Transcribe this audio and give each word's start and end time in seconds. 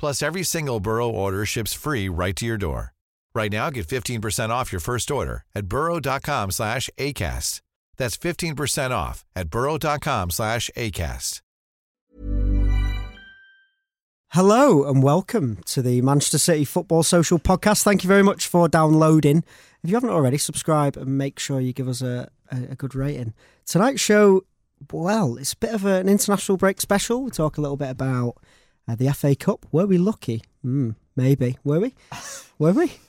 Plus, 0.00 0.22
every 0.22 0.42
single 0.42 0.80
Burrow 0.80 1.10
order 1.10 1.44
ships 1.44 1.74
free 1.74 2.08
right 2.08 2.34
to 2.36 2.46
your 2.46 2.56
door. 2.56 2.94
Right 3.34 3.52
now, 3.52 3.68
get 3.68 3.86
15% 3.86 4.48
off 4.48 4.72
your 4.72 4.80
first 4.80 5.10
order 5.10 5.44
at 5.54 5.66
burrow.com 5.66 6.50
slash 6.52 6.88
ACAST. 6.96 7.60
That's 7.98 8.16
15% 8.16 8.92
off 8.92 9.26
at 9.36 9.50
burrow.com 9.50 10.30
slash 10.30 10.70
ACAST. 10.74 11.42
Hello 14.30 14.88
and 14.88 15.02
welcome 15.02 15.58
to 15.66 15.82
the 15.82 16.00
Manchester 16.00 16.38
City 16.38 16.64
Football 16.64 17.02
Social 17.02 17.38
Podcast. 17.38 17.82
Thank 17.82 18.02
you 18.02 18.08
very 18.08 18.22
much 18.22 18.46
for 18.46 18.68
downloading. 18.68 19.44
If 19.82 19.90
you 19.90 19.96
haven't 19.96 20.10
already, 20.10 20.38
subscribe 20.38 20.96
and 20.96 21.18
make 21.18 21.38
sure 21.38 21.60
you 21.60 21.74
give 21.74 21.88
us 21.88 22.00
a, 22.00 22.30
a, 22.50 22.56
a 22.70 22.74
good 22.74 22.94
rating. 22.94 23.34
Tonight's 23.66 24.00
show, 24.00 24.44
well, 24.92 25.36
it's 25.36 25.52
a 25.52 25.56
bit 25.58 25.74
of 25.74 25.84
an 25.84 26.08
international 26.08 26.56
break 26.56 26.80
special. 26.80 27.24
We 27.24 27.32
talk 27.32 27.58
a 27.58 27.60
little 27.60 27.76
bit 27.76 27.90
about 27.90 28.36
uh, 28.90 28.94
the 28.96 29.12
FA 29.12 29.34
Cup. 29.34 29.66
Were 29.72 29.86
we 29.86 29.98
lucky? 29.98 30.42
Mm, 30.64 30.94
maybe. 31.16 31.56
Were 31.64 31.80
we? 31.80 31.94
Were 32.58 32.72
we? 32.72 32.92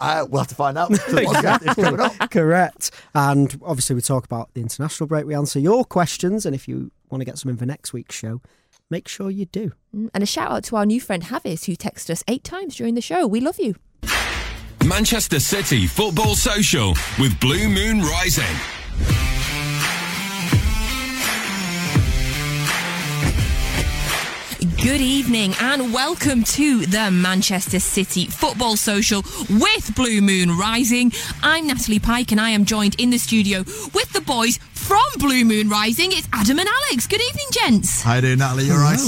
Uh, 0.00 0.26
we'll 0.30 0.40
have 0.40 0.48
to 0.48 0.54
find 0.54 0.78
out. 0.78 0.88
The 0.88 0.96
podcast 0.96 2.20
up. 2.22 2.30
Correct. 2.30 2.90
And 3.14 3.60
obviously, 3.62 3.94
we 3.94 4.00
talk 4.00 4.24
about 4.24 4.48
the 4.54 4.62
international 4.62 5.06
break. 5.06 5.26
We 5.26 5.34
answer 5.34 5.58
your 5.60 5.84
questions. 5.84 6.46
And 6.46 6.54
if 6.54 6.66
you 6.66 6.90
want 7.10 7.20
to 7.20 7.26
get 7.26 7.36
some 7.36 7.50
in 7.50 7.58
for 7.58 7.66
next 7.66 7.92
week's 7.92 8.14
show, 8.16 8.40
make 8.88 9.08
sure 9.08 9.30
you 9.30 9.44
do. 9.44 9.72
Mm, 9.94 10.08
And 10.14 10.22
a 10.22 10.26
shout 10.26 10.50
out 10.50 10.64
to 10.64 10.76
our 10.76 10.86
new 10.86 11.02
friend 11.02 11.24
Havis, 11.24 11.66
who 11.66 11.76
texted 11.76 12.10
us 12.10 12.24
eight 12.28 12.44
times 12.44 12.76
during 12.76 12.94
the 12.94 13.02
show. 13.02 13.26
We 13.26 13.40
love 13.40 13.60
you. 13.60 13.76
Manchester 14.86 15.38
City 15.38 15.86
Football 15.86 16.34
Social 16.34 16.94
with 17.18 17.38
Blue 17.38 17.68
Moon 17.68 18.00
Rising. 18.00 18.56
Good 24.84 25.00
evening 25.00 25.54
and 25.60 25.94
welcome 25.94 26.44
to 26.44 26.84
the 26.84 27.10
Manchester 27.10 27.80
City 27.80 28.26
Football 28.26 28.76
Social 28.76 29.22
with 29.48 29.94
Blue 29.96 30.20
Moon 30.20 30.58
Rising. 30.58 31.10
I'm 31.42 31.66
Natalie 31.68 31.98
Pike 31.98 32.32
and 32.32 32.40
I 32.40 32.50
am 32.50 32.66
joined 32.66 33.00
in 33.00 33.08
the 33.08 33.16
studio 33.16 33.60
with 33.94 34.12
the 34.12 34.20
boys 34.20 34.58
from 34.74 35.02
Blue 35.18 35.42
Moon 35.46 35.70
Rising. 35.70 36.10
It's 36.12 36.28
Adam 36.34 36.58
and 36.58 36.68
Alex. 36.68 37.06
Good 37.06 37.22
evening, 37.22 37.46
gents. 37.50 38.02
How 38.02 38.16
you 38.16 38.20
doing, 38.20 38.38
Natalie? 38.40 38.64
You 38.64 38.74
all 38.74 38.78
right? 38.80 38.98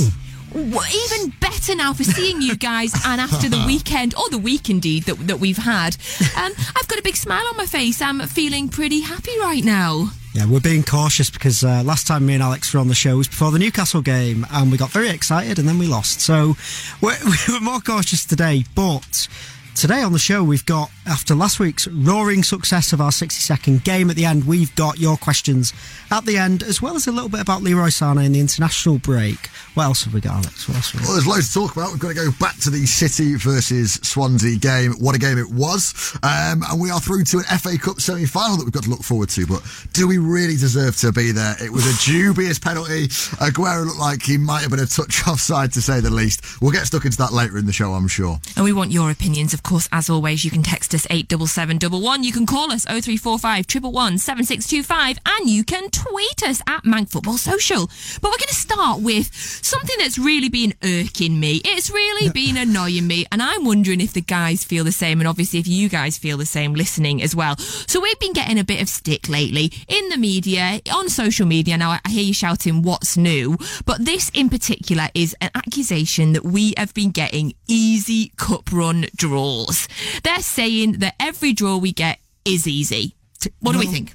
W- 0.55 0.81
Even 1.05 1.35
better 1.41 1.75
now 1.75 1.93
for 1.93 2.05
seeing 2.05 2.41
you 2.41 2.57
guys 2.57 2.95
and 3.07 3.21
after 3.21 3.51
the 3.51 3.63
weekend, 3.67 4.15
or 4.17 4.31
the 4.31 4.39
week 4.39 4.71
indeed, 4.71 5.03
that, 5.05 5.19
that 5.27 5.41
we've 5.41 5.59
had. 5.59 5.99
Um, 6.39 6.53
I've 6.75 6.89
got 6.89 6.99
a 6.99 7.03
big 7.03 7.17
smile 7.17 7.45
on 7.49 7.57
my 7.59 7.67
face. 7.67 8.01
I'm 8.01 8.21
feeling 8.21 8.71
pretty 8.71 9.01
happy 9.01 9.39
right 9.41 9.63
now. 9.63 10.11
Yeah, 10.37 10.45
we're 10.45 10.61
being 10.61 10.83
cautious 10.83 11.31
because 11.31 11.65
uh, 11.65 11.83
last 11.83 12.07
time 12.07 12.27
me 12.27 12.35
and 12.35 12.43
Alex 12.43 12.75
were 12.75 12.79
on 12.79 12.89
the 12.89 12.95
show 12.95 13.17
was 13.17 13.27
before 13.27 13.51
the 13.51 13.59
Newcastle 13.59 14.03
game, 14.03 14.47
and 14.53 14.71
we 14.71 14.77
got 14.77 14.91
very 14.91 15.09
excited 15.09 15.59
and 15.59 15.67
then 15.67 15.79
we 15.79 15.87
lost. 15.87 16.21
So 16.21 16.57
we're, 17.01 17.17
we're 17.49 17.61
more 17.61 17.81
cautious 17.81 18.27
today. 18.27 18.67
But 18.75 19.29
today 19.75 20.03
on 20.03 20.13
the 20.13 20.19
show, 20.19 20.45
we've 20.45 20.67
got, 20.67 20.91
after 21.07 21.35
last 21.35 21.61
week's 21.61 21.87
roaring 21.89 22.43
success 22.43 22.93
of 22.93 23.01
our 23.01 23.13
60 23.13 23.41
second 23.41 23.85
game 23.85 24.11
at 24.11 24.17
the 24.17 24.25
end, 24.25 24.45
we've 24.47 24.75
got 24.75 24.99
your 24.99 25.17
questions 25.17 25.73
at 26.11 26.25
the 26.25 26.37
end, 26.37 26.63
as 26.63 26.83
well 26.83 26.97
as 26.97 27.07
a 27.07 27.13
little 27.13 27.29
bit 27.29 27.41
about 27.41 27.63
Leroy 27.63 27.89
Sane 27.89 28.19
in 28.19 28.33
the 28.33 28.41
international 28.41 28.99
break. 28.99 29.49
What 29.75 29.85
else 29.85 30.05
have 30.05 30.15
we 30.15 30.21
got, 30.21 30.35
Alex? 30.35 30.69
What 30.69 30.77
else 30.77 30.91
have 30.91 31.01
we 31.01 31.05
got? 31.05 31.09
Well, 31.09 31.17
there's 31.17 31.27
loads 31.27 31.49
to 31.49 31.55
talk 31.55 31.77
about. 31.77 31.93
We've 31.93 32.01
got 32.01 32.09
to 32.09 32.15
go 32.15 32.31
back 32.41 32.57
to 32.61 32.71
the 32.71 32.87
City 32.87 33.37
versus 33.37 33.95
Swansea 34.03 34.57
game. 34.59 34.93
What 34.93 35.15
a 35.15 35.19
game 35.19 35.39
it 35.39 35.51
was. 35.51 36.17
Um, 36.23 36.63
and 36.69 36.81
we 36.81 36.91
are 36.91 37.01
through 37.01 37.25
to 37.25 37.39
an 37.39 37.45
FA 37.59 37.79
Cup 37.79 38.01
semi 38.01 38.27
final 38.27 38.57
that 38.57 38.65
we've 38.65 38.73
got 38.73 38.85
to 38.85 38.91
look 38.91 39.03
forward 39.03 39.29
to. 39.31 39.47
But 39.47 39.63
do 39.93 40.09
we 40.09 40.19
really 40.19 40.57
deserve 40.57 40.97
to 40.99 41.13
be 41.13 41.31
there? 41.31 41.55
It 41.63 41.71
was 41.71 41.87
a 41.87 42.05
dubious 42.11 42.59
penalty. 42.59 43.09
Aguero 43.39 43.87
looked 43.87 43.99
like 43.99 44.23
he 44.23 44.39
might 44.39 44.63
have 44.63 44.71
been 44.71 44.81
a 44.81 44.87
touch 44.87 45.27
offside, 45.29 45.73
to 45.75 45.83
say 45.83 46.01
the 46.01 46.11
least. 46.11 46.61
We'll 46.61 46.73
get 46.73 46.87
stuck 46.87 47.05
into 47.05 47.19
that 47.19 47.33
later 47.33 47.59
in 47.59 47.67
the 47.67 47.73
show, 47.73 47.93
I'm 47.93 48.09
sure. 48.09 48.39
And 48.57 48.65
we 48.65 48.73
want 48.73 48.91
your 48.93 49.11
opinions, 49.11 49.55
of 49.55 49.63
course, 49.63 49.89
as 49.93 50.11
always. 50.11 50.45
You 50.45 50.51
can 50.51 50.63
text 50.63 50.95
us 50.97 51.07
87711. 51.11 52.25
You 52.25 52.33
can 52.33 52.47
call 52.47 52.73
us 52.73 52.85
0345 52.85 53.67
111 53.67 54.19
7625. 54.19 55.19
And 55.25 55.49
you 55.49 55.63
can 55.63 55.91
tweet 55.91 56.43
us 56.43 56.61
at 56.67 56.83
Mank 56.83 57.11
Football 57.11 57.39
Social. 57.39 57.87
But 58.21 58.31
we're 58.31 58.43
going 58.43 58.49
to 58.49 58.55
start 58.55 59.01
with 59.01 59.33
something 59.35 59.97
that's 59.99 60.19
really 60.19 60.49
been 60.49 60.75
irking 60.83 61.39
me. 61.39 61.61
It's 61.65 61.91
really 61.91 62.31
been 62.31 62.57
annoying 62.57 63.07
me. 63.07 63.27
And 63.31 63.43
I'm 63.43 63.65
wondering 63.65 64.01
if 64.01 64.13
the 64.13 64.23
guys 64.23 64.65
feel 64.65 64.83
the 64.83 64.93
same. 64.93 65.21
And 65.21 65.29
obviously, 65.29 65.61
if 65.61 65.69
you 65.69 65.89
guys 65.89 66.19
feel 66.19 66.37
the 66.37 66.47
same 66.47 66.75
listening 66.75 67.23
as 67.23 67.37
well. 67.37 67.57
So 67.57 68.01
we've 68.01 68.19
been 68.19 68.33
getting 68.33 68.59
a 68.59 68.65
bit 68.65 68.83
of 68.83 68.89
stick 68.89 69.29
lately 69.29 69.73
in 69.87 70.09
the 70.09 70.17
media, 70.17 70.81
on 70.93 71.09
social 71.09 71.47
media. 71.47 71.77
Now, 71.77 71.99
I 72.05 72.09
hear 72.09 72.25
you 72.25 72.35
shouting, 72.35 72.83
what's 72.83 73.17
new? 73.17 73.59
But 73.85 74.05
this 74.05 74.31
in 74.35 74.49
particular 74.49 75.09
is 75.15 75.37
an 75.41 75.51
accusation 75.55 76.33
that 76.33 76.45
we 76.45 76.75
have 76.77 76.95
been 76.95 77.11
getting 77.11 77.53
easy 77.69 78.33
cup 78.37 78.73
run 78.73 79.07
draws. 79.15 79.89
They're 80.23 80.41
saying 80.41 80.86
that 80.93 81.15
every 81.21 81.53
draw 81.53 81.77
we 81.77 81.93
get 81.93 82.19
is 82.45 82.67
easy. 82.67 83.15
What 83.61 83.73
do 83.73 83.79
we 83.79 83.87
think? 83.87 84.15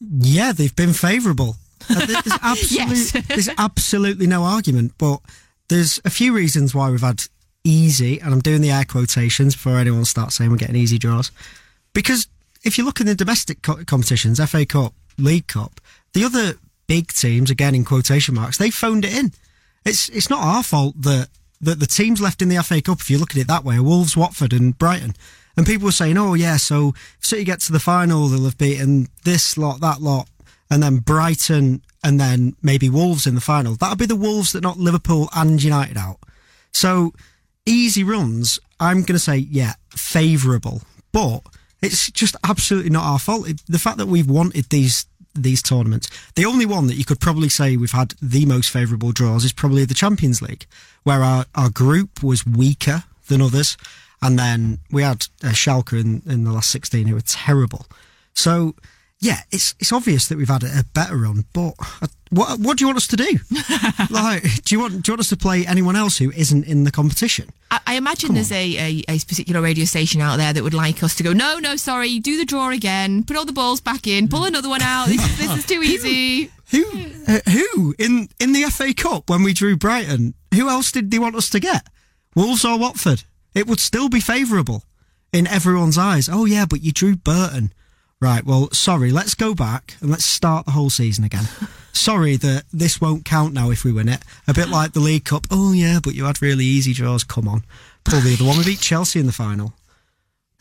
Yeah, 0.00 0.52
they've 0.52 0.74
been 0.74 0.92
favourable. 0.92 1.56
Uh, 1.90 2.06
There's 2.06 2.26
absolutely, 2.42 2.96
Yes. 2.96 3.12
there's 3.28 3.48
absolutely 3.58 4.26
no 4.26 4.42
argument, 4.44 4.92
but 4.98 5.20
there's 5.68 6.00
a 6.04 6.10
few 6.10 6.32
reasons 6.34 6.74
why 6.74 6.90
we've 6.90 7.00
had 7.00 7.24
easy, 7.64 8.20
and 8.20 8.32
I'm 8.32 8.40
doing 8.40 8.60
the 8.60 8.70
air 8.70 8.84
quotations 8.84 9.54
before 9.54 9.78
anyone 9.78 10.04
starts 10.04 10.36
saying 10.36 10.50
we're 10.50 10.56
getting 10.56 10.76
easy 10.76 10.98
draws. 10.98 11.30
Because 11.94 12.26
if 12.64 12.76
you 12.78 12.84
look 12.84 13.00
in 13.00 13.06
the 13.06 13.14
domestic 13.14 13.62
co- 13.62 13.84
competitions, 13.84 14.40
FA 14.50 14.64
Cup, 14.66 14.94
League 15.18 15.46
Cup, 15.46 15.80
the 16.12 16.24
other 16.24 16.54
big 16.86 17.08
teams, 17.12 17.50
again 17.50 17.74
in 17.74 17.84
quotation 17.84 18.34
marks, 18.34 18.58
they 18.58 18.70
phoned 18.70 19.04
it 19.04 19.14
in. 19.14 19.32
It's 19.84 20.08
it's 20.10 20.30
not 20.30 20.42
our 20.42 20.62
fault 20.62 20.94
that 21.02 21.28
that 21.60 21.80
the 21.80 21.86
teams 21.86 22.20
left 22.20 22.42
in 22.42 22.48
the 22.48 22.62
FA 22.62 22.80
Cup, 22.82 23.00
if 23.00 23.10
you 23.10 23.18
look 23.18 23.30
at 23.32 23.36
it 23.38 23.46
that 23.48 23.64
way, 23.64 23.76
are 23.76 23.82
Wolves, 23.82 24.16
Watford, 24.16 24.52
and 24.52 24.76
Brighton. 24.78 25.14
And 25.56 25.66
people 25.66 25.86
were 25.86 25.92
saying, 25.92 26.18
"Oh 26.18 26.34
yeah, 26.34 26.56
so 26.56 26.94
if 27.18 27.26
City 27.26 27.44
get 27.44 27.60
to 27.60 27.72
the 27.72 27.80
final, 27.80 28.28
they'll 28.28 28.44
have 28.44 28.58
beaten 28.58 29.08
this 29.24 29.56
lot, 29.56 29.80
that 29.80 30.00
lot, 30.00 30.28
and 30.70 30.82
then 30.82 30.96
Brighton, 30.96 31.82
and 32.02 32.18
then 32.18 32.56
maybe 32.62 32.90
Wolves 32.90 33.26
in 33.26 33.34
the 33.34 33.40
final. 33.40 33.74
That'll 33.74 33.96
be 33.96 34.06
the 34.06 34.16
Wolves 34.16 34.52
that 34.52 34.62
knock 34.62 34.76
Liverpool 34.76 35.28
and 35.34 35.62
United 35.62 35.96
out. 35.96 36.18
So 36.72 37.12
easy 37.66 38.04
runs. 38.04 38.58
I'm 38.80 38.98
going 38.98 39.14
to 39.14 39.18
say, 39.18 39.36
yeah, 39.36 39.74
favourable, 39.90 40.82
but 41.12 41.42
it's 41.80 42.10
just 42.10 42.36
absolutely 42.44 42.90
not 42.90 43.04
our 43.04 43.18
fault. 43.18 43.48
It, 43.48 43.62
the 43.68 43.78
fact 43.78 43.98
that 43.98 44.06
we've 44.06 44.28
wanted 44.28 44.66
these 44.70 45.06
these 45.36 45.62
tournaments, 45.62 46.08
the 46.36 46.44
only 46.44 46.64
one 46.64 46.86
that 46.86 46.94
you 46.94 47.04
could 47.04 47.18
probably 47.18 47.48
say 47.48 47.76
we've 47.76 47.90
had 47.90 48.14
the 48.22 48.46
most 48.46 48.70
favourable 48.70 49.10
draws 49.10 49.44
is 49.44 49.52
probably 49.52 49.84
the 49.84 49.92
Champions 49.92 50.40
League, 50.40 50.64
where 51.02 51.22
our, 51.22 51.44
our 51.56 51.70
group 51.70 52.22
was 52.22 52.46
weaker 52.46 53.02
than 53.26 53.42
others, 53.42 53.76
and 54.24 54.38
then 54.38 54.78
we 54.90 55.02
had 55.02 55.26
uh, 55.42 55.48
Schalke 55.48 55.92
in, 56.00 56.22
in 56.26 56.44
the 56.44 56.52
last 56.52 56.70
16 56.70 57.06
who 57.06 57.14
were 57.14 57.20
terrible. 57.20 57.86
So 58.32 58.74
yeah, 59.20 59.38
it's 59.52 59.74
it's 59.78 59.92
obvious 59.92 60.26
that 60.28 60.36
we've 60.36 60.48
had 60.48 60.64
a, 60.64 60.84
better 60.92 61.16
run, 61.16 61.44
but 61.54 61.74
uh, 62.02 62.08
what 62.30 62.58
what 62.60 62.76
do 62.76 62.82
you 62.82 62.88
want 62.88 62.98
us 62.98 63.06
to 63.06 63.16
do? 63.16 63.38
like, 64.10 64.42
do 64.64 64.74
you 64.74 64.80
want 64.80 65.02
do 65.02 65.10
you 65.10 65.12
want 65.12 65.20
us 65.20 65.28
to 65.30 65.36
play 65.36 65.64
anyone 65.66 65.96
else 65.96 66.18
who 66.18 66.30
isn't 66.32 66.66
in 66.66 66.84
the 66.84 66.90
competition? 66.90 67.48
I, 67.70 67.80
I 67.86 67.94
imagine 67.94 68.34
there's 68.34 68.52
a, 68.52 68.76
a, 68.76 69.04
a 69.08 69.18
particular 69.20 69.62
radio 69.62 69.84
station 69.86 70.20
out 70.20 70.36
there 70.36 70.52
that 70.52 70.62
would 70.62 70.74
like 70.74 71.02
us 71.02 71.14
to 71.16 71.22
go, 71.22 71.32
no, 71.32 71.58
no, 71.58 71.76
sorry, 71.76 72.18
do 72.18 72.36
the 72.36 72.44
draw 72.44 72.70
again, 72.70 73.24
put 73.24 73.36
all 73.36 73.46
the 73.46 73.52
balls 73.52 73.80
back 73.80 74.06
in, 74.06 74.28
pull 74.28 74.44
another 74.44 74.68
one 74.68 74.82
out. 74.82 75.06
This, 75.06 75.24
is- 75.24 75.38
this 75.38 75.58
is 75.58 75.66
too 75.66 75.82
easy. 75.92 76.50
Who 76.72 76.84
uh, 77.28 77.38
who 77.48 77.94
in 77.98 78.28
in 78.40 78.52
the 78.52 78.64
FA 78.64 78.92
Cup 78.92 79.30
when 79.30 79.42
we 79.42 79.52
drew 79.54 79.76
Brighton? 79.76 80.34
Who 80.54 80.68
else 80.68 80.90
did 80.92 81.10
they 81.10 81.18
want 81.18 81.36
us 81.36 81.48
to 81.50 81.60
get? 81.60 81.86
Wolves 82.34 82.64
or 82.64 82.78
Watford? 82.78 83.22
It 83.54 83.66
would 83.66 83.80
still 83.80 84.08
be 84.08 84.20
favourable 84.20 84.82
in 85.32 85.46
everyone's 85.46 85.98
eyes. 85.98 86.28
Oh 86.30 86.44
yeah, 86.44 86.66
but 86.68 86.82
you 86.82 86.92
drew 86.92 87.16
Burton, 87.16 87.72
Right, 88.24 88.46
well, 88.46 88.70
sorry, 88.72 89.10
let's 89.10 89.34
go 89.34 89.54
back 89.54 89.96
and 90.00 90.10
let's 90.10 90.24
start 90.24 90.64
the 90.64 90.72
whole 90.72 90.88
season 90.88 91.24
again. 91.24 91.44
sorry 91.92 92.36
that 92.36 92.64
this 92.72 92.98
won't 92.98 93.26
count 93.26 93.52
now 93.52 93.70
if 93.70 93.84
we 93.84 93.92
win 93.92 94.08
it. 94.08 94.20
A 94.48 94.54
bit 94.54 94.70
like 94.70 94.92
the 94.94 95.00
League 95.00 95.26
Cup. 95.26 95.46
Oh, 95.50 95.72
yeah, 95.72 96.00
but 96.02 96.14
you 96.14 96.24
had 96.24 96.40
really 96.40 96.64
easy 96.64 96.94
draws. 96.94 97.22
Come 97.22 97.46
on. 97.46 97.64
Pull 98.04 98.20
the 98.20 98.32
other 98.32 98.44
one. 98.46 98.56
We 98.56 98.64
beat 98.64 98.80
Chelsea 98.80 99.20
in 99.20 99.26
the 99.26 99.32
final. 99.32 99.74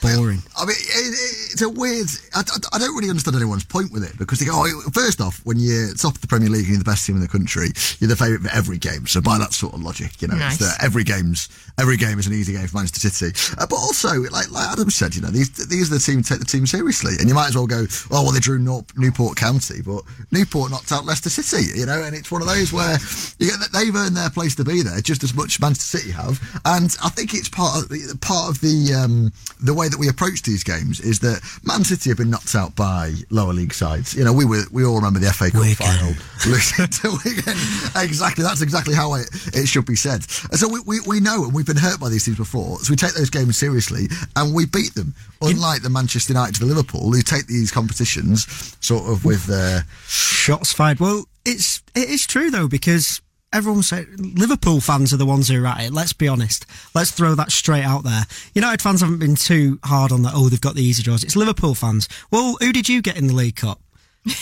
Boring. 0.01 0.43
I 0.57 0.65
mean, 0.65 0.75
it, 0.75 1.13
it, 1.13 1.51
it's 1.53 1.61
a 1.61 1.69
weird. 1.69 2.07
I, 2.35 2.41
I, 2.41 2.75
I 2.75 2.79
don't 2.79 2.93
really 2.97 3.09
understand 3.09 3.37
anyone's 3.37 3.63
point 3.63 3.93
with 3.93 4.03
it 4.03 4.17
because 4.17 4.39
they 4.39 4.45
go, 4.45 4.51
oh, 4.53 4.81
first 4.91 5.21
off, 5.21 5.39
when 5.45 5.57
you're 5.57 5.93
top 5.93 6.15
of 6.15 6.21
the 6.21 6.27
Premier 6.27 6.49
League 6.49 6.63
and 6.65 6.69
you're 6.71 6.77
the 6.79 6.83
best 6.83 7.05
team 7.05 7.15
in 7.15 7.21
the 7.21 7.29
country, 7.29 7.69
you're 7.99 8.09
the 8.09 8.17
favourite 8.17 8.41
for 8.41 8.53
every 8.53 8.77
game. 8.77 9.07
So 9.07 9.21
by 9.21 9.37
that 9.37 9.53
sort 9.53 9.73
of 9.73 9.81
logic, 9.81 10.21
you 10.21 10.27
know, 10.27 10.35
Nice. 10.35 10.59
it's 10.59 10.77
the, 10.77 10.83
every 10.83 11.05
game's 11.05 11.47
every 11.79 11.97
game 11.97 12.19
is 12.19 12.27
an 12.27 12.33
easy 12.33 12.53
game 12.53 12.67
for 12.67 12.77
Manchester 12.77 13.09
City. 13.09 13.55
Uh, 13.57 13.65
but 13.67 13.75
also, 13.75 14.09
like 14.31 14.51
like 14.51 14.69
Adam 14.71 14.89
said, 14.89 15.15
you 15.15 15.21
know, 15.21 15.29
these 15.29 15.49
these 15.67 15.91
are 15.91 15.95
the 15.95 15.99
team 15.99 16.21
take 16.23 16.39
the 16.39 16.45
team 16.45 16.65
seriously, 16.65 17.13
and 17.19 17.27
you 17.27 17.35
might 17.35 17.49
as 17.49 17.55
well 17.55 17.67
go, 17.67 17.85
oh 18.11 18.23
well, 18.23 18.31
they 18.31 18.39
drew 18.39 18.59
Newport 18.59 19.37
County, 19.37 19.81
but 19.81 20.03
Newport 20.31 20.71
knocked 20.71 20.91
out 20.91 21.05
Leicester 21.05 21.29
City, 21.29 21.79
you 21.79 21.85
know, 21.85 22.01
and 22.01 22.15
it's 22.15 22.31
one 22.31 22.41
of 22.41 22.47
those 22.47 22.71
where 22.71 22.97
you 23.39 23.49
get 23.49 23.59
that 23.59 23.71
they've 23.73 23.95
earned 23.95 24.15
their 24.15 24.29
place 24.29 24.55
to 24.55 24.63
be 24.63 24.81
there 24.81 24.99
just 25.01 25.23
as 25.23 25.33
much 25.33 25.55
as 25.55 25.61
Manchester 25.61 25.97
City 25.99 26.11
have, 26.11 26.39
and 26.65 26.95
I 27.03 27.09
think 27.09 27.33
it's 27.33 27.49
part 27.49 27.81
of 27.81 27.89
the 27.89 28.17
part 28.21 28.49
of 28.49 28.61
the 28.61 28.93
um, 28.93 29.31
the 29.61 29.73
way 29.73 29.87
that 29.89 29.99
we 29.99 30.09
approach 30.09 30.43
these 30.43 30.63
games 30.63 30.99
is 30.99 31.19
that 31.19 31.41
Man 31.63 31.83
City 31.83 32.09
have 32.09 32.17
been 32.17 32.29
knocked 32.29 32.55
out 32.55 32.75
by 32.75 33.13
lower 33.29 33.53
league 33.53 33.73
sides. 33.73 34.13
You 34.13 34.23
know, 34.23 34.33
we 34.33 34.45
were 34.45 34.63
we 34.71 34.85
all 34.85 34.95
remember 34.95 35.19
the 35.19 35.31
FA 35.31 35.49
Cup 35.51 35.61
Wigan. 35.61 35.75
final. 35.75 36.13
To 36.43 37.17
Wigan. 37.23 37.57
Exactly, 37.95 38.43
that's 38.43 38.61
exactly 38.61 38.93
how 38.93 39.13
it, 39.13 39.29
it 39.53 39.67
should 39.67 39.85
be 39.85 39.95
said. 39.95 40.25
And 40.51 40.59
so 40.59 40.67
we, 40.67 40.79
we, 40.85 40.99
we 41.07 41.19
know, 41.19 41.45
and 41.45 41.53
we've 41.63 41.75
been 41.75 41.81
hurt 41.81 42.00
by 42.00 42.10
these 42.10 42.25
teams 42.25 42.38
before, 42.38 42.77
so 42.80 42.92
we 42.92 42.98
take 42.98 43.13
those 43.13 43.30
games 43.30 43.57
seriously 43.57 44.07
and 44.36 44.54
we 44.54 44.65
beat 44.65 44.94
them. 44.95 45.15
Unlike 45.42 45.81
the 45.81 45.89
Manchester 45.89 46.33
United, 46.33 46.57
the 46.57 46.65
Liverpool, 46.65 47.12
who 47.12 47.21
take 47.21 47.48
these 47.48 47.71
competitions 47.71 48.75
sort 48.81 49.10
of 49.10 49.24
with 49.24 49.45
their 49.45 49.86
Shots 50.07 50.74
fired. 50.74 51.00
Well, 51.00 51.25
it's 51.45 51.81
it 51.95 52.10
is 52.10 52.27
true 52.27 52.51
though 52.51 52.68
because 52.68 53.21
everyone 53.54 53.83
say 53.83 54.06
Liverpool 54.18 54.81
fans 54.81 55.13
are 55.13 55.18
the 55.18 55.25
ones 55.25 55.48
who 55.48 55.63
are 55.63 55.68
at 55.68 55.81
it. 55.81 55.94
Let's 55.94 56.13
be 56.13 56.27
honest. 56.27 56.65
Let's 56.94 57.12
throw 57.12 57.36
that 57.36 57.51
straight 57.51 57.83
out 57.83 58.04
there. 58.04 58.24
United 58.54 58.81
fans 58.81 59.01
haven't 59.01 59.19
been 59.19 59.36
too 59.36 59.80
hard 59.86 60.12
on 60.12 60.24
that. 60.24 60.33
Oh, 60.36 60.50
they've 60.50 60.60
got 60.60 60.75
the 60.75 60.83
easy 60.83 61.01
draws. 61.01 61.24
It's 61.24 61.36
Liverpool 61.36 61.75
fans. 61.75 62.10
Well, 62.30 62.57
who 62.60 62.74
did 62.74 62.89
you 62.89 63.01
get 63.01 63.18
in 63.18 63.27
the 63.27 63.33
League 63.33 63.56
Cup? 63.56 63.80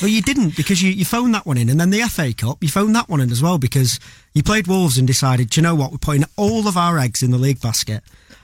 Well, 0.01 0.09
you 0.09 0.21
didn't 0.21 0.55
because 0.55 0.81
you, 0.81 0.91
you 0.91 1.05
phoned 1.05 1.33
that 1.33 1.45
one 1.45 1.57
in, 1.57 1.69
and 1.69 1.79
then 1.79 1.89
the 1.89 2.01
FA 2.03 2.33
Cup, 2.33 2.57
you 2.61 2.69
phoned 2.69 2.95
that 2.95 3.09
one 3.09 3.19
in 3.21 3.31
as 3.31 3.41
well 3.41 3.57
because 3.57 3.99
you 4.33 4.43
played 4.43 4.67
Wolves 4.67 4.97
and 4.97 5.07
decided, 5.07 5.49
do 5.49 5.59
you 5.59 5.63
know 5.63 5.75
what, 5.75 5.91
we're 5.91 5.97
putting 5.97 6.23
all 6.37 6.67
of 6.67 6.77
our 6.77 6.99
eggs 6.99 7.23
in 7.23 7.31
the 7.31 7.37
league 7.37 7.59
basket, 7.61 8.03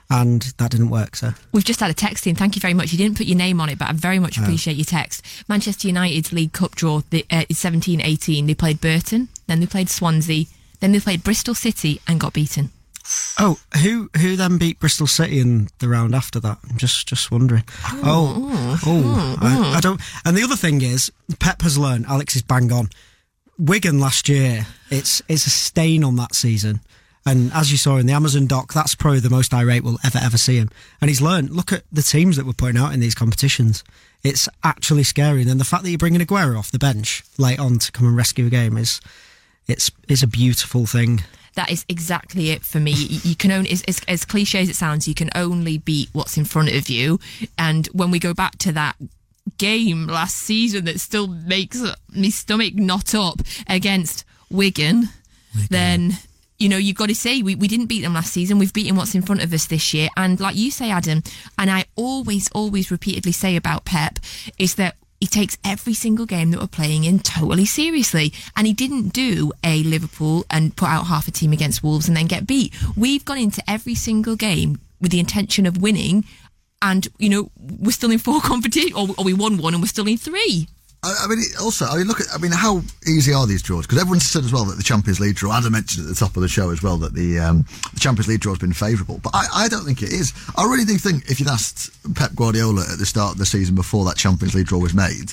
and 0.09 0.41
that 0.57 0.71
didn't 0.71 0.89
work. 0.89 1.15
So 1.15 1.33
We've 1.51 1.63
just 1.65 1.79
had 1.79 1.89
a 1.91 1.93
text 1.93 2.25
in. 2.27 2.35
Thank 2.35 2.55
you 2.55 2.59
very 2.61 2.73
much. 2.73 2.91
You 2.91 2.97
didn't 2.97 3.17
put 3.17 3.27
your 3.27 3.37
name 3.37 3.59
on 3.61 3.69
it, 3.69 3.77
but 3.77 3.89
I 3.89 3.93
very 3.93 4.17
Oh. 4.17 4.21
much 4.21 4.37
appreciate 4.37 4.77
your 4.77 4.85
text. 4.85 5.21
Manchester 5.47 5.87
United's 5.87 6.31
League 6.31 6.53
Cup 6.53 6.75
draw 6.75 7.01
the, 7.09 7.25
uh, 7.29 7.43
is 7.49 7.59
17 7.59 8.01
18. 8.01 8.47
They 8.47 8.55
played 8.55 8.79
Burton, 8.81 9.27
then 9.47 9.59
they 9.59 9.65
played 9.65 9.89
Swansea, 9.89 10.45
then 10.79 10.91
they 10.91 10.99
played 10.99 11.23
Bristol 11.23 11.53
City 11.55 11.99
and 12.07 12.19
got 12.19 12.33
beaten. 12.33 12.71
Oh, 13.39 13.59
who 13.83 14.09
who 14.17 14.35
then 14.35 14.57
beat 14.57 14.79
Bristol 14.79 15.07
City 15.07 15.39
in 15.39 15.69
the 15.79 15.87
round 15.87 16.13
after 16.13 16.39
that? 16.39 16.57
I'm 16.69 16.77
just 16.77 17.07
just 17.07 17.31
wondering. 17.31 17.63
Oh, 17.85 18.35
oh, 18.51 18.79
oh 18.85 19.01
hmm, 19.01 19.43
I, 19.43 19.47
I 19.47 19.73
hmm. 19.73 19.79
don't. 19.79 20.01
And 20.25 20.35
the 20.35 20.43
other 20.43 20.55
thing 20.55 20.81
is, 20.81 21.11
Pep 21.39 21.61
has 21.61 21.77
learned. 21.77 22.05
Alex 22.07 22.35
is 22.35 22.41
bang 22.41 22.71
on. 22.71 22.89
Wigan 23.57 23.99
last 23.99 24.27
year, 24.27 24.67
it's 24.89 25.21
it's 25.27 25.45
a 25.45 25.49
stain 25.49 26.03
on 26.03 26.15
that 26.17 26.35
season. 26.35 26.81
And 27.25 27.51
as 27.53 27.71
you 27.71 27.77
saw 27.77 27.97
in 27.97 28.05
the 28.05 28.13
Amazon 28.13 28.47
doc, 28.47 28.73
that's 28.73 28.95
probably 28.95 29.19
the 29.19 29.29
most 29.29 29.53
irate 29.53 29.83
we'll 29.83 29.99
ever 30.03 30.19
ever 30.21 30.37
see 30.37 30.57
him. 30.57 30.69
And 31.01 31.09
he's 31.09 31.21
learned. 31.21 31.49
Look 31.49 31.73
at 31.73 31.83
the 31.91 32.01
teams 32.01 32.37
that 32.37 32.45
we're 32.45 32.53
putting 32.53 32.77
out 32.77 32.93
in 32.93 33.01
these 33.01 33.15
competitions. 33.15 33.83
It's 34.23 34.47
actually 34.63 35.03
scary. 35.03 35.41
And 35.41 35.49
then 35.49 35.57
the 35.57 35.65
fact 35.65 35.83
that 35.83 35.89
you're 35.89 35.97
bringing 35.97 36.21
Aguero 36.21 36.57
off 36.57 36.71
the 36.71 36.79
bench 36.79 37.23
late 37.37 37.59
on 37.59 37.79
to 37.79 37.91
come 37.91 38.07
and 38.07 38.15
rescue 38.15 38.47
a 38.47 38.49
game 38.49 38.77
is, 38.77 39.01
it's 39.67 39.91
it's 40.07 40.23
a 40.23 40.27
beautiful 40.27 40.85
thing. 40.85 41.23
That 41.57 41.71
is 41.71 41.85
exactly 41.89 42.51
it 42.51 42.63
for 42.63 42.79
me. 42.79 42.91
You 42.93 43.35
can 43.35 43.51
only, 43.51 43.71
as, 43.71 43.81
as, 43.87 43.99
as 44.07 44.25
cliche 44.25 44.61
as 44.61 44.69
it 44.69 44.75
sounds, 44.75 45.07
you 45.07 45.15
can 45.15 45.31
only 45.33 45.79
beat 45.79 46.09
what's 46.13 46.37
in 46.37 46.45
front 46.45 46.69
of 46.69 46.87
you. 46.87 47.19
And 47.57 47.87
when 47.87 48.11
we 48.11 48.19
go 48.19 48.35
back 48.35 48.59
to 48.59 48.71
that 48.73 48.95
game 49.57 50.05
last 50.05 50.37
season 50.37 50.85
that 50.85 50.99
still 50.99 51.25
makes 51.25 51.81
my 52.09 52.29
stomach 52.29 52.75
knot 52.75 53.15
up 53.15 53.41
against 53.67 54.23
Wigan, 54.51 55.09
then 55.71 56.13
you 56.59 56.69
know 56.69 56.77
you've 56.77 56.95
got 56.95 57.09
to 57.09 57.15
say 57.15 57.41
we, 57.41 57.55
we 57.55 57.67
didn't 57.67 57.87
beat 57.87 58.01
them 58.01 58.13
last 58.13 58.33
season. 58.33 58.59
We've 58.59 58.73
beaten 58.73 58.95
what's 58.95 59.15
in 59.15 59.23
front 59.23 59.41
of 59.41 59.51
us 59.51 59.65
this 59.65 59.95
year. 59.95 60.09
And 60.15 60.39
like 60.39 60.55
you 60.55 60.69
say, 60.69 60.91
Adam, 60.91 61.23
and 61.57 61.71
I 61.71 61.85
always, 61.95 62.49
always 62.51 62.91
repeatedly 62.91 63.31
say 63.31 63.55
about 63.55 63.83
Pep 63.83 64.19
is 64.59 64.75
that 64.75 64.95
he 65.19 65.27
takes 65.27 65.57
every 65.63 65.93
single 65.93 66.25
game 66.25 66.51
that 66.51 66.59
we're 66.59 66.67
playing 66.67 67.03
in 67.03 67.19
totally 67.19 67.65
seriously. 67.65 68.33
And 68.55 68.67
he 68.67 68.73
didn't 68.73 69.09
do 69.09 69.51
a 69.63 69.83
Liverpool 69.83 70.45
and 70.49 70.75
put 70.75 70.89
out 70.89 71.07
half 71.07 71.27
a 71.27 71.31
team 71.31 71.53
against 71.53 71.83
Wolves 71.83 72.07
and 72.07 72.15
then 72.15 72.27
get 72.27 72.45
beat. 72.45 72.73
We've 72.95 73.25
gone 73.25 73.39
into 73.39 73.63
every 73.67 73.95
single 73.95 74.35
game 74.35 74.79
with 75.01 75.11
the 75.11 75.19
intention 75.19 75.65
of 75.65 75.81
winning. 75.81 76.25
And, 76.81 77.07
you 77.17 77.29
know, 77.29 77.49
we're 77.57 77.91
still 77.91 78.11
in 78.11 78.19
four 78.19 78.41
competition, 78.43 78.93
or, 78.93 79.07
or 79.17 79.25
we 79.25 79.33
won 79.33 79.57
one 79.57 79.73
and 79.73 79.81
we're 79.81 79.87
still 79.87 80.07
in 80.07 80.17
three. 80.17 80.67
I, 81.03 81.15
I 81.23 81.27
mean, 81.27 81.39
also, 81.61 81.85
I 81.85 81.97
mean, 81.97 82.07
look 82.07 82.19
at, 82.19 82.27
I 82.33 82.37
mean, 82.37 82.51
how 82.51 82.81
easy 83.07 83.33
are 83.33 83.45
these 83.45 83.61
draws? 83.61 83.85
Because 83.85 84.01
everyone 84.01 84.19
said 84.19 84.43
as 84.43 84.51
well 84.51 84.65
that 84.65 84.77
the 84.77 84.83
Champions 84.83 85.19
League 85.19 85.35
draw, 85.35 85.53
Adam 85.53 85.73
mentioned 85.73 86.05
at 86.05 86.09
the 86.09 86.19
top 86.19 86.35
of 86.35 86.41
the 86.41 86.47
show 86.47 86.71
as 86.71 86.81
well 86.81 86.97
that 86.97 87.13
the, 87.13 87.39
um, 87.39 87.65
the 87.93 87.99
Champions 87.99 88.27
League 88.27 88.39
draw 88.39 88.53
has 88.53 88.59
been 88.59 88.73
favourable. 88.73 89.19
But 89.23 89.35
I, 89.35 89.45
I 89.53 89.67
don't 89.67 89.85
think 89.85 90.01
it 90.01 90.11
is. 90.11 90.33
I 90.57 90.63
really 90.63 90.85
do 90.85 90.97
think 90.97 91.29
if 91.29 91.39
you'd 91.39 91.49
asked 91.49 91.91
Pep 92.15 92.35
Guardiola 92.35 92.81
at 92.91 92.97
the 92.97 93.05
start 93.05 93.33
of 93.33 93.37
the 93.37 93.45
season 93.45 93.75
before 93.75 94.05
that 94.05 94.17
Champions 94.17 94.55
League 94.55 94.65
draw 94.65 94.79
was 94.79 94.93
made, 94.93 95.31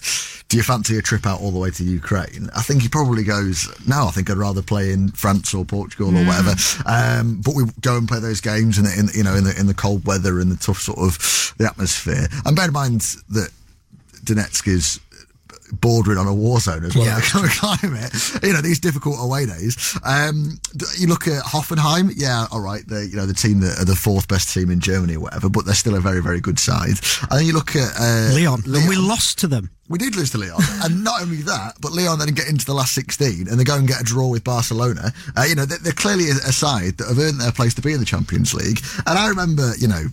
do 0.49 0.58
you 0.58 0.62
fancy 0.62 0.99
a 0.99 1.02
trip 1.02 1.26
out 1.26 1.40
all 1.40 1.50
the 1.50 1.58
way 1.58 1.70
to 1.70 1.82
Ukraine? 1.82 2.50
I 2.55 2.60
think 2.60 2.82
he 2.82 2.88
probably 2.88 3.25
goes, 3.25 3.67
no, 3.88 4.06
I 4.06 4.10
think 4.10 4.31
I'd 4.31 4.37
rather 4.37 4.62
play 4.62 4.93
in 4.93 5.08
France 5.12 5.55
or 5.55 5.64
Portugal 5.64 6.17
or 6.17 6.25
whatever. 6.25 6.55
Um, 6.87 7.40
but 7.43 7.55
we 7.55 7.64
go 7.81 7.96
and 7.96 8.06
play 8.06 8.20
those 8.20 8.43
games 8.43 8.76
in, 8.78 8.84
the, 8.84 8.94
in 8.99 9.08
you 9.14 9.25
know, 9.25 9.34
in 9.34 9.44
the, 9.44 9.58
in 9.58 9.67
the 9.67 9.75
cold 9.75 10.06
weather 10.06 10.40
and 10.40 10.52
the 10.52 10.56
tough 10.56 10.81
sort 10.81 10.99
of 10.99 11.55
the 11.56 11.64
atmosphere. 11.64 12.28
And 12.44 12.55
bear 12.55 12.67
in 12.67 12.75
mind 12.75 13.00
that 13.31 13.50
Donetsk 14.25 14.69
is 14.69 15.00
bordering 15.74 16.18
on 16.18 16.26
a 16.26 16.34
war 16.34 16.60
zone 16.60 16.84
as 16.84 16.94
well. 16.94 17.04
Yeah. 17.04 17.16
The 17.16 17.22
kind 17.32 17.44
of 17.44 17.52
climate, 17.52 18.42
you 18.42 18.52
know, 18.52 18.60
these 18.60 18.80
difficult 18.80 19.16
away 19.20 19.46
days. 19.46 19.98
Um, 20.04 20.58
you 20.98 21.06
look 21.06 21.26
at 21.28 21.42
Hoffenheim, 21.44 22.12
yeah, 22.16 22.46
all 22.50 22.60
right, 22.60 22.86
they 22.86 23.04
you 23.04 23.16
know 23.16 23.26
the 23.26 23.34
team 23.34 23.60
that 23.60 23.78
are 23.80 23.84
the 23.84 23.96
fourth 23.96 24.28
best 24.28 24.52
team 24.52 24.70
in 24.70 24.80
Germany 24.80 25.16
or 25.16 25.20
whatever, 25.20 25.48
but 25.48 25.64
they're 25.64 25.74
still 25.74 25.94
a 25.96 26.00
very 26.00 26.22
very 26.22 26.40
good 26.40 26.58
side. 26.58 26.98
And 27.30 27.40
then 27.40 27.46
you 27.46 27.52
look 27.52 27.76
at 27.76 27.92
uh, 27.98 28.30
Lyon, 28.34 28.62
and 28.66 28.88
we 28.88 28.96
lost 28.96 29.38
to 29.38 29.46
them. 29.46 29.70
we 29.88 29.98
did 29.98 30.16
lose 30.16 30.30
to 30.32 30.38
Lyon, 30.38 30.60
and 30.82 31.04
not 31.04 31.22
only 31.22 31.42
that, 31.42 31.74
but 31.80 31.92
Lyon 31.92 32.18
then 32.18 32.28
get 32.34 32.48
into 32.48 32.64
the 32.64 32.74
last 32.74 32.94
16 32.94 33.48
and 33.48 33.58
they 33.58 33.64
go 33.64 33.76
and 33.76 33.88
get 33.88 34.00
a 34.00 34.04
draw 34.04 34.28
with 34.28 34.44
Barcelona. 34.44 35.12
Uh, 35.36 35.44
you 35.48 35.54
know, 35.54 35.64
they're, 35.66 35.78
they're 35.78 35.92
clearly 35.92 36.28
a 36.30 36.52
side 36.52 36.96
that 36.98 37.08
have 37.08 37.18
earned 37.18 37.40
their 37.40 37.52
place 37.52 37.74
to 37.74 37.82
be 37.82 37.92
in 37.92 38.00
the 38.00 38.06
Champions 38.06 38.54
League. 38.54 38.80
And 39.06 39.18
I 39.18 39.28
remember, 39.28 39.72
you 39.78 39.88
know, 39.88 40.04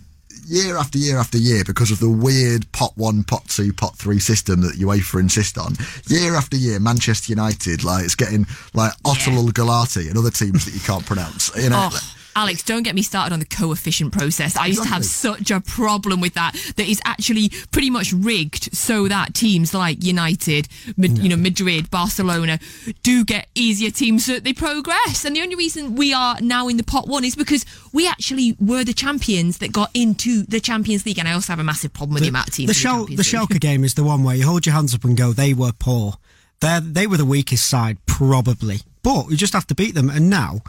year 0.46 0.76
after 0.76 0.98
year 0.98 1.18
after 1.18 1.38
year, 1.38 1.64
because 1.64 1.90
of 1.90 2.00
the 2.00 2.08
weird 2.08 2.70
pot 2.72 2.92
one, 2.96 3.24
pot 3.24 3.44
two, 3.48 3.72
pot 3.72 3.96
three 3.96 4.18
system 4.18 4.60
that 4.62 4.74
UEFA 4.74 5.20
insist 5.20 5.58
on, 5.58 5.74
year 6.06 6.34
after 6.34 6.56
year, 6.56 6.80
Manchester 6.80 7.32
United, 7.32 7.84
like, 7.84 8.04
it's 8.04 8.14
getting 8.14 8.46
like 8.74 8.92
Otelul 9.04 9.50
Galati 9.52 10.08
and 10.08 10.18
other 10.18 10.30
teams 10.30 10.64
that 10.64 10.74
you 10.74 10.80
can't 10.80 11.06
pronounce. 11.06 11.50
You 11.56 11.70
know, 11.70 11.88
Oh, 11.92 12.00
Alex, 12.34 12.62
don't 12.62 12.82
get 12.82 12.94
me 12.94 13.02
started 13.02 13.32
on 13.32 13.38
the 13.40 13.46
coefficient 13.46 14.12
process. 14.12 14.56
I 14.56 14.66
used 14.66 14.82
to 14.82 14.88
have 14.88 15.04
such 15.04 15.50
a 15.50 15.60
problem 15.60 16.20
with 16.20 16.34
that. 16.34 16.54
That 16.76 16.88
is 16.88 17.00
actually 17.04 17.50
pretty 17.70 17.90
much 17.90 18.12
rigged 18.12 18.74
so 18.74 19.08
that 19.08 19.34
teams 19.34 19.74
like 19.74 20.02
United, 20.04 20.68
Mad- 20.96 21.18
you 21.18 21.28
know, 21.28 21.36
Madrid, 21.36 21.90
Barcelona, 21.90 22.58
do 23.02 23.24
get 23.24 23.48
easier 23.54 23.90
teams 23.90 24.26
so 24.26 24.34
that 24.34 24.44
they 24.44 24.52
progress. 24.52 25.24
And 25.24 25.36
the 25.36 25.42
only 25.42 25.56
reason 25.56 25.94
we 25.94 26.12
are 26.12 26.40
now 26.40 26.68
in 26.68 26.76
the 26.76 26.84
pot 26.84 27.08
one 27.08 27.24
is 27.24 27.34
because 27.34 27.64
we 27.92 28.08
actually 28.08 28.56
were 28.58 28.84
the 28.84 28.94
champions 28.94 29.58
that 29.58 29.72
got 29.72 29.90
into 29.94 30.42
the 30.44 30.60
Champions 30.60 31.04
League. 31.04 31.18
And 31.18 31.28
I 31.28 31.32
also 31.32 31.52
have 31.52 31.60
a 31.60 31.64
massive 31.64 31.92
problem 31.92 32.14
with 32.14 32.22
the, 32.22 32.28
amount 32.30 32.48
of 32.48 32.54
teams. 32.54 32.68
The, 32.68 32.74
Schal- 32.74 33.06
Champions 33.06 33.30
the 33.30 33.36
Schalke 33.36 33.60
game 33.60 33.84
is 33.84 33.94
the 33.94 34.04
one 34.04 34.22
where 34.24 34.34
you 34.34 34.46
hold 34.46 34.66
your 34.66 34.74
hands 34.74 34.94
up 34.94 35.04
and 35.04 35.16
go, 35.16 35.32
they 35.32 35.54
were 35.54 35.72
poor. 35.72 36.14
They 36.60 36.78
they 36.80 37.06
were 37.06 37.16
the 37.16 37.24
weakest 37.24 37.68
side, 37.68 37.98
probably. 38.06 38.78
But 39.02 39.30
you 39.30 39.36
just 39.36 39.52
have 39.52 39.66
to 39.66 39.74
beat 39.74 39.94
them. 39.94 40.08
And 40.08 40.30
now, 40.30 40.60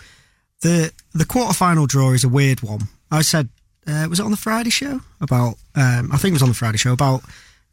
the 0.63 0.91
the 1.13 1.25
quarter 1.25 1.53
final 1.53 1.85
draw 1.85 2.11
is 2.11 2.23
a 2.23 2.29
weird 2.29 2.61
one. 2.61 2.83
I 3.11 3.21
said, 3.21 3.49
uh, 3.85 4.07
was 4.09 4.19
it 4.19 4.25
on 4.25 4.31
the 4.31 4.37
Friday 4.37 4.71
show? 4.71 5.01
About, 5.21 5.55
um, 5.75 6.11
I 6.11 6.17
think 6.17 6.31
it 6.31 6.33
was 6.33 6.41
on 6.41 6.49
the 6.49 6.55
Friday 6.55 6.77
show, 6.79 6.93
about 6.93 7.21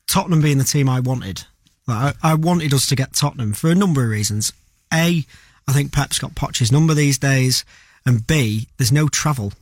Tottenham 0.06 0.42
being 0.42 0.58
the 0.58 0.64
team 0.64 0.88
I 0.88 1.00
wanted. 1.00 1.44
Like, 1.86 2.14
I, 2.22 2.32
I 2.32 2.34
wanted 2.34 2.74
us 2.74 2.86
to 2.88 2.96
get 2.96 3.14
Tottenham 3.14 3.54
for 3.54 3.70
a 3.70 3.74
number 3.74 4.04
of 4.04 4.10
reasons. 4.10 4.52
A, 4.92 5.24
I 5.66 5.72
think 5.72 5.92
Pep's 5.92 6.18
got 6.18 6.34
Poch's 6.34 6.70
number 6.70 6.92
these 6.92 7.16
days. 7.16 7.64
And 8.04 8.26
B, 8.26 8.68
there's 8.76 8.92
no 8.92 9.08
travel 9.08 9.52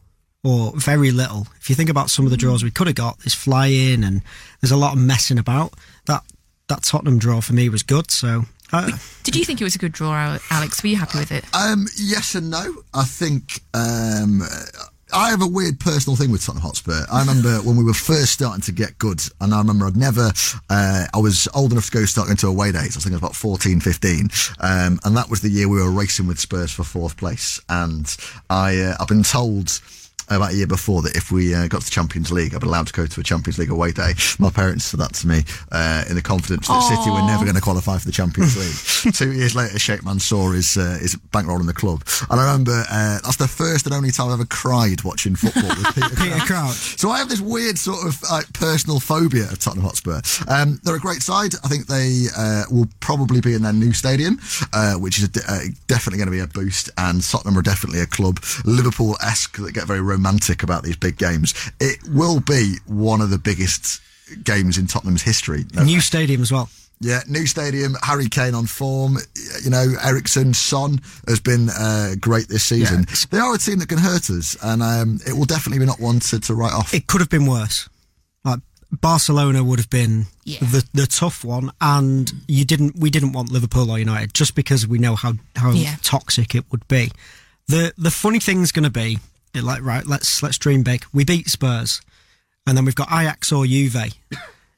or 0.43 0.73
very 0.75 1.11
little. 1.11 1.47
If 1.61 1.69
you 1.69 1.77
think 1.77 1.91
about 1.91 2.11
some 2.11 2.25
of 2.25 2.31
the 2.31 2.37
draws 2.37 2.65
we 2.65 2.71
could 2.71 2.87
have 2.87 2.97
got, 2.97 3.19
there's 3.19 3.35
flying 3.35 4.03
and 4.03 4.23
there's 4.61 4.73
a 4.73 4.77
lot 4.77 4.95
of 4.95 4.99
messing 4.99 5.39
about. 5.39 5.75
That 6.07 6.25
that 6.69 6.83
Tottenham 6.83 7.19
draw 7.19 7.41
for 7.41 7.53
me 7.53 7.69
was 7.69 7.83
good. 7.83 8.11
So 8.11 8.45
uh, 8.73 8.91
Did 9.23 9.37
you 9.37 9.45
think 9.45 9.61
it 9.61 9.65
was 9.65 9.75
a 9.75 9.79
good 9.79 9.93
draw, 9.93 10.39
Alex? 10.51 10.83
Were 10.83 10.89
you 10.89 10.97
happy 10.97 11.19
with 11.19 11.33
it? 11.33 11.45
Um, 11.55 11.87
yes 11.97 12.35
and 12.35 12.51
no. 12.51 12.83
I 12.95 13.05
think 13.05 13.61
um, 13.75 14.43
I 15.13 15.31
have 15.31 15.41
a 15.41 15.47
weird 15.47 15.81
personal 15.81 16.17
thing 16.17 16.31
with 16.31 16.45
Tottenham 16.45 16.63
Hotspur. 16.63 17.05
I 17.11 17.21
remember 17.21 17.57
when 17.63 17.77
we 17.77 17.85
were 17.85 17.95
first 17.95 18.33
starting 18.33 18.61
to 18.63 18.73
get 18.73 18.99
good, 18.99 19.23
and 19.41 19.55
I 19.55 19.59
remember 19.59 19.87
I'd 19.87 19.97
never, 19.97 20.31
uh, 20.69 21.07
I 21.13 21.19
was 21.19 21.49
old 21.55 21.73
enough 21.73 21.87
to 21.87 21.93
go 21.93 22.05
start 22.05 22.27
going 22.27 22.37
to 22.39 22.49
away 22.49 22.73
days. 22.73 22.95
I 22.95 22.99
was 22.99 23.05
thinking 23.05 23.19
about 23.19 23.35
14, 23.35 23.81
15. 23.81 24.29
Um, 24.61 25.01
and 25.05 25.17
that 25.17 25.31
was 25.31 25.41
the 25.41 25.49
year 25.49 25.69
we 25.69 25.81
were 25.83 25.91
racing 25.91 26.27
with 26.27 26.39
Spurs 26.39 26.73
for 26.73 26.85
fourth 26.85 27.17
place. 27.17 27.61
And 27.69 28.15
I, 28.51 28.79
uh, 28.81 28.97
I've 29.01 29.09
been 29.09 29.23
told, 29.23 29.81
about 30.31 30.53
a 30.53 30.57
year 30.57 30.67
before 30.67 31.03
that 31.03 31.17
if 31.17 31.31
we 31.31 31.55
uh, 31.55 31.67
got 31.69 31.81
to 31.81 31.87
the 31.87 31.91
Champions 31.91 32.31
League, 32.31 32.55
I'd 32.55 32.61
be 32.61 32.67
allowed 32.67 32.87
to 32.89 32.93
go 32.93 33.07
to 33.07 33.21
a 33.21 33.25
Champions 33.25 33.59
League 33.59 33.71
away 33.71 33.93
day. 33.93 34.13
My 34.39 34.51
parents 34.51 34.85
said 34.85 35.01
that 35.01 35.15
to 35.15 35.27
me 35.27 35.43
uh, 35.73 36.05
in 36.09 36.15
the 36.15 36.23
confidence 36.23 36.69
that 36.69 36.81
City 36.81 37.11
were 37.11 37.23
never 37.23 37.45
going 37.45 37.57
to 37.57 37.63
qualify 37.63 37.99
for 37.99 38.07
the 38.07 38.13
Champions 38.13 38.57
League. 38.57 39.15
Two 39.15 39.33
years 39.33 39.55
later, 39.55 39.79
Sheikh 39.79 40.05
Mansour 40.05 40.55
is 40.55 40.77
uh, 40.77 40.99
is 41.01 41.17
bankrolling 41.33 41.67
the 41.67 41.75
club, 41.75 42.05
and 42.31 42.41
I 42.41 42.45
remember 42.45 42.85
uh, 42.91 43.19
that's 43.25 43.37
the 43.37 43.49
first 43.49 43.87
and 43.87 43.95
only 43.95 44.11
time 44.11 44.31
I 44.31 44.35
ever 44.35 44.45
cried 44.45 45.03
watching 45.03 45.37
football 45.37 45.69
with 45.69 45.95
Peter, 45.95 46.09
Peter 46.17 46.39
Crouch. 46.47 46.59
Crouch. 46.59 46.99
So 46.99 47.11
I 47.11 47.19
have 47.19 47.29
this 47.29 47.41
weird 47.41 47.79
sort 47.79 48.07
of 48.07 48.21
like 48.31 48.53
personal 48.53 49.01
phobia 49.01 49.45
of 49.45 49.59
Tottenham 49.59 49.85
Hotspur. 49.85 50.21
Um, 50.49 50.81
they're 50.83 50.97
a 50.97 51.01
great 51.01 51.23
side. 51.23 51.55
I 51.65 51.69
think 51.69 51.87
they 51.87 52.27
uh, 52.37 52.65
will 52.71 52.89
probably 53.01 53.41
be 53.41 53.55
in 53.55 53.63
their 53.63 53.73
new 53.73 53.93
stadium, 53.93 54.39
uh, 54.73 54.95
which 54.95 55.19
is 55.19 55.25
a 55.25 55.29
de- 55.29 55.41
uh, 55.49 55.61
definitely 55.87 56.19
going 56.19 56.29
to 56.29 56.33
be 56.33 56.41
a 56.41 56.47
boost. 56.47 56.91
And 56.99 57.23
Tottenham 57.23 57.59
are 57.59 57.63
definitely 57.63 58.01
a 58.01 58.07
club 58.07 58.41
Liverpool-esque 58.65 59.57
that 59.59 59.73
get 59.73 59.87
very 59.87 60.01
romantic 60.23 60.63
about 60.63 60.83
these 60.83 60.97
big 60.97 61.17
games. 61.17 61.55
It 61.81 61.99
will 62.11 62.41
be 62.41 62.77
one 62.87 63.21
of 63.21 63.31
the 63.31 63.39
biggest 63.39 64.01
games 64.45 64.77
in 64.77 64.87
Tottenham's 64.87 65.23
history. 65.23 65.65
No 65.75 65.85
New 65.85 66.01
stadium 66.01 66.43
as 66.43 66.53
well. 66.53 66.69
yeah, 67.01 67.21
new 67.29 67.47
stadium, 67.47 67.95
Harry 68.03 68.29
Kane 68.29 68.55
on 68.55 68.67
form. 68.67 69.17
You 69.65 69.71
know, 69.71 69.87
Eriksen, 70.03 70.53
Son 70.55 71.01
has 71.29 71.41
been 71.41 71.71
uh, 71.71 72.15
great 72.21 72.49
this 72.49 72.65
season. 72.65 73.07
Yeah. 73.09 73.15
They 73.31 73.39
are 73.39 73.55
a 73.55 73.59
team 73.59 73.79
that 73.79 73.89
can 73.89 73.99
hurt 73.99 74.29
us, 74.31 74.57
and 74.63 74.83
um, 74.83 75.21
it 75.27 75.33
will 75.35 75.47
definitely 75.47 75.79
be 75.79 75.87
not 75.87 76.01
one 76.01 76.19
to, 76.21 76.41
to 76.41 76.55
write 76.55 76.73
off. 76.75 76.93
It 76.93 77.07
could 77.07 77.21
have 77.21 77.31
been 77.31 77.47
worse. 77.47 77.89
Like 78.45 78.61
Barcelona 78.91 79.63
would 79.63 79.79
have 79.79 79.91
been 79.91 80.27
Yeah. 80.45 80.59
the 80.61 80.85
the 80.93 81.07
tough 81.07 81.45
one, 81.45 81.71
and 81.81 82.33
you 82.49 82.65
didn't. 82.65 82.97
We 82.97 83.11
didn't 83.11 83.33
want 83.33 83.51
Liverpool 83.53 83.91
or 83.91 83.99
United 83.99 84.35
just 84.35 84.55
because 84.55 84.87
we 84.87 84.99
know 84.99 85.15
how 85.15 85.35
how 85.57 85.71
Yeah. 85.71 85.97
toxic 86.03 86.55
it 86.55 86.65
would 86.71 86.87
be. 86.89 87.13
the 87.69 87.93
The 87.97 88.11
funny 88.11 88.41
thing's 88.41 88.73
going 88.73 88.85
to 88.85 88.91
be 88.91 89.19
it 89.59 89.65
like 89.65 89.83
right. 89.83 90.07
Let's 90.07 90.43
let's 90.43 90.59
dream 90.59 90.83
big. 90.83 91.05
We 91.13 91.25
beat 91.25 91.49
Spurs, 91.49 92.01
and 92.67 92.77
then 92.77 92.85
we've 92.85 92.95
got 92.95 93.09
Ajax 93.13 93.53
or 93.53 93.67
Juve. 93.67 93.97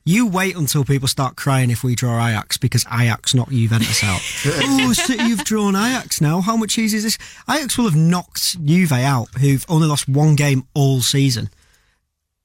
You 0.05 0.27
wait 0.27 0.57
until 0.57 0.85
people 0.85 1.09
start 1.09 1.37
crying 1.37 1.71
if 1.71 1.85
we 1.85 1.95
draw 1.95 2.27
Ajax 2.27 2.57
because 2.57 2.87
Ajax 2.87 3.35
knocked 3.35 3.53
Juventus 3.53 4.03
out. 4.03 4.21
oh, 4.47 4.93
City, 4.95 5.23
you've 5.25 5.45
drawn 5.45 5.77
Ajax 5.77 6.21
now. 6.21 6.41
How 6.41 6.57
much 6.57 6.79
easier 6.79 6.97
is 6.99 7.05
this? 7.05 7.19
Ajax 7.49 7.77
will 7.77 7.85
have 7.85 7.97
knocked 7.97 8.65
Juve 8.65 8.93
out, 8.93 9.29
who've 9.41 9.65
only 9.69 9.87
lost 9.87 10.09
one 10.09 10.37
game 10.37 10.65
all 10.75 11.03
season. 11.03 11.51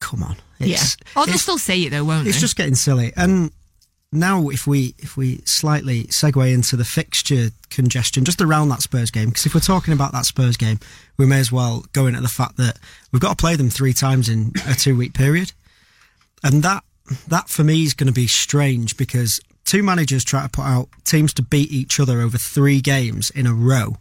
Come 0.01 0.21
on. 0.21 0.35
yeah. 0.59 0.75
It's, 0.75 0.97
Oh, 1.15 1.25
they'll 1.25 1.37
still 1.37 1.57
say 1.57 1.81
it 1.83 1.91
though, 1.91 2.03
won't 2.03 2.19
it's 2.19 2.25
they? 2.25 2.29
It's 2.31 2.39
just 2.41 2.57
getting 2.57 2.75
silly. 2.75 3.13
And 3.15 3.51
now, 4.11 4.49
if 4.49 4.67
we 4.67 4.93
if 4.99 5.17
we 5.17 5.37
slightly 5.45 6.03
segue 6.05 6.53
into 6.53 6.75
the 6.75 6.85
fixture 6.85 7.49
congestion 7.69 8.25
just 8.25 8.41
around 8.41 8.69
that 8.69 8.81
Spurs 8.81 9.11
game, 9.11 9.29
because 9.29 9.45
if 9.45 9.53
we're 9.53 9.61
talking 9.61 9.93
about 9.93 10.11
that 10.11 10.25
Spurs 10.25 10.57
game, 10.57 10.79
we 11.17 11.25
may 11.25 11.39
as 11.39 11.51
well 11.51 11.85
go 11.93 12.07
into 12.07 12.21
the 12.21 12.27
fact 12.27 12.57
that 12.57 12.77
we've 13.11 13.21
got 13.21 13.37
to 13.37 13.41
play 13.41 13.55
them 13.55 13.69
three 13.69 13.93
times 13.93 14.29
in 14.29 14.51
a 14.67 14.73
two 14.73 14.97
week 14.97 15.13
period, 15.13 15.51
and 16.43 16.63
that 16.63 16.83
that 17.27 17.49
for 17.49 17.63
me 17.63 17.83
is 17.83 17.93
going 17.93 18.07
to 18.07 18.13
be 18.13 18.27
strange 18.27 18.97
because 18.97 19.39
two 19.63 19.83
managers 19.83 20.23
try 20.23 20.43
to 20.43 20.49
put 20.49 20.65
out 20.65 20.89
teams 21.03 21.33
to 21.35 21.41
beat 21.41 21.71
each 21.71 21.99
other 21.99 22.21
over 22.21 22.37
three 22.37 22.81
games 22.81 23.29
in 23.29 23.45
a 23.45 23.53
row. 23.53 23.97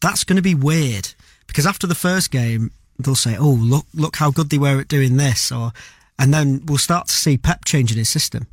That's 0.00 0.24
going 0.24 0.36
to 0.36 0.42
be 0.42 0.54
weird 0.54 1.14
because 1.46 1.66
after 1.66 1.86
the 1.86 1.94
first 1.94 2.30
game 2.30 2.70
they'll 2.98 3.14
say, 3.14 3.36
"Oh, 3.36 3.50
look 3.50 3.86
look 3.94 4.16
how 4.16 4.30
good 4.30 4.50
they 4.50 4.58
were 4.58 4.80
at 4.80 4.88
doing 4.88 5.16
this," 5.16 5.52
or 5.52 5.72
and 6.18 6.32
then 6.32 6.62
we'll 6.66 6.78
start 6.78 7.08
to 7.08 7.14
see 7.14 7.36
Pep 7.36 7.64
changing 7.64 7.98
his 7.98 8.08
system 8.08 8.46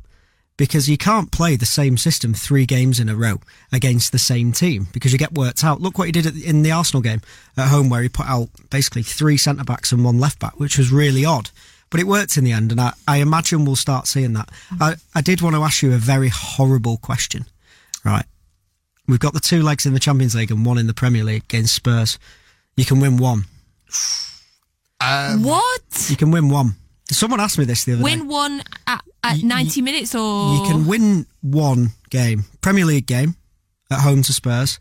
because 0.56 0.88
you 0.88 0.96
can't 0.96 1.32
play 1.32 1.56
the 1.56 1.66
same 1.66 1.96
system 1.96 2.32
three 2.32 2.66
games 2.66 3.00
in 3.00 3.08
a 3.08 3.16
row 3.16 3.40
against 3.72 4.12
the 4.12 4.18
same 4.18 4.52
team 4.52 4.86
because 4.92 5.12
you 5.12 5.18
get 5.18 5.32
worked 5.32 5.64
out. 5.64 5.80
Look 5.80 5.98
what 5.98 6.06
he 6.06 6.12
did 6.12 6.26
at, 6.26 6.36
in 6.36 6.62
the 6.62 6.72
Arsenal 6.72 7.02
game 7.02 7.20
at 7.56 7.68
home 7.68 7.90
where 7.90 8.02
he 8.02 8.08
put 8.08 8.26
out 8.26 8.48
basically 8.70 9.02
three 9.02 9.36
centre 9.36 9.64
backs 9.64 9.92
and 9.92 10.04
one 10.04 10.20
left 10.20 10.38
back, 10.38 10.58
which 10.58 10.78
was 10.78 10.92
really 10.92 11.24
odd. 11.24 11.50
But 11.90 12.00
it 12.00 12.06
worked 12.06 12.36
in 12.36 12.44
the 12.44 12.50
end, 12.52 12.72
and 12.72 12.80
I, 12.80 12.92
I 13.06 13.18
imagine 13.18 13.64
we'll 13.64 13.76
start 13.76 14.08
seeing 14.08 14.32
that. 14.32 14.50
I, 14.80 14.96
I 15.14 15.20
did 15.20 15.42
want 15.42 15.54
to 15.54 15.62
ask 15.62 15.82
you 15.82 15.92
a 15.92 15.98
very 15.98 16.28
horrible 16.28 16.96
question. 16.96 17.44
Right. 18.04 18.24
We've 19.06 19.20
got 19.20 19.32
the 19.32 19.40
two 19.40 19.62
legs 19.62 19.86
in 19.86 19.92
the 19.92 20.00
Champions 20.00 20.34
League 20.34 20.50
and 20.50 20.64
one 20.64 20.78
in 20.78 20.86
the 20.86 20.94
Premier 20.94 21.22
League 21.22 21.44
against 21.44 21.74
Spurs. 21.74 22.18
You 22.76 22.84
can 22.84 23.00
win 23.00 23.18
one. 23.18 23.44
Um, 25.00 25.42
what? 25.42 26.06
You 26.08 26.16
can 26.16 26.30
win 26.30 26.48
one. 26.48 26.74
Someone 27.10 27.38
asked 27.38 27.58
me 27.58 27.64
this 27.64 27.84
the 27.84 27.92
other 27.92 27.98
day. 27.98 28.04
Win 28.04 28.28
one 28.28 28.62
at, 28.86 29.04
at 29.24 29.32
Y- 29.36 29.40
y- 29.42 29.48
90 29.48 29.82
minutes 29.82 30.14
or. 30.14 30.54
You 30.56 30.62
can 30.70 30.86
win 30.86 31.26
one 31.40 31.90
game, 32.10 32.44
Premier 32.60 32.84
League 32.84 33.06
game, 33.06 33.36
at 33.90 34.00
home 34.00 34.22
to 34.22 34.32
Spurs, 34.32 34.78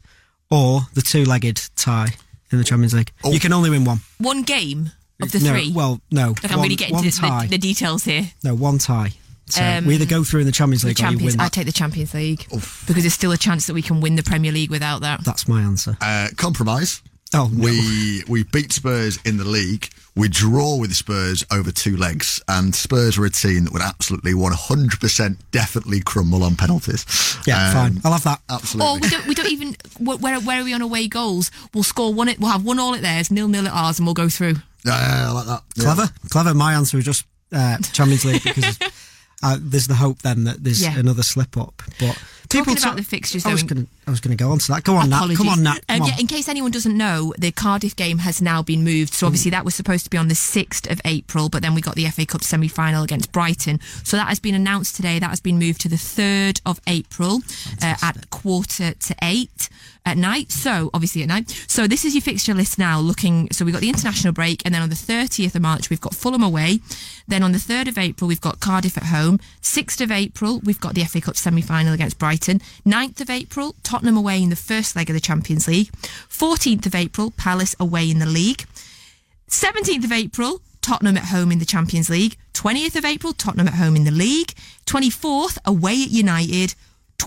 or 0.51 0.81
the 0.93 1.01
two-legged 1.01 1.69
tie 1.75 2.09
in 2.51 2.57
the 2.57 2.63
Champions 2.63 2.93
League. 2.93 3.11
You 3.25 3.39
can 3.39 3.53
only 3.53 3.69
win 3.69 3.83
one. 3.85 3.99
One 4.19 4.43
game 4.43 4.91
of 5.21 5.31
the 5.31 5.39
no, 5.39 5.51
three. 5.51 5.71
Well, 5.73 5.99
no. 6.11 6.29
Look, 6.29 6.43
I'm 6.51 6.57
one, 6.59 6.63
really 6.63 6.75
getting 6.75 6.95
one 6.95 7.03
to 7.03 7.11
tie. 7.11 7.43
the, 7.45 7.51
the 7.51 7.57
details 7.57 8.03
here. 8.03 8.29
no, 8.43 8.53
one 8.55 8.77
tie. 8.77 9.13
So 9.47 9.61
Um, 9.63 9.85
we 9.85 9.95
either 9.95 10.05
go 10.05 10.23
through 10.23 10.39
in 10.41 10.45
the 10.45 10.51
Champions 10.53 10.83
The 10.83 10.89
League 10.89 10.99
or 10.99 11.03
you 11.03 11.09
Champions. 11.09 11.33
win. 11.37 11.41
I 11.45 11.49
take 11.49 11.65
the 11.65 11.71
Champions 11.73 12.13
League 12.13 12.45
because 12.49 13.03
there's 13.03 13.13
still 13.13 13.31
a 13.33 13.37
chance 13.37 13.67
that 13.67 13.73
we 13.73 13.81
can 13.81 13.99
win 13.99 14.15
the 14.15 14.23
Premier 14.23 14.51
League 14.53 14.69
without 14.69 15.01
that. 15.01 15.23
That's 15.25 15.47
my 15.49 15.61
answer. 15.61 15.97
Uh, 15.99 16.29
compromise. 16.37 17.01
Oh, 17.33 17.49
no. 17.51 17.63
We 17.65 18.23
we 18.27 18.43
beat 18.43 18.71
Spurs 18.71 19.19
in 19.25 19.37
the 19.37 19.43
league. 19.45 19.89
We 20.15 20.29
draw 20.29 20.77
with 20.77 20.93
Spurs 20.93 21.43
over 21.51 21.71
two 21.71 21.97
legs, 21.97 22.39
and 22.47 22.75
Spurs 22.75 23.17
are 23.17 23.25
a 23.25 23.31
team 23.31 23.63
that 23.63 23.73
would 23.73 23.81
absolutely 23.81 24.33
100% 24.33 25.37
definitely 25.51 26.01
crumble 26.01 26.43
on 26.43 26.55
penalties. 26.55 27.05
Yeah, 27.47 27.69
Um, 27.69 27.73
fine. 27.73 28.01
I 28.05 28.09
love 28.09 28.23
that. 28.25 28.39
Absolutely. 28.49 28.91
Or 28.91 28.99
we 28.99 29.09
don't. 29.09 29.27
We 29.27 29.33
don't 29.35 29.49
even. 29.51 29.75
Where 29.99 30.39
where 30.39 30.61
are 30.61 30.63
we 30.63 30.73
on 30.73 30.81
away 30.83 31.07
goals? 31.07 31.49
We'll 31.73 31.83
score 31.83 32.13
one. 32.13 32.29
At, 32.29 32.39
we'll 32.39 32.51
have 32.51 32.63
one 32.63 32.77
all 32.79 32.93
at 32.93 33.01
theirs, 33.01 33.31
nil 33.31 33.47
nil 33.47 33.65
at 33.67 33.73
ours, 33.73 33.97
and 33.99 34.05
we'll 34.05 34.13
go 34.13 34.29
through. 34.29 34.55
yeah, 34.85 35.27
I 35.29 35.31
like 35.31 35.47
that. 35.47 35.63
Yeah. 35.75 35.83
Clever, 35.85 36.11
clever. 36.29 36.53
My 36.53 36.73
answer 36.73 36.97
was 36.97 37.05
just 37.05 37.25
uh, 37.51 37.77
Champions 37.93 38.25
League 38.25 38.43
because 38.43 38.77
uh, 39.43 39.57
there's 39.59 39.87
the 39.87 39.95
hope 39.95 40.21
then 40.21 40.43
that 40.43 40.63
there's 40.63 40.83
Yeah. 40.83 40.97
another 40.99 41.23
slip 41.23 41.57
up. 41.57 41.81
But 41.99 42.21
people 42.53 42.73
about 42.73 42.95
the 42.95 43.03
fixtures, 43.03 43.45
I 43.45 43.51
was 43.51 43.63
though, 43.63 43.75
going 43.75 43.85
to 43.85 43.91
I 44.07 44.11
was 44.11 44.19
going 44.19 44.35
to 44.35 44.41
go 44.41 44.51
on 44.51 44.59
to 44.59 44.67
that. 44.73 44.83
Go 44.83 44.95
on, 44.95 45.09
Nat. 45.09 45.35
Come 45.35 45.49
on, 45.49 45.63
Nat. 45.63 45.79
Uh, 45.89 45.97
Come 45.97 46.07
yeah, 46.07 46.13
on. 46.13 46.19
in 46.19 46.27
case 46.27 46.47
anyone 46.49 46.71
doesn't 46.71 46.95
know, 46.95 47.33
the 47.37 47.51
Cardiff 47.51 47.95
game 47.95 48.19
has 48.19 48.41
now 48.41 48.61
been 48.61 48.83
moved. 48.83 49.13
So 49.13 49.27
obviously 49.27 49.51
that 49.51 49.63
was 49.65 49.75
supposed 49.75 50.03
to 50.05 50.09
be 50.09 50.17
on 50.17 50.27
the 50.27 50.33
6th 50.33 50.91
of 50.91 50.99
April, 51.05 51.49
but 51.49 51.61
then 51.61 51.73
we 51.73 51.81
got 51.81 51.95
the 51.95 52.05
FA 52.07 52.25
Cup 52.25 52.43
semi-final 52.43 53.03
against 53.03 53.31
Brighton. 53.31 53.79
So 54.03 54.17
that 54.17 54.27
has 54.27 54.39
been 54.39 54.55
announced 54.55 54.95
today. 54.95 55.19
That 55.19 55.29
has 55.29 55.39
been 55.39 55.57
moved 55.57 55.81
to 55.81 55.89
the 55.89 55.95
3rd 55.95 56.61
of 56.65 56.79
April 56.87 57.41
uh, 57.81 57.95
at 58.01 58.29
quarter 58.29 58.93
to 58.93 59.15
8 59.21 59.69
at 60.05 60.17
night. 60.17 60.51
So 60.51 60.89
obviously 60.93 61.21
at 61.21 61.27
night. 61.27 61.49
So 61.67 61.87
this 61.87 62.05
is 62.05 62.13
your 62.13 62.21
fixture 62.21 62.53
list 62.53 62.77
now 62.77 62.99
looking, 62.99 63.49
so 63.51 63.65
we've 63.65 63.73
got 63.73 63.81
the 63.81 63.89
international 63.89 64.33
break 64.33 64.61
and 64.65 64.73
then 64.73 64.81
on 64.81 64.89
the 64.89 64.95
30th 64.95 65.55
of 65.55 65.61
March 65.61 65.89
we've 65.89 66.01
got 66.01 66.13
Fulham 66.13 66.43
away. 66.43 66.79
Then 67.27 67.43
on 67.43 67.51
the 67.51 67.57
3rd 67.57 67.87
of 67.89 67.97
April 67.97 68.27
we've 68.27 68.41
got 68.41 68.59
Cardiff 68.59 68.97
at 68.97 69.05
home. 69.05 69.39
6th 69.61 70.01
of 70.01 70.11
April 70.11 70.59
we've 70.63 70.79
got 70.79 70.95
the 70.95 71.03
FA 71.03 71.21
Cup 71.21 71.37
semi-final 71.37 71.93
against 71.93 72.19
Brighton. 72.19 72.59
9th 72.85 73.21
of 73.21 73.29
April 73.29 73.75
Tottenham 73.83 74.17
away 74.17 74.41
in 74.41 74.49
the 74.49 74.55
first 74.55 74.95
leg 74.95 75.09
of 75.09 75.13
the 75.13 75.21
Champions 75.21 75.67
League. 75.67 75.91
14th 76.29 76.85
of 76.85 76.95
April 76.95 77.31
Palace 77.31 77.75
away 77.79 78.09
in 78.09 78.19
the 78.19 78.25
league. 78.25 78.65
17th 79.49 80.03
of 80.03 80.11
April, 80.11 80.61
Tottenham 80.81 81.15
at 81.15 81.25
home 81.25 81.51
in 81.51 81.59
the 81.59 81.65
Champions 81.65 82.09
League. 82.09 82.37
20th 82.53 82.95
of 82.95 83.05
April, 83.05 83.33
Tottenham 83.33 83.67
at 83.67 83.75
home 83.75 83.95
in 83.95 84.03
the 84.03 84.11
league. 84.11 84.53
24th, 84.87 85.59
away 85.63 86.01
at 86.03 86.09
United. 86.09 86.73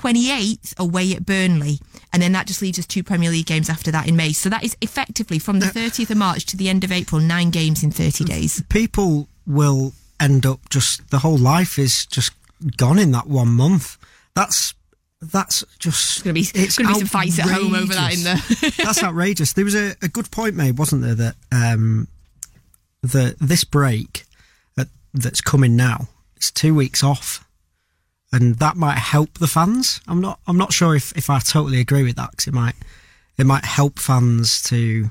28th, 0.01 0.79
away 0.79 1.13
at 1.15 1.25
Burnley. 1.27 1.79
And 2.13 2.23
then 2.23 2.33
that 2.33 2.47
just 2.47 2.63
leaves 2.63 2.79
us 2.79 2.87
two 2.87 3.03
Premier 3.03 3.31
League 3.31 3.47
games 3.47 3.69
after 3.69 3.91
that 3.91 4.09
in 4.09 4.17
May. 4.17 4.33
So 4.33 4.49
that 4.49 4.65
is 4.65 4.77
effectively 4.81 5.39
from 5.39 5.61
the 5.61 5.67
30th 5.67 6.11
of 6.11 6.17
March 6.17 6.47
to 6.47 6.57
the 6.57 6.69
end 6.69 6.85
of 6.85 6.93
April, 6.93 7.21
nine 7.21 7.51
games 7.51 7.83
in 7.83 7.91
30 7.91 8.25
days. 8.25 8.63
people 8.69 9.29
will 9.47 9.93
end 10.19 10.47
up 10.47 10.61
just 10.71 11.11
the 11.11 11.19
whole 11.19 11.37
life 11.39 11.79
is 11.79 12.07
just 12.07 12.33
gone 12.77 12.99
in 12.99 13.13
that 13.13 13.27
one 13.27 13.49
month. 13.49 13.97
That's 14.35 14.75
that's 15.21 15.65
just 15.79 16.25
gonna 16.25 16.35
be- 16.35 16.47
it's 16.55 16.77
gonna 16.79 16.93
be 16.93 16.99
some 17.01 17.09
fights 17.09 17.39
at 17.39 17.47
home 17.47 17.75
over 17.75 17.93
that 17.95 18.15
in 18.15 18.27
outrageous. 18.27 18.61
the- 18.61 18.75
that's 18.85 19.03
outrageous. 19.03 19.53
There 19.55 19.65
was 19.65 19.75
a, 19.75 19.95
a 20.03 20.09
good 20.09 20.31
point 20.31 20.55
made, 20.57 20.79
wasn't 20.79 21.03
there, 21.03 21.15
that 21.15 21.35
um 21.53 22.09
that 23.03 23.37
this 23.41 23.65
break 23.65 24.25
that, 24.77 24.89
that's 25.15 25.41
coming 25.41 25.77
now 25.77 26.09
it's 26.37 26.51
two 26.51 26.75
weeks 26.75 27.03
off, 27.03 27.46
and 28.33 28.57
that 28.57 28.77
might 28.77 28.99
help 28.99 29.39
the 29.39 29.47
fans. 29.47 30.01
I'm 30.09 30.21
not 30.21 30.41
I'm 30.47 30.57
not 30.57 30.73
sure 30.73 30.95
if 30.95 31.17
if 31.17 31.31
I 31.31 31.39
totally 31.39 31.81
agree 31.81 32.03
with 32.03 32.17
that 32.17 32.33
because 32.33 32.47
it 32.47 32.55
might 32.55 32.75
it 33.39 33.47
might 33.47 33.65
help 33.65 33.99
fans 33.99 34.63
to 34.65 35.11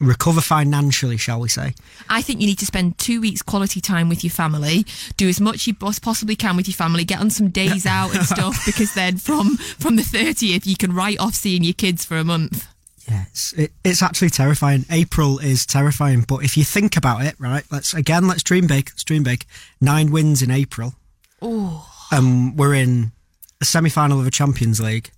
recover 0.00 0.40
financially, 0.40 1.16
shall 1.16 1.40
we 1.40 1.48
say? 1.48 1.74
I 2.08 2.20
think 2.22 2.40
you 2.40 2.46
need 2.46 2.58
to 2.58 2.66
spend 2.66 2.98
two 2.98 3.20
weeks 3.20 3.42
quality 3.42 3.80
time 3.80 4.08
with 4.08 4.22
your 4.22 4.30
family. 4.30 4.84
Do 5.16 5.28
as 5.28 5.40
much 5.40 5.66
you 5.66 5.74
pos- 5.74 5.98
possibly 5.98 6.36
can 6.36 6.56
with 6.56 6.68
your 6.68 6.74
family. 6.74 7.04
Get 7.04 7.20
on 7.20 7.30
some 7.30 7.50
days 7.50 7.86
out 7.86 8.14
and 8.14 8.24
stuff 8.26 8.64
because 8.66 8.94
then 8.94 9.16
from 9.16 9.56
from 9.56 9.96
the 9.96 10.02
thirtieth 10.02 10.66
you 10.66 10.76
can 10.76 10.94
write 10.94 11.18
off 11.18 11.34
seeing 11.34 11.64
your 11.64 11.74
kids 11.74 12.04
for 12.04 12.16
a 12.16 12.24
month. 12.24 12.68
Yeah, 13.08 13.24
it's, 13.28 13.52
it, 13.52 13.72
it's 13.84 14.02
actually 14.02 14.30
terrifying. 14.30 14.86
April 14.90 15.38
is 15.38 15.66
terrifying, 15.66 16.24
but 16.26 16.42
if 16.42 16.56
you 16.56 16.64
think 16.64 16.96
about 16.96 17.20
it, 17.22 17.34
right? 17.38 17.64
Let's 17.70 17.92
again, 17.92 18.26
let's 18.26 18.42
dream 18.42 18.66
big. 18.66 18.88
Let's 18.90 19.04
dream 19.04 19.24
big. 19.24 19.44
Nine 19.80 20.10
wins 20.10 20.42
in 20.42 20.50
April. 20.50 20.94
Oh, 21.42 21.93
Um, 22.12 22.56
we're 22.56 22.74
in 22.74 23.12
a 23.60 23.64
semi-final 23.64 24.20
of 24.20 24.26
a 24.26 24.30
Champions 24.30 24.80
League. 24.80 25.10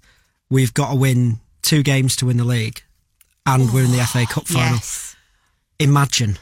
We've 0.50 0.72
got 0.74 0.90
to 0.90 0.96
win 0.96 1.40
two 1.62 1.82
games 1.82 2.16
to 2.16 2.26
win 2.26 2.36
the 2.36 2.44
league, 2.44 2.82
and 3.44 3.72
we're 3.72 3.84
in 3.84 3.92
the 3.92 4.04
FA 4.04 4.26
Cup 4.26 4.46
final. 4.46 4.74
yes. 4.76 5.16
Imagine. 5.78 6.38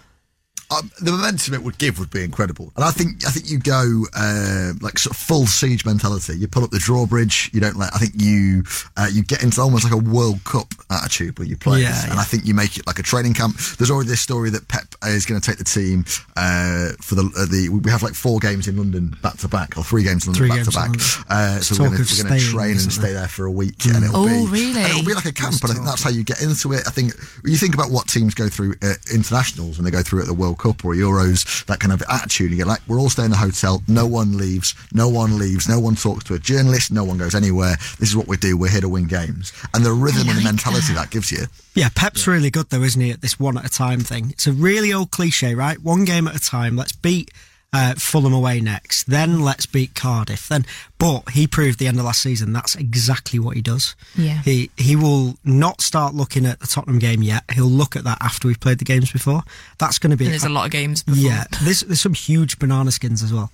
Um, 0.78 0.90
the 1.00 1.10
momentum 1.12 1.54
it 1.54 1.62
would 1.62 1.78
give 1.78 1.98
would 1.98 2.10
be 2.10 2.22
incredible. 2.22 2.72
And 2.76 2.84
I 2.84 2.90
think 2.90 3.26
I 3.26 3.30
think 3.30 3.50
you 3.50 3.58
go 3.58 4.04
uh, 4.16 4.72
like 4.80 4.98
sort 4.98 5.16
of 5.16 5.20
full 5.20 5.46
siege 5.46 5.84
mentality. 5.84 6.36
You 6.36 6.46
pull 6.48 6.64
up 6.64 6.70
the 6.70 6.78
drawbridge. 6.78 7.50
You 7.52 7.60
don't 7.60 7.76
let. 7.76 7.94
I 7.94 7.98
think 7.98 8.12
you 8.16 8.64
uh, 8.96 9.08
you 9.12 9.22
get 9.22 9.42
into 9.42 9.60
almost 9.60 9.84
like 9.84 9.92
a 9.92 9.96
World 9.96 10.44
Cup 10.44 10.68
attitude 10.90 11.38
where 11.38 11.48
you 11.48 11.56
play. 11.56 11.82
Yeah, 11.82 12.02
and 12.04 12.14
yeah. 12.14 12.20
I 12.20 12.24
think 12.24 12.46
you 12.46 12.54
make 12.54 12.76
it 12.76 12.86
like 12.86 12.98
a 12.98 13.02
training 13.02 13.34
camp. 13.34 13.56
There's 13.78 13.90
already 13.90 14.08
this 14.10 14.20
story 14.20 14.50
that 14.50 14.68
Pep 14.68 14.84
is 15.06 15.26
going 15.26 15.40
to 15.40 15.46
take 15.46 15.58
the 15.58 15.64
team 15.64 16.04
uh, 16.36 16.92
for 17.00 17.14
the 17.14 17.24
uh, 17.36 17.46
the. 17.46 17.68
We 17.68 17.90
have 17.90 18.02
like 18.02 18.14
four 18.14 18.38
games 18.38 18.68
in 18.68 18.76
London 18.76 19.16
back 19.22 19.38
to 19.38 19.48
back, 19.48 19.76
or 19.76 19.84
three 19.84 20.02
games 20.04 20.26
in 20.26 20.32
London 20.34 20.48
Three 20.48 20.56
back 20.56 20.64
to 20.66 20.70
back. 20.70 20.90
Uh, 21.28 21.60
so 21.60 21.74
Talk 21.74 21.90
we're 21.90 21.96
going 21.96 22.04
to 22.04 22.14
we're 22.14 22.28
going 22.28 22.38
to 22.38 22.40
staying, 22.40 22.54
train 22.54 22.70
and 22.72 22.92
stay 22.92 23.02
there? 23.02 23.14
there 23.14 23.28
for 23.28 23.46
a 23.46 23.50
week, 23.50 23.84
and 23.86 24.04
it'll 24.04 24.16
Oh, 24.16 24.26
be 24.26 24.50
really? 24.50 24.80
and 24.82 24.90
it'll 24.90 25.04
be 25.04 25.14
like 25.14 25.24
a 25.24 25.32
camp. 25.32 25.54
And 25.62 25.70
I 25.70 25.74
think 25.74 25.86
that's 25.86 26.02
how 26.02 26.10
you 26.10 26.24
get 26.24 26.42
into 26.42 26.72
it. 26.72 26.82
I 26.86 26.90
think 26.90 27.14
when 27.42 27.52
you 27.52 27.58
think 27.58 27.74
about 27.74 27.90
what 27.90 28.08
teams 28.08 28.34
go 28.34 28.48
through 28.48 28.74
uh, 28.82 28.94
internationals 29.12 29.78
when 29.78 29.84
they 29.84 29.90
go 29.90 30.02
through 30.02 30.20
at 30.22 30.26
the 30.26 30.34
World 30.34 30.58
Cup 30.58 30.63
or 30.64 30.94
Euros, 30.94 31.64
that 31.66 31.80
kind 31.80 31.92
of 31.92 32.02
attitude. 32.08 32.50
You 32.50 32.56
get 32.58 32.66
like, 32.66 32.80
we're 32.88 32.98
all 32.98 33.10
staying 33.10 33.26
in 33.26 33.30
the 33.32 33.36
hotel. 33.36 33.82
No 33.88 34.06
one 34.06 34.36
leaves. 34.36 34.74
No 34.92 35.08
one 35.08 35.38
leaves. 35.38 35.68
No 35.68 35.78
one 35.78 35.94
talks 35.94 36.24
to 36.24 36.34
a 36.34 36.38
journalist. 36.38 36.90
No 36.90 37.04
one 37.04 37.18
goes 37.18 37.34
anywhere. 37.34 37.76
This 37.98 38.08
is 38.08 38.16
what 38.16 38.28
we 38.28 38.36
do. 38.36 38.56
We're 38.56 38.70
here 38.70 38.80
to 38.80 38.88
win 38.88 39.06
games. 39.06 39.52
And 39.74 39.84
the 39.84 39.92
rhythm 39.92 40.28
and 40.28 40.38
the 40.38 40.44
mentality 40.44 40.94
that 40.94 41.10
gives 41.10 41.30
you. 41.30 41.46
Yeah, 41.74 41.88
Pep's 41.94 42.26
really 42.26 42.50
good 42.50 42.70
though, 42.70 42.82
isn't 42.82 43.00
he? 43.00 43.10
At 43.10 43.20
this 43.20 43.38
one 43.38 43.58
at 43.58 43.66
a 43.66 43.70
time 43.70 44.00
thing. 44.00 44.30
It's 44.30 44.46
a 44.46 44.52
really 44.52 44.92
old 44.92 45.10
cliche, 45.10 45.54
right? 45.54 45.78
One 45.82 46.04
game 46.04 46.26
at 46.28 46.36
a 46.36 46.40
time. 46.40 46.76
Let's 46.76 46.92
beat 46.92 47.30
uh, 47.74 47.94
Fulham 47.96 48.32
away 48.32 48.60
next. 48.60 49.04
Then 49.04 49.40
let's 49.40 49.66
beat 49.66 49.94
Cardiff. 49.94 50.48
Then, 50.48 50.64
but 50.98 51.30
he 51.30 51.46
proved 51.46 51.78
the 51.78 51.86
end 51.88 51.98
of 51.98 52.04
last 52.04 52.22
season 52.22 52.52
that's 52.52 52.76
exactly 52.76 53.38
what 53.38 53.56
he 53.56 53.62
does. 53.62 53.96
Yeah. 54.16 54.40
He 54.42 54.70
he 54.76 54.94
will 54.96 55.36
not 55.44 55.80
start 55.80 56.14
looking 56.14 56.46
at 56.46 56.60
the 56.60 56.66
Tottenham 56.66 56.98
game 57.00 57.22
yet. 57.22 57.42
He'll 57.52 57.66
look 57.66 57.96
at 57.96 58.04
that 58.04 58.18
after 58.22 58.48
we've 58.48 58.60
played 58.60 58.78
the 58.78 58.84
games 58.84 59.10
before. 59.12 59.42
That's 59.78 59.98
going 59.98 60.12
to 60.12 60.16
be 60.16 60.24
And 60.26 60.32
there's 60.32 60.44
a 60.44 60.48
lot 60.48 60.64
of 60.66 60.70
games 60.70 61.02
before. 61.02 61.20
Yeah, 61.20 61.44
there's 61.62 61.80
there's 61.80 62.00
some 62.00 62.14
huge 62.14 62.58
banana 62.58 62.92
skins 62.92 63.22
as 63.22 63.32
well 63.32 63.50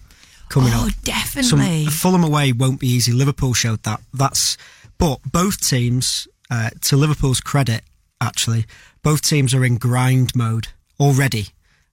coming 0.50 0.72
Oh, 0.74 0.80
up. 0.80 0.86
Oh, 0.86 0.90
definitely. 1.04 1.84
Some, 1.84 1.92
Fulham 1.92 2.24
away 2.24 2.52
won't 2.52 2.80
be 2.80 2.88
easy. 2.88 3.12
Liverpool 3.12 3.54
showed 3.54 3.82
that. 3.84 4.00
That's 4.12 4.56
but 4.98 5.20
both 5.24 5.66
teams, 5.66 6.28
uh, 6.50 6.70
to 6.82 6.96
Liverpool's 6.96 7.40
credit, 7.40 7.82
actually, 8.20 8.66
both 9.02 9.22
teams 9.22 9.54
are 9.54 9.64
in 9.64 9.78
grind 9.78 10.36
mode 10.36 10.68
already. 10.98 11.46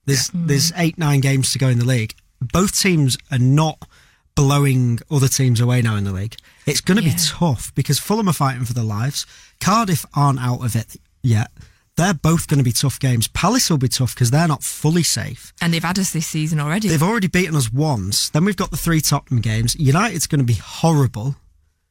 There's 0.07 0.29
mm. 0.31 0.47
there's 0.47 0.73
eight 0.75 0.97
nine 0.97 1.19
games 1.19 1.53
to 1.53 1.59
go 1.59 1.67
in 1.67 1.77
the 1.77 1.85
league. 1.85 2.15
Both 2.41 2.79
teams 2.79 3.17
are 3.31 3.37
not 3.39 3.87
blowing 4.35 4.99
other 5.11 5.27
teams 5.27 5.59
away 5.59 5.81
now 5.81 5.95
in 5.95 6.03
the 6.03 6.11
league. 6.11 6.35
It's 6.65 6.81
going 6.81 6.97
to 6.97 7.03
Yeah. 7.03 7.13
be 7.15 7.19
tough 7.19 7.73
because 7.75 7.99
Fulham 7.99 8.29
are 8.29 8.33
fighting 8.33 8.65
for 8.65 8.73
their 8.73 8.83
lives. 8.83 9.25
Cardiff 9.59 10.05
aren't 10.15 10.39
out 10.39 10.63
of 10.63 10.75
it 10.75 10.95
yet. 11.23 11.51
They're 11.95 12.13
both 12.13 12.47
going 12.47 12.59
to 12.59 12.63
be 12.63 12.71
tough 12.71 12.99
games. 12.99 13.27
Palace 13.27 13.71
will 13.71 13.79
be 13.79 13.87
tough 13.87 14.13
because 14.13 14.29
they're 14.29 14.47
not 14.47 14.63
fully 14.63 15.01
safe. 15.01 15.51
And 15.59 15.73
they've 15.73 15.83
had 15.83 15.97
us 15.97 16.11
this 16.13 16.27
season 16.27 16.59
already. 16.59 16.87
They've 16.89 17.01
already 17.01 17.27
beaten 17.27 17.55
us 17.55 17.73
once. 17.73 18.29
Then 18.29 18.45
we've 18.45 18.55
got 18.55 18.69
the 18.69 18.77
three 18.77 19.01
Tottenham 19.01 19.41
games. 19.41 19.75
United's 19.79 20.27
going 20.27 20.39
to 20.39 20.45
be 20.45 20.59
horrible. 20.61 21.35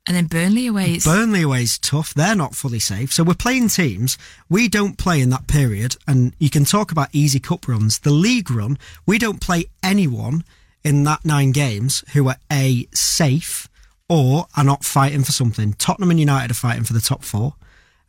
And 0.07 0.17
then 0.17 0.27
Burnley 0.27 0.67
away. 0.67 0.95
It's, 0.95 1.05
Burnley 1.05 1.43
away 1.43 1.63
is 1.63 1.79
tough. 1.79 2.15
They're 2.15 2.37
not 2.37 2.55
fully 2.55 2.79
safe. 2.79 3.13
So 3.13 3.25
we're 3.25 3.35
playing 3.35 3.69
teams 3.69 4.17
we 4.49 4.69
don't 4.69 4.99
play 4.99 5.21
in 5.21 5.31
that 5.31 5.47
period. 5.47 5.97
And 6.07 6.35
you 6.39 6.51
can 6.51 6.65
talk 6.65 6.93
about 6.93 7.09
easy 7.13 7.41
cup 7.41 7.67
runs. 7.67 7.99
The 7.99 8.11
league 8.11 8.51
run, 8.51 8.79
we 9.05 9.19
don't 9.19 9.41
play 9.41 9.67
anyone 9.83 10.45
in 10.85 11.05
that 11.05 11.25
nine 11.25 11.51
games 11.51 12.05
who 12.13 12.29
are 12.29 12.37
A, 12.53 12.87
safe 12.95 13.69
or 14.09 14.47
are 14.57 14.65
not 14.65 14.85
fighting 14.85 15.25
for 15.25 15.33
something. 15.33 15.73
Tottenham 15.75 16.11
and 16.11 16.21
United 16.21 16.53
are 16.53 16.55
fighting 16.55 16.85
for 16.85 16.93
the 16.93 17.01
top 17.01 17.25
four. 17.25 17.55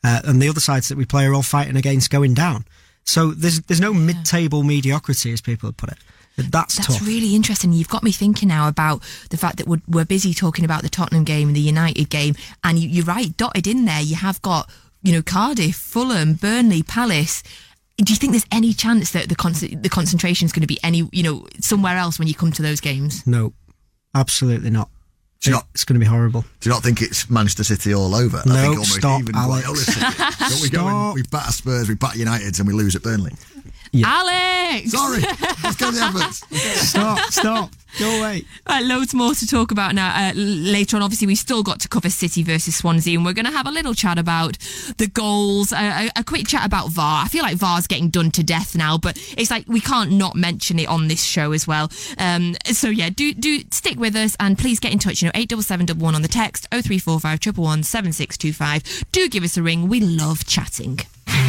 Uh, 0.03 0.21
and 0.25 0.39
the 0.39 0.49
other 0.49 0.59
sides 0.59 0.89
that 0.89 0.97
we 0.97 1.05
play 1.05 1.25
are 1.25 1.33
all 1.33 1.41
fighting 1.41 1.75
against 1.75 2.11
going 2.11 2.35
down. 2.35 2.65
So 3.03 3.31
there's 3.31 3.61
there's 3.61 3.81
no 3.81 3.93
mid-table 3.93 4.63
mediocrity, 4.63 5.31
as 5.31 5.41
people 5.41 5.69
have 5.69 5.77
put 5.77 5.89
it. 5.89 5.97
That's, 6.37 6.75
That's 6.75 6.87
tough. 6.99 7.07
really 7.07 7.35
interesting. 7.35 7.73
You've 7.73 7.89
got 7.89 8.03
me 8.03 8.11
thinking 8.11 8.47
now 8.49 8.67
about 8.67 9.01
the 9.31 9.37
fact 9.37 9.57
that 9.57 9.67
we're, 9.67 9.81
we're 9.87 10.05
busy 10.05 10.33
talking 10.35 10.63
about 10.65 10.83
the 10.83 10.89
Tottenham 10.89 11.23
game 11.23 11.47
and 11.47 11.55
the 11.55 11.61
United 11.61 12.09
game, 12.09 12.35
and 12.63 12.77
you, 12.77 12.87
you're 12.87 13.05
right, 13.05 13.35
dotted 13.37 13.65
in 13.67 13.85
there. 13.85 14.01
You 14.01 14.15
have 14.17 14.41
got 14.43 14.69
you 15.01 15.13
know 15.13 15.21
Cardiff, 15.23 15.75
Fulham, 15.75 16.35
Burnley, 16.35 16.83
Palace. 16.83 17.41
Do 17.97 18.13
you 18.13 18.17
think 18.17 18.33
there's 18.33 18.45
any 18.51 18.73
chance 18.73 19.11
that 19.13 19.29
the 19.29 19.35
con- 19.35 19.53
the 19.53 19.89
concentration 19.89 20.45
is 20.45 20.51
going 20.51 20.61
to 20.61 20.67
be 20.67 20.77
any 20.83 21.09
you 21.11 21.23
know 21.23 21.47
somewhere 21.59 21.97
else 21.97 22.19
when 22.19 22.27
you 22.27 22.35
come 22.35 22.51
to 22.51 22.61
those 22.61 22.79
games? 22.81 23.25
No, 23.25 23.53
absolutely 24.13 24.69
not. 24.69 24.89
Do 25.41 25.49
you 25.51 25.55
not- 25.55 25.67
It's 25.73 25.85
going 25.85 25.95
to 25.95 25.99
be 25.99 26.09
horrible. 26.09 26.41
Do 26.61 26.69
you 26.69 26.73
not 26.73 26.81
think 26.83 27.01
it's 27.01 27.29
Manchester 27.29 27.63
City 27.63 27.93
all 27.93 28.15
over? 28.15 28.37
I 28.45 28.47
No, 28.49 28.53
think 28.55 28.67
almost 28.73 28.93
stop, 28.93 29.21
even 29.21 29.35
Alex. 29.35 29.65
Loyola 29.67 29.77
City. 29.77 29.99
Don't 30.49 30.61
we 30.61 30.69
go 30.69 30.87
and 30.87 30.95
Stop. 30.95 31.15
we 31.15 31.23
batter 31.23 31.51
Spurs, 31.51 31.89
we 31.89 31.95
batter 31.95 32.17
United, 32.17 32.57
and 32.59 32.67
we 32.67 32.73
lose 32.73 32.95
at 32.95 33.03
Burnley. 33.03 33.33
Alex, 34.03 34.91
Sorry, 34.91 35.21
let's 35.21 35.75
go 35.75 35.89
to 35.91 35.95
the 35.95 36.01
adverts. 36.01 36.43
Stop, 36.87 37.19
stop, 37.31 37.71
go 37.99 38.19
away. 38.19 38.43
Right, 38.67 38.83
loads 38.83 39.13
more 39.13 39.33
to 39.33 39.47
talk 39.47 39.71
about 39.71 39.95
now. 39.95 40.29
Uh, 40.29 40.33
later 40.35 40.95
on, 40.97 41.03
obviously, 41.03 41.27
we've 41.27 41.37
still 41.37 41.63
got 41.63 41.79
to 41.81 41.87
cover 41.87 42.09
City 42.09 42.43
versus 42.43 42.75
Swansea, 42.75 43.17
and 43.17 43.25
we're 43.25 43.33
going 43.33 43.45
to 43.45 43.51
have 43.51 43.67
a 43.67 43.71
little 43.71 43.93
chat 43.93 44.17
about 44.17 44.57
the 44.97 45.07
goals, 45.07 45.71
uh, 45.73 46.09
a, 46.15 46.19
a 46.19 46.23
quick 46.23 46.47
chat 46.47 46.65
about 46.65 46.89
VAR. 46.89 47.25
I 47.25 47.27
feel 47.27 47.43
like 47.43 47.57
VAR's 47.57 47.87
getting 47.87 48.09
done 48.09 48.31
to 48.31 48.43
death 48.43 48.75
now, 48.75 48.97
but 48.97 49.17
it's 49.37 49.51
like 49.51 49.67
we 49.67 49.81
can't 49.81 50.11
not 50.11 50.35
mention 50.35 50.79
it 50.79 50.87
on 50.87 51.07
this 51.07 51.23
show 51.23 51.51
as 51.51 51.67
well. 51.67 51.91
Um, 52.17 52.55
so 52.65 52.89
yeah, 52.89 53.09
do 53.09 53.33
do 53.33 53.61
stick 53.71 53.99
with 53.99 54.15
us, 54.15 54.35
and 54.39 54.57
please 54.57 54.79
get 54.79 54.91
in 54.93 54.99
touch. 54.99 55.21
You 55.21 55.27
know, 55.27 55.33
eight 55.35 55.49
double 55.49 55.63
seven 55.63 55.85
double 55.85 56.03
one 56.03 56.15
on 56.15 56.21
the 56.21 56.27
text, 56.27 56.67
oh 56.71 56.81
three 56.81 56.99
four 56.99 57.19
five 57.19 57.39
triple 57.39 57.63
one 57.63 57.83
seven 57.83 58.13
six 58.13 58.37
two 58.37 58.53
five. 58.53 58.83
Do 59.11 59.27
give 59.29 59.43
us 59.43 59.57
a 59.57 59.63
ring. 59.63 59.87
We 59.87 59.99
love 59.99 60.45
chatting. 60.45 60.99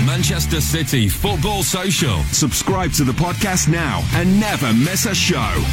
Manchester 0.06 0.60
City 0.60 1.08
Football 1.08 1.62
Social. 1.62 2.22
Subscribe 2.32 2.92
to 2.92 3.04
the 3.04 3.12
podcast 3.12 3.68
now 3.68 4.02
and 4.14 4.40
never 4.40 4.72
miss 4.74 5.06
a 5.06 5.14
show. 5.14 5.64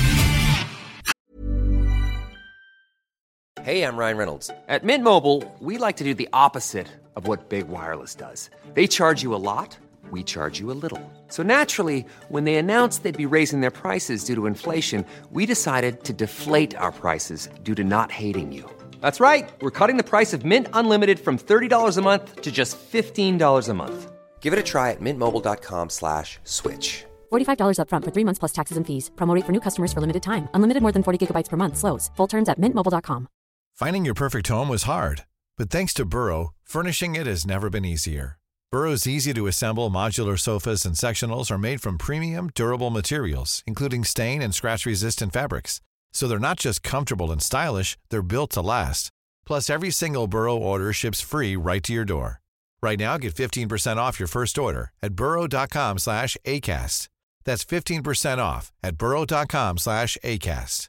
Hey, 3.64 3.82
I'm 3.84 3.98
Ryan 3.98 4.18
Reynolds. 4.18 4.52
At 4.68 4.84
Mint 4.84 5.04
Mobile, 5.04 5.44
we 5.60 5.80
like 5.80 5.96
to 5.98 6.04
do 6.04 6.14
the 6.14 6.30
opposite 6.34 6.86
of 7.16 7.28
what 7.28 7.50
Big 7.50 7.68
Wireless 7.68 8.14
does. 8.14 8.52
They 8.76 8.86
charge 8.86 9.24
you 9.24 9.34
a 9.34 9.42
lot, 9.42 9.76
we 10.12 10.22
charge 10.22 10.60
you 10.60 10.70
a 10.70 10.78
little. 10.78 11.02
So 11.30 11.42
naturally, 11.42 12.06
when 12.30 12.44
they 12.44 12.58
announced 12.58 13.02
they'd 13.02 13.18
be 13.18 13.26
raising 13.26 13.62
their 13.62 13.72
prices 13.72 14.24
due 14.24 14.36
to 14.36 14.46
inflation, 14.46 15.04
we 15.32 15.48
decided 15.48 16.04
to 16.04 16.14
deflate 16.14 16.76
our 16.76 16.92
prices 16.92 17.50
due 17.64 17.74
to 17.74 17.84
not 17.84 18.12
hating 18.12 18.52
you. 18.52 18.70
That's 19.02 19.20
right. 19.20 19.52
We're 19.62 19.72
cutting 19.80 19.98
the 19.98 20.04
price 20.04 20.32
of 20.32 20.46
Mint 20.46 20.68
Unlimited 20.74 21.20
from 21.20 21.38
$30 21.38 21.98
a 21.98 22.02
month 22.02 22.42
to 22.42 22.52
just 22.52 22.78
$15 22.78 23.70
a 23.70 23.74
month. 23.74 24.12
Give 24.42 24.54
it 24.54 24.60
a 24.60 24.64
try 24.64 24.92
at 24.92 25.02
mintmobile.com 25.02 25.90
slash 25.90 26.38
switch. 26.44 27.06
$45 27.32 27.80
upfront 27.80 28.04
for 28.06 28.12
three 28.12 28.26
months 28.26 28.40
plus 28.40 28.54
taxes 28.54 28.78
and 28.78 28.86
fees. 28.86 29.10
Promo 29.16 29.34
rate 29.36 29.46
for 29.46 29.52
new 29.52 29.60
customers 29.68 29.92
for 29.94 30.02
limited 30.02 30.22
time. 30.22 30.48
Unlimited 30.54 30.84
more 30.84 30.92
than 30.92 31.04
40 31.04 31.18
gigabytes 31.18 31.50
per 31.50 31.58
month. 31.58 31.78
Slows. 31.78 32.12
Full 32.16 32.28
terms 32.28 32.50
at 32.50 32.60
mintmobile.com. 32.60 33.28
Finding 33.76 34.06
your 34.06 34.14
perfect 34.16 34.48
home 34.48 34.70
was 34.70 34.84
hard, 34.84 35.26
but 35.58 35.70
thanks 35.70 35.94
to 35.96 36.06
Burrow, 36.06 36.54
furnishing 36.64 37.16
it 37.16 37.28
has 37.28 37.46
never 37.46 37.70
been 37.70 37.84
easier. 37.84 38.38
Burrow's 38.72 39.06
easy 39.08 39.34
to 39.34 39.48
assemble 39.48 39.90
modular 39.90 40.40
sofas 40.40 40.86
and 40.86 40.96
sectionals 40.96 41.52
are 41.52 41.58
made 41.58 41.82
from 41.82 41.98
premium, 41.98 42.52
durable 42.56 42.90
materials, 42.90 43.64
including 43.68 44.06
stain 44.06 44.42
and 44.42 44.56
scratch 44.56 44.86
resistant 44.86 45.34
fabrics. 45.34 45.82
So 46.16 46.30
they're 46.30 46.40
not 46.50 46.60
just 46.60 46.82
comfortable 46.82 47.30
and 47.32 47.44
stylish, 47.44 47.98
they're 48.10 48.24
built 48.24 48.52
to 48.52 48.62
last. 48.62 49.10
Plus, 49.46 49.70
every 49.70 49.92
single 49.92 50.28
Burrow 50.28 50.56
order 50.56 50.94
ships 50.94 51.20
free 51.20 51.58
right 51.58 51.84
to 51.84 51.92
your 51.94 52.06
door. 52.06 52.42
Right 52.82 52.98
now, 52.98 53.18
get 53.18 53.36
15% 53.36 53.98
off 53.98 54.18
your 54.18 54.28
first 54.28 54.58
order 54.58 54.94
at 55.04 55.14
burrow.com 55.14 56.00
slash 56.00 56.38
ACAST. 56.46 57.10
That's 57.44 57.66
15% 57.66 58.38
off 58.38 58.72
at 58.82 58.98
burrow.com 58.98 59.78
slash 59.78 60.18
ACAST. 60.24 60.88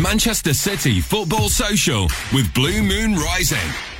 Manchester 0.00 0.54
City 0.54 1.00
Football 1.00 1.48
Social 1.48 2.04
with 2.32 2.52
Blue 2.54 2.82
Moon 2.82 3.14
Rising. 3.14 3.93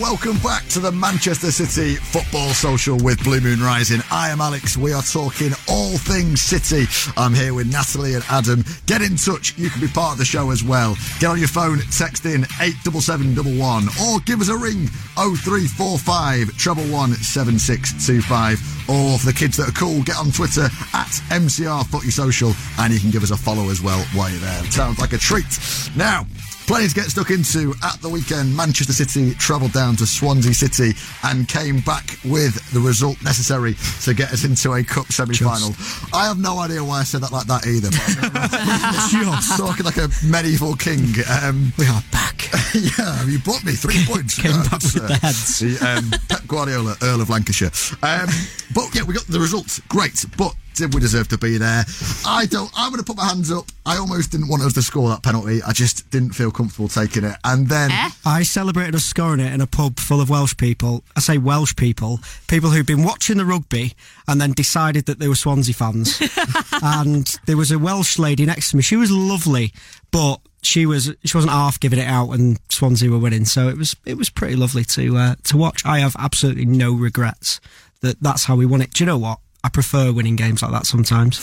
Welcome 0.00 0.38
back 0.38 0.66
to 0.68 0.80
the 0.80 0.90
Manchester 0.90 1.50
City 1.50 1.96
Football 1.96 2.54
Social 2.54 2.96
with 2.96 3.22
Blue 3.22 3.38
Moon 3.38 3.60
Rising. 3.60 4.00
I 4.10 4.30
am 4.30 4.40
Alex. 4.40 4.74
We 4.74 4.94
are 4.94 5.02
talking 5.02 5.50
all 5.68 5.98
things 5.98 6.40
City. 6.40 6.86
I'm 7.18 7.34
here 7.34 7.52
with 7.52 7.70
Natalie 7.70 8.14
and 8.14 8.24
Adam. 8.30 8.64
Get 8.86 9.02
in 9.02 9.16
touch. 9.16 9.58
You 9.58 9.68
can 9.68 9.82
be 9.82 9.88
part 9.88 10.12
of 10.12 10.18
the 10.18 10.24
show 10.24 10.52
as 10.52 10.64
well. 10.64 10.96
Get 11.18 11.28
on 11.28 11.38
your 11.38 11.48
phone, 11.48 11.80
text 11.92 12.24
in 12.24 12.44
87711 12.62 13.90
or 14.08 14.20
give 14.20 14.40
us 14.40 14.48
a 14.48 14.56
ring 14.56 14.86
0345 15.20 16.56
treble 16.56 16.84
one 16.84 17.12
seven 17.12 17.58
six 17.58 17.92
two 18.06 18.22
five. 18.22 18.58
Or 18.88 19.18
for 19.18 19.26
the 19.26 19.34
kids 19.34 19.58
that 19.58 19.68
are 19.68 19.72
cool, 19.72 20.02
get 20.02 20.16
on 20.16 20.32
Twitter 20.32 20.64
at 20.94 21.12
MCR 21.28 21.86
Footy 21.88 22.10
Social 22.10 22.54
and 22.78 22.90
you 22.90 23.00
can 23.00 23.10
give 23.10 23.22
us 23.22 23.32
a 23.32 23.36
follow 23.36 23.68
as 23.68 23.82
well 23.82 24.02
while 24.14 24.30
you're 24.30 24.40
there. 24.40 24.64
Sounds 24.72 24.98
like 24.98 25.12
a 25.12 25.18
treat. 25.18 25.60
Now, 25.94 26.24
Plenty 26.70 26.86
to 26.86 26.94
get 26.94 27.04
stuck 27.06 27.30
into 27.30 27.74
at 27.82 28.00
the 28.00 28.08
weekend. 28.08 28.56
Manchester 28.56 28.92
City 28.92 29.34
travelled 29.34 29.72
down 29.72 29.96
to 29.96 30.06
Swansea 30.06 30.54
City 30.54 30.96
and 31.24 31.48
came 31.48 31.80
back 31.80 32.16
with 32.24 32.54
the 32.72 32.78
result 32.78 33.20
necessary 33.24 33.74
to 34.04 34.14
get 34.14 34.30
us 34.32 34.44
into 34.44 34.74
a 34.74 34.84
cup 34.84 35.10
semi-final. 35.10 35.74
I 36.14 36.26
have 36.28 36.38
no 36.38 36.60
idea 36.60 36.84
why 36.84 37.00
I 37.00 37.02
said 37.02 37.22
that 37.22 37.32
like 37.32 37.48
that 37.48 37.66
either. 37.66 37.90
But 38.30 38.50
just 39.10 39.56
talking 39.58 39.84
like 39.84 39.96
a 39.96 40.08
medieval 40.24 40.76
king. 40.76 41.12
Um, 41.42 41.72
We 41.76 41.86
are 41.86 42.02
back. 42.12 42.48
yeah, 42.74 43.24
you 43.24 43.40
bought 43.40 43.64
me 43.64 43.72
three 43.72 44.04
points. 44.06 44.40
Came 44.40 44.52
Yeah, 44.52 44.62
back 44.70 44.82
with 44.82 45.08
the 45.08 45.18
heads. 45.20 45.82
um, 45.82 46.10
Pep 46.28 46.46
Guardiola, 46.46 46.94
Earl 47.02 47.20
of 47.20 47.30
Lancashire. 47.30 47.72
Um, 48.04 48.28
but 48.76 48.94
yeah, 48.94 49.02
we 49.02 49.12
got 49.14 49.26
the 49.26 49.40
results. 49.40 49.80
Great, 49.88 50.24
but 50.38 50.54
did 50.80 50.94
we 50.94 51.00
deserve 51.00 51.28
to 51.28 51.38
be 51.38 51.58
there? 51.58 51.84
I 52.26 52.46
don't. 52.46 52.70
I'm 52.74 52.90
going 52.90 53.02
to 53.02 53.06
put 53.06 53.16
my 53.16 53.26
hands 53.26 53.52
up. 53.52 53.66
I 53.84 53.98
almost 53.98 54.30
didn't 54.32 54.48
want 54.48 54.62
us 54.62 54.72
to 54.74 54.82
score 54.82 55.08
that 55.10 55.22
penalty. 55.22 55.62
I 55.62 55.72
just 55.72 56.10
didn't 56.10 56.30
feel 56.32 56.50
comfortable 56.50 56.88
taking 56.88 57.22
it. 57.24 57.36
And 57.44 57.68
then 57.68 57.90
Eh? 57.90 58.10
I 58.24 58.42
celebrated 58.42 58.94
us 58.94 59.04
scoring 59.04 59.40
it 59.40 59.52
in 59.52 59.60
a 59.60 59.66
pub 59.66 59.98
full 60.00 60.20
of 60.20 60.30
Welsh 60.30 60.56
people. 60.56 61.04
I 61.16 61.20
say 61.20 61.38
Welsh 61.38 61.76
people, 61.76 62.20
people 62.48 62.70
who'd 62.70 62.86
been 62.86 63.04
watching 63.04 63.36
the 63.36 63.44
rugby 63.44 63.92
and 64.26 64.40
then 64.40 64.52
decided 64.52 65.06
that 65.06 65.18
they 65.18 65.28
were 65.28 65.34
Swansea 65.34 65.74
fans. 65.74 66.20
and 66.82 67.26
there 67.46 67.56
was 67.56 67.70
a 67.70 67.78
Welsh 67.78 68.18
lady 68.18 68.46
next 68.46 68.70
to 68.70 68.76
me. 68.76 68.82
She 68.82 68.96
was 68.96 69.10
lovely, 69.10 69.72
but 70.10 70.40
she 70.62 70.86
was 70.86 71.14
she 71.24 71.36
wasn't 71.36 71.52
half 71.52 71.78
giving 71.78 71.98
it 71.98 72.06
out 72.08 72.28
when 72.28 72.56
Swansea 72.70 73.10
were 73.10 73.18
winning. 73.18 73.44
So 73.44 73.68
it 73.68 73.76
was 73.76 73.94
it 74.06 74.16
was 74.16 74.30
pretty 74.30 74.56
lovely 74.56 74.84
to 74.84 75.16
uh, 75.16 75.34
to 75.44 75.56
watch. 75.56 75.84
I 75.84 75.98
have 75.98 76.16
absolutely 76.18 76.64
no 76.66 76.92
regrets 76.94 77.60
that 78.00 78.20
that's 78.22 78.44
how 78.44 78.56
we 78.56 78.64
won 78.66 78.80
it. 78.80 78.92
Do 78.94 79.04
you 79.04 79.06
know 79.06 79.18
what? 79.18 79.40
I 79.62 79.68
prefer 79.68 80.12
winning 80.12 80.36
games 80.36 80.62
like 80.62 80.72
that 80.72 80.86
sometimes. 80.86 81.38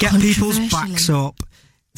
Get 0.00 0.12
people's 0.20 0.58
backs 0.70 1.08
up. 1.08 1.36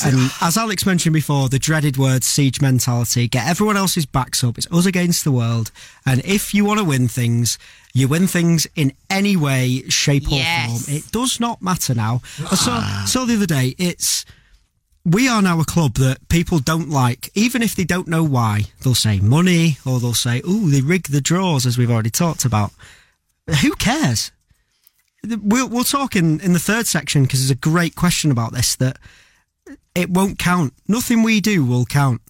And 0.04 0.30
as 0.40 0.56
Alex 0.56 0.86
mentioned 0.86 1.12
before, 1.12 1.48
the 1.48 1.58
dreaded 1.58 1.96
word 1.96 2.22
siege 2.22 2.60
mentality, 2.60 3.26
get 3.26 3.48
everyone 3.48 3.76
else's 3.76 4.06
backs 4.06 4.44
up. 4.44 4.56
It's 4.56 4.70
us 4.70 4.86
against 4.86 5.24
the 5.24 5.32
world. 5.32 5.72
And 6.06 6.24
if 6.24 6.54
you 6.54 6.64
want 6.64 6.78
to 6.78 6.84
win 6.84 7.08
things, 7.08 7.58
you 7.94 8.06
win 8.06 8.28
things 8.28 8.66
in 8.76 8.92
any 9.10 9.36
way, 9.36 9.82
shape 9.88 10.24
Yes. 10.28 10.70
or 10.70 10.84
form. 10.84 10.96
It 10.96 11.10
does 11.10 11.40
not 11.40 11.60
matter 11.62 11.94
now. 11.94 12.22
so, 12.36 12.46
saw, 12.54 12.78
ah. 12.80 13.04
saw 13.08 13.24
the 13.24 13.34
other 13.34 13.46
day, 13.46 13.74
it's, 13.76 14.24
we 15.04 15.26
are 15.28 15.42
now 15.42 15.58
a 15.58 15.64
club 15.64 15.94
that 15.94 16.28
people 16.28 16.60
don't 16.60 16.90
like, 16.90 17.30
even 17.34 17.60
if 17.60 17.74
they 17.74 17.84
don't 17.84 18.06
know 18.06 18.22
why. 18.22 18.66
They'll 18.82 18.94
say 18.94 19.18
money 19.18 19.78
or 19.84 19.98
they'll 19.98 20.14
say, 20.14 20.42
ooh, 20.48 20.70
they 20.70 20.80
rig 20.80 21.08
the 21.08 21.20
draws, 21.20 21.66
as 21.66 21.76
we've 21.76 21.90
already 21.90 22.10
talked 22.10 22.44
about. 22.44 22.70
Who 23.62 23.72
cares? 23.74 24.30
We'll, 25.24 25.68
we'll 25.68 25.84
talk 25.84 26.14
in, 26.16 26.40
in 26.40 26.52
the 26.52 26.58
third 26.58 26.86
section 26.86 27.24
because 27.24 27.40
there's 27.40 27.50
a 27.50 27.54
great 27.54 27.94
question 27.96 28.30
about 28.30 28.52
this 28.52 28.76
that 28.76 28.98
it 29.94 30.10
won't 30.10 30.38
count. 30.38 30.74
Nothing 30.86 31.22
we 31.22 31.40
do 31.40 31.64
will 31.64 31.84
count. 31.84 32.22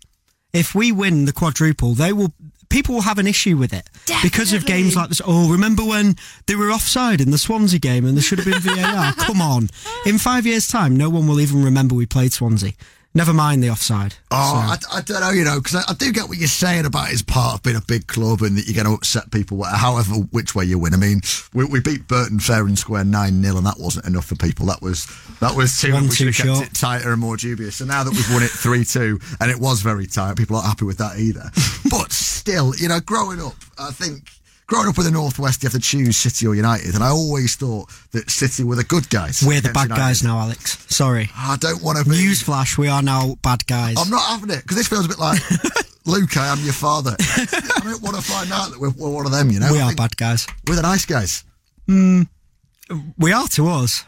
If 0.52 0.74
we 0.74 0.90
win 0.90 1.26
the 1.26 1.32
quadruple, 1.32 1.94
they 1.94 2.12
will. 2.12 2.32
People 2.70 2.96
will 2.96 3.02
have 3.02 3.18
an 3.18 3.26
issue 3.26 3.56
with 3.56 3.72
it 3.72 3.88
because 4.22 4.52
of 4.52 4.66
games 4.66 4.94
like 4.94 5.08
this. 5.08 5.22
Oh, 5.24 5.50
remember 5.50 5.82
when 5.82 6.16
they 6.46 6.54
were 6.54 6.70
offside 6.70 7.20
in 7.20 7.30
the 7.30 7.38
Swansea 7.38 7.78
game 7.78 8.04
and 8.04 8.14
there 8.14 8.22
should 8.22 8.38
have 8.40 8.46
been 8.46 8.60
VAR? 8.60 9.12
Come 9.16 9.40
on! 9.40 9.68
In 10.04 10.18
five 10.18 10.44
years' 10.44 10.66
time, 10.68 10.94
no 10.94 11.08
one 11.08 11.26
will 11.26 11.40
even 11.40 11.64
remember 11.64 11.94
we 11.94 12.04
played 12.04 12.32
Swansea. 12.32 12.72
Never 13.18 13.32
mind 13.32 13.64
the 13.64 13.70
offside. 13.70 14.14
Oh, 14.30 14.78
So- 14.80 14.88
I, 14.94 14.98
I 14.98 15.00
don't 15.02 15.20
know, 15.20 15.30
you 15.30 15.42
know, 15.42 15.56
because 15.58 15.74
I, 15.74 15.90
I 15.90 15.94
do 15.94 16.12
get 16.12 16.28
what 16.28 16.38
you're 16.38 16.46
saying 16.46 16.86
about 16.86 17.10
it's 17.10 17.20
part 17.20 17.54
of 17.54 17.62
being 17.64 17.74
a 17.74 17.80
big 17.80 18.06
club 18.06 18.42
and 18.42 18.56
that 18.56 18.66
you're 18.68 18.76
going 18.80 18.86
to 18.86 18.96
upset 18.96 19.32
people, 19.32 19.60
however, 19.64 20.12
which 20.30 20.54
way 20.54 20.64
you 20.66 20.78
win. 20.78 20.94
I 20.94 20.98
mean, 20.98 21.20
we, 21.52 21.64
we 21.64 21.80
beat 21.80 22.06
Burton 22.06 22.38
fair 22.38 22.64
and 22.64 22.78
square 22.78 23.02
9 23.02 23.42
0, 23.42 23.56
and 23.56 23.66
that 23.66 23.74
wasn't 23.80 24.06
enough 24.06 24.26
for 24.26 24.36
people. 24.36 24.66
That 24.66 24.80
was 24.82 25.08
that 25.40 25.56
was 25.56 25.80
too 25.80 25.92
One 25.92 26.04
We 26.04 26.10
too 26.10 26.30
should 26.30 26.46
have 26.46 26.46
kept 26.46 26.56
short. 26.58 26.66
it 26.68 26.74
tighter 26.74 27.10
and 27.10 27.20
more 27.20 27.36
dubious. 27.36 27.74
So 27.74 27.86
now 27.86 28.04
that 28.04 28.12
we've 28.12 28.30
won 28.32 28.44
it 28.44 28.50
3 28.52 28.84
2, 28.84 29.18
and 29.40 29.50
it 29.50 29.58
was 29.58 29.80
very 29.80 30.06
tight, 30.06 30.36
people 30.36 30.54
aren't 30.54 30.68
happy 30.68 30.84
with 30.84 30.98
that 30.98 31.18
either. 31.18 31.50
but 31.90 32.12
still, 32.12 32.72
you 32.76 32.86
know, 32.88 33.00
growing 33.00 33.40
up, 33.42 33.56
I 33.78 33.90
think. 33.90 34.30
Growing 34.68 34.86
up 34.88 34.98
in 34.98 35.04
the 35.04 35.10
Northwest, 35.10 35.62
you 35.62 35.66
have 35.66 35.72
to 35.72 35.78
choose 35.80 36.18
City 36.18 36.46
or 36.46 36.54
United, 36.54 36.94
and 36.94 37.02
I 37.02 37.08
always 37.08 37.56
thought 37.56 37.88
that 38.12 38.28
City 38.30 38.64
were 38.64 38.76
the 38.76 38.84
good 38.84 39.08
guys. 39.08 39.42
We're 39.42 39.62
the 39.62 39.70
bad 39.72 39.88
guys 39.88 40.22
now, 40.22 40.38
Alex. 40.40 40.84
Sorry. 40.94 41.30
I 41.34 41.56
don't 41.58 41.82
want 41.82 41.96
to 41.96 42.04
be. 42.04 42.10
Newsflash: 42.16 42.76
We 42.76 42.86
are 42.88 43.00
now 43.00 43.36
bad 43.42 43.66
guys. 43.66 43.96
I'm 43.98 44.10
not 44.10 44.22
having 44.28 44.50
it 44.50 44.60
because 44.62 44.76
this 44.76 44.86
feels 44.86 45.06
a 45.06 45.08
bit 45.08 45.18
like 45.18 45.40
Luke. 46.06 46.36
I 46.36 46.48
am 46.48 46.58
your 46.64 46.74
father. 46.74 47.16
I 47.18 47.80
don't 47.82 48.02
want 48.02 48.16
to 48.16 48.22
find 48.22 48.52
out 48.52 48.70
that 48.72 48.78
we're, 48.78 48.90
we're 48.90 49.10
one 49.10 49.24
of 49.24 49.32
them. 49.32 49.50
You 49.50 49.58
know, 49.60 49.72
we 49.72 49.80
I 49.80 49.90
are 49.92 49.94
bad 49.94 50.14
guys. 50.18 50.46
We're 50.66 50.76
the 50.76 50.82
nice 50.82 51.06
guys. 51.06 51.44
We 51.86 53.32
are 53.32 53.48
to 53.48 53.68
us. 53.68 54.04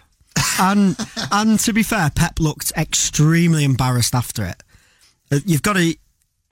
and 0.59 0.95
and 1.33 1.59
to 1.61 1.73
be 1.73 1.83
fair, 1.83 2.11
Pep 2.15 2.39
looked 2.39 2.71
extremely 2.77 3.65
embarrassed 3.65 4.15
after 4.15 4.45
it. 4.45 4.63
Uh, 5.33 5.39
You've 5.47 5.63
got 5.63 5.77
to, 5.77 5.95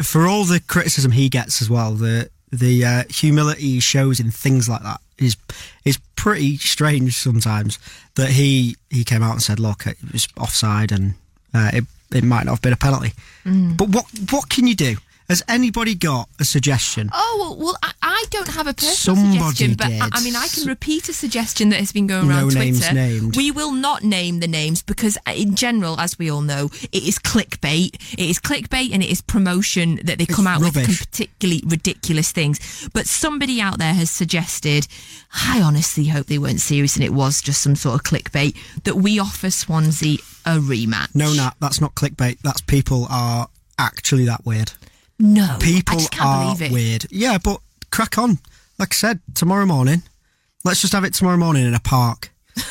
for 0.02 0.26
all 0.26 0.44
the 0.44 0.60
criticism 0.60 1.10
he 1.12 1.28
gets 1.28 1.60
as 1.60 1.68
well, 1.68 1.92
the 1.92 2.30
the 2.52 2.84
uh, 2.84 3.04
humility 3.10 3.62
he 3.62 3.80
shows 3.80 4.20
in 4.20 4.30
things 4.30 4.68
like 4.68 4.82
that 4.82 5.00
is 5.18 5.36
is 5.84 5.98
pretty 6.16 6.56
strange 6.56 7.16
sometimes. 7.16 7.78
That 8.14 8.30
he 8.30 8.76
he 8.90 9.04
came 9.04 9.22
out 9.22 9.32
and 9.32 9.42
said, 9.42 9.58
"Look, 9.58 9.86
it 9.86 9.96
was 10.12 10.28
offside, 10.36 10.92
and 10.92 11.14
uh, 11.54 11.70
it 11.72 11.84
it 12.12 12.24
might 12.24 12.44
not 12.44 12.52
have 12.52 12.62
been 12.62 12.72
a 12.72 12.76
penalty." 12.76 13.12
But 13.76 13.88
what 13.88 14.06
what 14.30 14.48
can 14.48 14.66
you 14.66 14.74
do? 14.74 14.96
Has 15.28 15.42
anybody 15.46 15.94
got 15.94 16.26
a 16.40 16.44
suggestion? 16.44 17.10
Oh 17.12 17.36
well, 17.38 17.66
well 17.66 17.76
I, 17.82 17.92
I 18.00 18.24
don't 18.30 18.48
have 18.48 18.66
a 18.66 18.72
personal 18.72 19.16
Somebody 19.16 19.38
suggestion, 19.38 19.74
but 19.76 19.88
I. 19.88 20.08
I 20.18 20.24
mean 20.24 20.34
I 20.34 20.46
can 20.48 20.66
repeat 20.66 21.10
a 21.10 21.12
suggestion 21.12 21.68
that 21.68 21.80
has 21.80 21.92
been 21.92 22.06
going 22.06 22.30
around 22.30 22.44
No 22.48 22.50
Twitter. 22.50 22.64
names 22.64 22.92
named. 22.92 23.36
We 23.36 23.50
will 23.50 23.72
not 23.72 24.02
name 24.02 24.40
the 24.40 24.48
names 24.48 24.82
because, 24.82 25.18
uh, 25.26 25.32
in 25.36 25.54
general, 25.54 26.00
as 26.00 26.18
we 26.18 26.30
all 26.30 26.40
know, 26.40 26.70
it 26.92 27.02
is 27.06 27.18
clickbait. 27.18 27.94
It 28.14 28.30
is 28.30 28.38
clickbait 28.38 28.90
and 28.94 29.02
it 29.02 29.10
is 29.10 29.20
promotion 29.20 30.00
that 30.04 30.16
they 30.18 30.24
come 30.24 30.46
out 30.46 30.60
with 30.60 30.72
particularly 30.72 31.62
ridiculous 31.66 32.32
things. 32.32 32.88
But 32.94 33.06
somebody 33.06 33.60
out 33.60 33.78
there 33.78 33.92
has 33.92 34.10
suggested. 34.10 34.88
I 35.34 35.60
honestly 35.60 36.06
hope 36.06 36.26
they 36.26 36.38
weren't 36.38 36.60
serious 36.60 36.96
and 36.96 37.04
it 37.04 37.12
was 37.12 37.42
just 37.42 37.60
some 37.60 37.76
sort 37.76 37.96
of 37.96 38.02
clickbait 38.02 38.56
that 38.84 38.96
we 38.96 39.18
offer 39.18 39.50
Swansea 39.50 40.16
a 40.46 40.56
rematch. 40.56 41.14
No, 41.14 41.34
Nat, 41.34 41.52
that's 41.60 41.82
not 41.82 41.94
clickbait. 41.94 42.38
That's 42.42 42.62
people 42.62 43.06
are 43.10 43.48
actually 43.78 44.24
that 44.24 44.46
weird. 44.46 44.72
No, 45.18 45.56
People 45.60 45.94
I 45.96 45.98
just 45.98 46.10
can't 46.12 46.26
are 46.28 46.44
believe 46.54 46.62
it. 46.62 46.72
weird. 46.72 47.06
Yeah, 47.10 47.38
but 47.42 47.60
crack 47.90 48.18
on. 48.18 48.38
Like 48.78 48.92
I 48.92 48.94
said, 48.94 49.20
tomorrow 49.34 49.66
morning. 49.66 50.02
Let's 50.64 50.80
just 50.80 50.92
have 50.92 51.04
it 51.04 51.14
tomorrow 51.14 51.36
morning 51.36 51.66
in 51.66 51.74
a 51.74 51.80
park. 51.80 52.30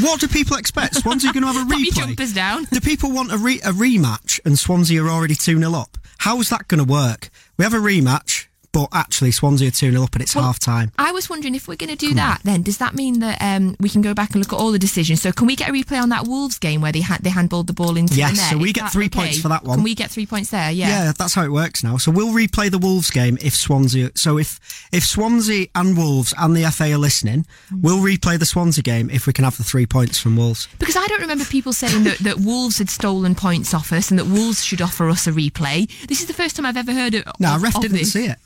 What 0.00 0.18
do 0.20 0.26
people 0.26 0.56
expect? 0.56 0.96
Swansea 0.96 1.32
going 1.32 1.44
to 1.44 1.52
have 1.52 1.70
a 1.70 1.72
replay? 1.74 1.92
jumpers 1.94 2.32
down. 2.32 2.64
Do 2.64 2.80
people 2.80 3.12
want 3.12 3.30
a, 3.32 3.38
re- 3.38 3.60
a 3.60 3.70
rematch 3.70 4.40
and 4.44 4.58
Swansea 4.58 5.00
are 5.04 5.08
already 5.08 5.36
2 5.36 5.56
0 5.56 5.72
up? 5.72 5.96
How's 6.18 6.48
that 6.50 6.66
going 6.66 6.84
to 6.84 6.92
work? 6.92 7.30
We 7.56 7.62
have 7.62 7.74
a 7.74 7.78
rematch, 7.78 8.47
but 8.72 8.88
actually 8.92 9.30
Swansea 9.32 9.68
are 9.68 9.72
2 9.72 9.90
0 9.92 10.02
up 10.02 10.14
and 10.14 10.22
it's 10.22 10.34
Well, 10.34 10.44
half 10.44 10.58
time. 10.58 10.92
I 10.98 11.12
was 11.12 11.28
wondering 11.30 11.54
if 11.54 11.68
we're 11.68 11.76
going 11.76 11.90
to 11.90 11.96
do 11.96 12.14
that, 12.14 12.40
then 12.44 12.62
does 12.62 12.78
that 12.78 12.94
mean 12.94 13.20
that 13.20 13.38
um, 13.40 13.76
we 13.80 13.88
can 13.88 14.02
go 14.02 14.14
back 14.14 14.32
and 14.34 14.40
look 14.44 14.52
at 14.52 14.58
all 14.58 14.72
the 14.72 14.78
decisions? 14.78 15.22
So 15.22 15.32
can 15.32 15.46
we 15.46 15.56
get 15.56 15.68
a 15.68 15.72
replay 15.72 16.00
on 16.02 16.10
that 16.10 16.26
Wolves 16.26 16.58
game 16.58 16.80
where 16.80 16.92
they 16.92 17.00
had 17.00 17.20
they 17.22 17.30
handballed 17.30 17.66
the 17.66 17.72
ball 17.72 17.96
into 17.96 18.14
Yes, 18.14 18.30
the 18.30 18.36
net? 18.36 18.42
Yes, 18.42 18.50
so 18.50 18.58
we 18.58 18.68
Is 18.68 18.72
get 18.74 18.92
three 18.92 19.06
okay? 19.06 19.18
points 19.20 19.40
for 19.40 19.48
that 19.48 19.64
one. 19.64 19.78
Can 19.78 19.84
we 19.84 19.94
get 19.94 20.10
three 20.10 20.26
points 20.26 20.50
there? 20.50 20.70
Yeah. 20.70 20.88
Yeah, 20.88 21.12
that's 21.16 21.34
how 21.34 21.44
it 21.44 21.52
works 21.52 21.82
now. 21.82 21.96
So 21.96 22.10
we'll 22.10 22.32
replay 22.34 22.70
the 22.70 22.78
Wolves 22.78 23.10
game 23.10 23.38
if 23.40 23.54
Swansea. 23.54 24.10
So 24.14 24.38
if 24.38 24.60
if 24.92 25.04
Swansea 25.04 25.66
and 25.74 25.96
Wolves 25.96 26.34
and 26.38 26.54
the 26.56 26.70
FA 26.70 26.92
are 26.92 26.98
listening, 26.98 27.46
we'll 27.72 27.98
replay 28.02 28.38
the 28.38 28.46
Swansea 28.46 28.82
game 28.82 29.10
if 29.10 29.26
we 29.26 29.32
can 29.32 29.44
have 29.44 29.56
the 29.56 29.64
three 29.64 29.86
points 29.86 30.18
from 30.18 30.36
Wolves. 30.36 30.68
Because 30.78 30.96
I 30.96 31.06
don't 31.06 31.20
remember 31.20 31.44
people 31.44 31.72
saying 31.72 32.04
that, 32.04 32.18
that 32.18 32.38
Wolves 32.38 32.78
had 32.78 32.90
stolen 32.90 33.34
points 33.34 33.72
off 33.74 33.92
us 33.92 34.10
and 34.10 34.18
that 34.18 34.26
Wolves 34.26 34.64
should 34.64 34.82
offer 34.82 35.08
us 35.08 35.26
a 35.26 35.32
replay. 35.32 35.88
This 36.06 36.20
is 36.20 36.26
the 36.26 36.34
first 36.34 36.56
time 36.56 36.66
I've 36.66 36.76
ever 36.76 36.92
heard 36.92 37.14
of. 37.14 37.24
No, 37.40 37.54
of, 37.56 37.62
ref 37.62 37.80
didn't 37.80 37.96
this. 37.98 38.12
see 38.12 38.26
it. 38.26 38.38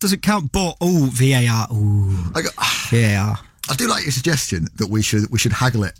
Doesn't 0.00 0.22
count. 0.22 0.52
But 0.52 0.76
oh, 0.80 1.08
VAR. 1.12 1.68
Ooh, 1.72 2.32
I, 2.34 2.42
go, 2.42 2.48
VAR. 2.90 3.38
I 3.68 3.74
do 3.76 3.88
like 3.88 4.04
your 4.04 4.12
suggestion 4.12 4.68
that 4.76 4.88
we 4.88 5.02
should 5.02 5.30
we 5.30 5.38
should 5.38 5.52
haggle 5.52 5.84
it. 5.84 5.98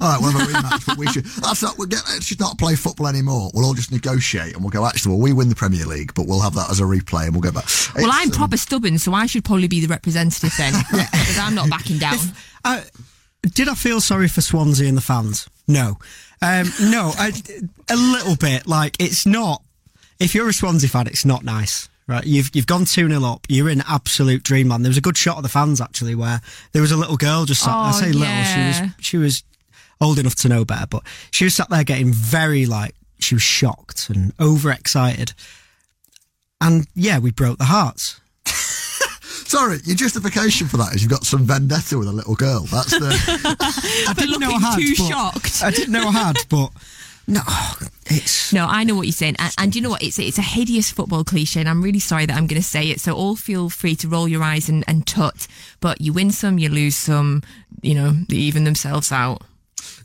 All 0.00 0.12
right, 0.12 0.20
we'll 0.20 0.30
have 0.30 0.48
a 0.48 0.52
rematch, 0.52 0.86
but 0.86 0.96
we 0.96 1.08
should. 1.08 1.24
That's 1.24 1.60
not. 1.60 1.76
We'll 1.76 1.88
get. 1.88 2.02
Let's 2.08 2.26
just 2.26 2.38
not 2.38 2.56
play 2.56 2.76
football 2.76 3.08
anymore. 3.08 3.50
We'll 3.52 3.64
all 3.64 3.74
just 3.74 3.90
negotiate, 3.90 4.54
and 4.54 4.62
we'll 4.62 4.70
go. 4.70 4.86
Actually, 4.86 5.12
well, 5.12 5.22
we 5.22 5.32
win 5.32 5.48
the 5.48 5.56
Premier 5.56 5.84
League, 5.86 6.14
but 6.14 6.26
we'll 6.28 6.40
have 6.40 6.54
that 6.54 6.70
as 6.70 6.78
a 6.78 6.84
replay, 6.84 7.24
and 7.24 7.32
we'll 7.32 7.42
go 7.42 7.50
back. 7.50 7.64
Well, 7.96 8.10
I'm 8.12 8.28
um, 8.28 8.34
proper 8.34 8.56
stubborn, 8.56 8.98
so 8.98 9.12
I 9.12 9.26
should 9.26 9.44
probably 9.44 9.66
be 9.66 9.80
the 9.80 9.88
representative 9.88 10.52
then, 10.56 10.72
because 10.92 11.38
I'm 11.38 11.56
not 11.56 11.68
backing 11.68 11.98
down. 11.98 12.16
Uh, 12.64 12.82
did 13.42 13.68
I 13.68 13.74
feel 13.74 14.00
sorry 14.00 14.28
for 14.28 14.40
Swansea 14.40 14.86
and 14.86 14.96
the 14.96 15.02
fans? 15.02 15.48
No. 15.66 15.98
Um, 16.40 16.70
no, 16.80 17.12
I, 17.18 17.32
a 17.88 17.96
little 17.96 18.36
bit. 18.36 18.68
Like, 18.68 18.96
it's 19.00 19.26
not. 19.26 19.62
If 20.20 20.32
you're 20.32 20.48
a 20.48 20.52
Swansea 20.52 20.88
fan, 20.88 21.08
it's 21.08 21.24
not 21.24 21.44
nice. 21.44 21.88
Right, 22.08 22.24
you've 22.24 22.50
you've 22.54 22.66
gone 22.66 22.86
two 22.86 23.06
0 23.06 23.22
up. 23.22 23.46
You're 23.50 23.68
in 23.68 23.82
absolute 23.86 24.42
dreamland. 24.42 24.82
There 24.82 24.88
was 24.88 24.96
a 24.96 25.02
good 25.02 25.18
shot 25.18 25.36
of 25.36 25.42
the 25.42 25.50
fans 25.50 25.78
actually, 25.78 26.14
where 26.14 26.40
there 26.72 26.80
was 26.80 26.90
a 26.90 26.96
little 26.96 27.18
girl 27.18 27.44
just 27.44 27.62
sat. 27.62 27.70
I 27.70 27.90
Oh, 27.90 27.92
say 27.92 28.12
little. 28.12 28.44
She 28.44 28.58
was 28.66 28.90
she 28.98 29.16
was 29.18 29.42
old 30.00 30.18
enough 30.18 30.34
to 30.36 30.48
know 30.48 30.64
better, 30.64 30.86
but 30.86 31.02
she 31.32 31.44
was 31.44 31.54
sat 31.54 31.68
there 31.68 31.84
getting 31.84 32.10
very 32.12 32.64
like 32.64 32.94
she 33.18 33.34
was 33.34 33.42
shocked 33.42 34.08
and 34.08 34.32
overexcited. 34.40 35.34
And 36.62 36.86
yeah, 36.94 37.18
we 37.18 37.30
broke 37.30 37.58
the 37.58 37.64
hearts. 37.66 38.18
Sorry, 38.46 39.78
your 39.84 39.96
justification 39.96 40.66
for 40.66 40.76
that 40.78 40.94
is 40.94 41.02
you've 41.02 41.10
got 41.10 41.24
some 41.24 41.44
vendetta 41.44 41.98
with 41.98 42.08
a 42.08 42.12
little 42.12 42.34
girl. 42.36 42.60
That's 42.70 42.90
the. 42.90 44.06
I 44.08 44.14
didn't 44.14 44.40
know 44.40 44.50
I 44.52 44.58
had. 44.60 44.78
too 44.78 44.94
but- 44.96 45.06
shocked. 45.08 45.62
I 45.62 45.70
didn't 45.70 45.92
know 45.92 46.08
I 46.08 46.12
had, 46.12 46.36
but 46.48 46.70
No, 47.30 47.42
it's 48.06 48.52
No, 48.54 48.66
I 48.66 48.84
know 48.84 48.94
what 48.96 49.06
you're 49.06 49.12
saying, 49.12 49.36
and, 49.38 49.54
and 49.58 49.76
you 49.76 49.82
know 49.82 49.90
what? 49.90 50.02
It's 50.02 50.18
it's 50.18 50.38
a 50.38 50.42
hideous 50.42 50.90
football 50.90 51.24
cliche, 51.24 51.60
and 51.60 51.68
I'm 51.68 51.82
really 51.82 51.98
sorry 52.00 52.24
that 52.26 52.34
I'm 52.36 52.46
going 52.46 52.60
to 52.60 52.66
say 52.66 52.88
it. 52.88 53.00
So 53.00 53.12
all 53.14 53.36
feel 53.36 53.68
free 53.68 53.94
to 53.96 54.08
roll 54.08 54.26
your 54.26 54.42
eyes 54.42 54.68
and, 54.70 54.82
and 54.88 55.06
tut, 55.06 55.46
but 55.80 56.00
you 56.00 56.14
win 56.14 56.30
some, 56.30 56.58
you 56.58 56.70
lose 56.70 56.96
some. 56.96 57.42
You 57.82 57.94
know, 57.94 58.10
they 58.28 58.36
even 58.36 58.64
themselves 58.64 59.12
out. 59.12 59.42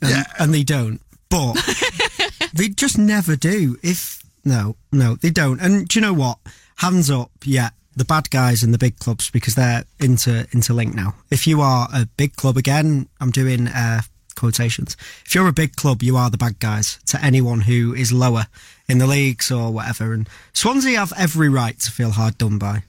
and, 0.02 0.10
Yeah. 0.10 0.24
and 0.38 0.52
they 0.52 0.64
don't. 0.64 1.00
But 1.30 1.54
they 2.52 2.68
just 2.68 2.98
never 2.98 3.36
do. 3.36 3.78
If 3.82 4.22
no, 4.44 4.76
no, 4.92 5.16
they 5.16 5.30
don't. 5.30 5.60
And 5.60 5.88
do 5.88 5.98
you 5.98 6.02
know 6.02 6.12
what? 6.12 6.38
Hands 6.76 7.10
up, 7.10 7.30
yeah. 7.44 7.70
The 7.96 8.04
bad 8.04 8.28
guys 8.28 8.62
and 8.62 8.74
the 8.74 8.78
big 8.78 8.98
clubs 8.98 9.30
because 9.30 9.54
they're 9.54 9.84
inter 9.98 10.44
interlinked 10.52 10.94
now. 10.94 11.14
If 11.30 11.46
you 11.46 11.62
are 11.62 11.88
a 11.92 12.06
big 12.16 12.36
club 12.36 12.56
again, 12.58 13.08
I'm 13.20 13.30
doing 13.30 13.68
uh, 13.68 14.02
quotations. 14.34 14.96
If 15.24 15.34
you're 15.34 15.48
a 15.48 15.52
big 15.52 15.76
club, 15.76 16.02
you 16.02 16.16
are 16.16 16.30
the 16.30 16.38
bad 16.38 16.58
guys 16.58 16.98
to 17.06 17.22
anyone 17.24 17.62
who 17.62 17.94
is 17.94 18.12
lower 18.12 18.46
in 18.88 18.98
the 18.98 19.06
leagues 19.06 19.50
or 19.50 19.72
whatever. 19.72 20.12
And 20.12 20.28
Swansea 20.52 20.98
have 20.98 21.12
every 21.16 21.48
right 21.48 21.78
to 21.80 21.90
feel 21.90 22.10
hard 22.10 22.38
done 22.38 22.58
by, 22.58 22.82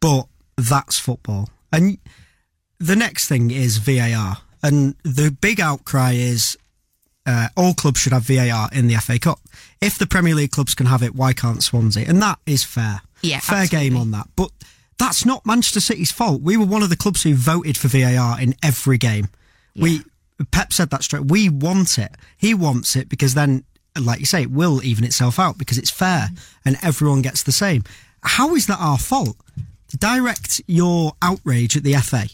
but 0.00 0.26
that's 0.56 0.98
football. 0.98 1.48
And 1.72 1.98
the 2.78 2.96
next 2.96 3.28
thing 3.28 3.50
is 3.50 3.78
VAR, 3.78 4.38
and 4.62 4.94
the 5.02 5.36
big 5.40 5.60
outcry 5.60 6.12
is 6.12 6.56
uh, 7.26 7.48
all 7.56 7.74
clubs 7.74 8.00
should 8.00 8.12
have 8.12 8.22
VAR 8.22 8.68
in 8.72 8.86
the 8.88 8.96
FA 8.96 9.18
Cup. 9.18 9.38
If 9.80 9.98
the 9.98 10.06
Premier 10.06 10.34
League 10.34 10.50
clubs 10.50 10.74
can 10.74 10.86
have 10.86 11.02
it, 11.02 11.14
why 11.14 11.32
can't 11.32 11.62
Swansea? 11.62 12.04
And 12.08 12.20
that 12.22 12.38
is 12.46 12.64
fair. 12.64 13.02
Yeah, 13.22 13.40
fair 13.40 13.58
absolutely. 13.58 13.90
game 13.90 13.96
on 13.98 14.10
that. 14.12 14.28
But 14.36 14.50
that's 14.98 15.24
not 15.24 15.46
Manchester 15.46 15.80
City's 15.80 16.10
fault. 16.10 16.42
We 16.42 16.56
were 16.56 16.66
one 16.66 16.82
of 16.82 16.90
the 16.90 16.96
clubs 16.96 17.22
who 17.22 17.34
voted 17.34 17.76
for 17.76 17.88
VAR 17.88 18.40
in 18.40 18.54
every 18.62 18.98
game. 18.98 19.28
We 19.76 20.02
Pep 20.50 20.72
said 20.72 20.90
that 20.90 21.04
straight. 21.04 21.26
We 21.26 21.48
want 21.48 21.98
it. 21.98 22.16
He 22.36 22.54
wants 22.54 22.96
it 22.96 23.08
because 23.08 23.34
then, 23.34 23.64
like 23.98 24.20
you 24.20 24.26
say, 24.26 24.42
it 24.42 24.50
will 24.50 24.82
even 24.82 25.04
itself 25.04 25.38
out 25.38 25.58
because 25.58 25.78
it's 25.78 25.90
fair 25.90 26.28
and 26.64 26.76
everyone 26.82 27.22
gets 27.22 27.42
the 27.42 27.52
same. 27.52 27.84
How 28.22 28.54
is 28.54 28.66
that 28.66 28.78
our 28.80 28.98
fault? 28.98 29.36
Direct 29.98 30.60
your 30.66 31.12
outrage 31.20 31.76
at 31.76 31.82
the 31.82 31.94
FA. 31.94 32.26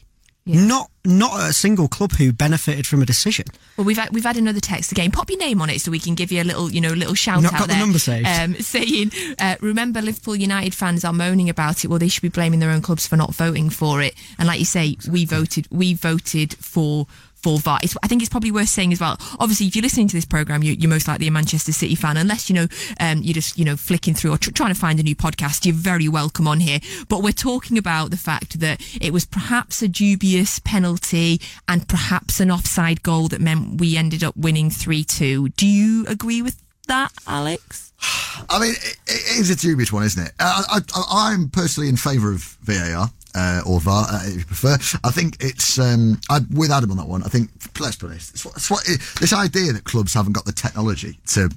Not 0.49 0.91
not 1.05 1.41
a 1.41 1.53
single 1.53 1.89
club 1.89 2.13
who 2.13 2.33
benefited 2.33 2.87
from 2.87 3.03
a 3.03 3.07
decision. 3.07 3.47
Well, 3.77 3.85
we've 3.85 3.97
had, 3.97 4.11
we've 4.13 4.25
had 4.25 4.37
another 4.37 4.61
text 4.61 4.93
again. 4.93 5.11
Pop 5.11 5.31
your 5.31 5.39
name 5.39 5.61
on 5.61 5.71
it 5.71 5.81
so 5.81 5.91
we 5.91 5.99
can 5.99 6.15
give 6.15 6.31
you 6.31 6.43
a 6.43 6.45
little, 6.45 6.71
you 6.71 6.81
know, 6.81 6.91
little 6.91 7.15
shout 7.15 7.43
Not 7.43 7.55
out 7.55 7.61
got 7.61 7.69
the 7.69 7.77
number 7.77 7.99
saved. 7.99 8.29
Um, 8.29 8.55
saying, 8.61 9.11
uh, 9.41 9.57
remember, 9.61 10.01
Liverpool 10.01 10.37
United 10.37 10.75
fans 10.75 11.05
are 11.05 11.13
moaning 11.13 11.49
about 11.49 11.85
it. 11.85 11.89
Well, 11.89 11.99
they 11.99 12.09
should 12.09 12.23
be 12.23 12.29
blaming 12.29 12.61
their 12.61 12.71
own 12.71 12.83
clubs 12.83 13.07
for 13.07 13.17
not 13.17 13.35
voting 13.35 13.71
for 13.71 14.03
it. 14.03 14.15
And 14.39 14.47
like 14.47 14.59
you 14.59 14.65
say, 14.65 14.97
we 15.11 15.25
voted. 15.25 15.67
We 15.71 15.95
voted 15.95 16.55
for. 16.55 17.07
VAR. 17.47 17.79
It's, 17.83 17.97
I 18.03 18.09
think 18.09 18.23
it's 18.23 18.29
probably 18.29 18.51
worth 18.51 18.69
saying 18.69 18.93
as 18.93 19.01
well. 19.01 19.17
Obviously, 19.39 19.67
if 19.67 19.77
you're 19.77 19.83
listening 19.83 20.09
to 20.09 20.17
this 20.17 20.25
program, 20.25 20.63
you, 20.63 20.73
you're 20.73 20.91
most 20.91 21.09
likely 21.09 21.29
a 21.29 21.31
Manchester 21.31 21.73
City 21.73 21.95
fan, 21.95 22.17
unless 22.17 22.51
you 22.51 22.55
know 22.55 22.67
um, 23.01 23.23
you're 23.23 23.35
just 23.35 23.59
you 23.59 23.65
know 23.65 23.77
flicking 23.77 24.15
through 24.15 24.33
or 24.33 24.39
tr- 24.39 24.51
trying 24.51 24.75
to 24.75 24.79
find 24.79 24.99
a 24.99 25.03
new 25.03 25.17
podcast. 25.17 25.65
You're 25.65 25.75
very 25.75 26.09
welcome 26.09 26.49
on 26.49 26.61
here. 26.61 26.81
But 27.09 27.23
we're 27.23 27.33
talking 27.33 27.79
about 27.79 28.11
the 28.11 28.17
fact 28.17 28.61
that 28.61 28.81
it 29.01 29.13
was 29.13 29.25
perhaps 29.25 29.83
a 29.83 29.89
dubious 29.89 30.59
penalty 30.59 31.41
and 31.69 31.89
perhaps 31.89 32.41
an 32.41 32.51
offside 32.51 33.03
goal 33.03 33.29
that 33.29 33.41
meant 33.41 33.81
we 33.81 33.97
ended 33.97 34.25
up 34.25 34.37
winning 34.37 34.71
three 34.71 35.05
two. 35.05 35.51
Do 35.51 35.67
you 35.67 36.05
agree 36.09 36.43
with 36.43 36.61
that, 36.89 37.13
Alex? 37.27 37.93
I 38.49 38.59
mean, 38.61 38.73
it, 38.73 38.97
it 39.07 39.41
is 39.41 39.51
a 39.51 39.57
dubious 39.57 39.93
one, 39.93 40.05
isn't 40.05 40.27
it? 40.27 40.33
I, 40.39 40.81
I, 40.95 41.03
I'm 41.11 41.49
personally 41.49 41.89
in 41.89 41.97
favour 41.97 42.33
of 42.33 42.43
VAR. 42.63 43.11
Uh, 43.37 43.61
or 43.67 43.81
VAR, 43.81 44.07
uh, 44.09 44.23
if 44.25 44.37
you 44.39 44.45
prefer. 44.47 44.75
I 45.05 45.11
think 45.11 45.37
it's 45.41 45.79
um, 45.79 46.19
I, 46.31 46.41
with 46.55 46.71
Adam 46.71 46.91
on 46.91 46.97
that 46.97 47.07
one. 47.07 47.23
I 47.23 47.29
think 47.29 47.51
let's 47.79 47.97
be 47.97 48.07
honest. 48.07 48.31
It's 48.35 48.45
what, 48.47 48.57
it's 48.57 48.71
what 48.71 48.89
it, 48.89 48.99
this 49.21 49.35
idea 49.35 49.73
that 49.75 49.85
clubs 49.85 50.15
haven't 50.15 50.33
got 50.33 50.47
the 50.47 50.53
technology 50.53 51.19
to 51.35 51.51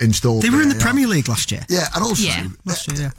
install. 0.00 0.40
They 0.40 0.50
were 0.50 0.62
in 0.62 0.68
the 0.68 0.74
VAR. 0.76 0.82
Premier 0.84 1.08
League 1.08 1.28
last 1.28 1.50
year. 1.50 1.62
Yeah, 1.68 1.88
and 1.94 2.04
also, 2.04 2.22
Yeah. 2.22 2.46
Last 2.64 2.86
year, 2.92 3.00
yeah. 3.00 3.10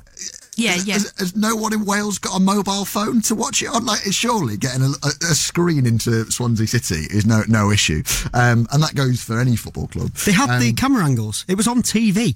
Yeah, 0.57 0.71
has, 0.73 0.87
yeah. 0.87 0.93
has, 0.93 1.13
has 1.17 1.35
no 1.35 1.55
one 1.55 1.73
in 1.73 1.85
Wales 1.85 2.17
got 2.19 2.35
a 2.35 2.39
mobile 2.39 2.85
phone 2.85 3.21
to 3.23 3.35
watch 3.35 3.61
it 3.61 3.67
on? 3.67 3.85
Like, 3.85 4.01
it's 4.05 4.15
surely 4.15 4.57
getting 4.57 4.83
a, 4.83 4.89
a, 5.03 5.09
a 5.31 5.33
screen 5.35 5.85
into 5.85 6.29
Swansea 6.29 6.67
City 6.67 7.07
is 7.09 7.25
no 7.25 7.43
no 7.47 7.71
issue, 7.71 8.03
um, 8.33 8.67
and 8.71 8.83
that 8.83 8.93
goes 8.95 9.23
for 9.23 9.39
any 9.39 9.55
football 9.55 9.87
club. 9.87 10.11
They 10.25 10.33
had 10.33 10.59
the 10.61 10.69
Um, 10.69 10.75
camera 10.75 11.05
angles. 11.05 11.45
It 11.47 11.55
was 11.55 11.67
on 11.67 11.81
TV. 11.81 12.35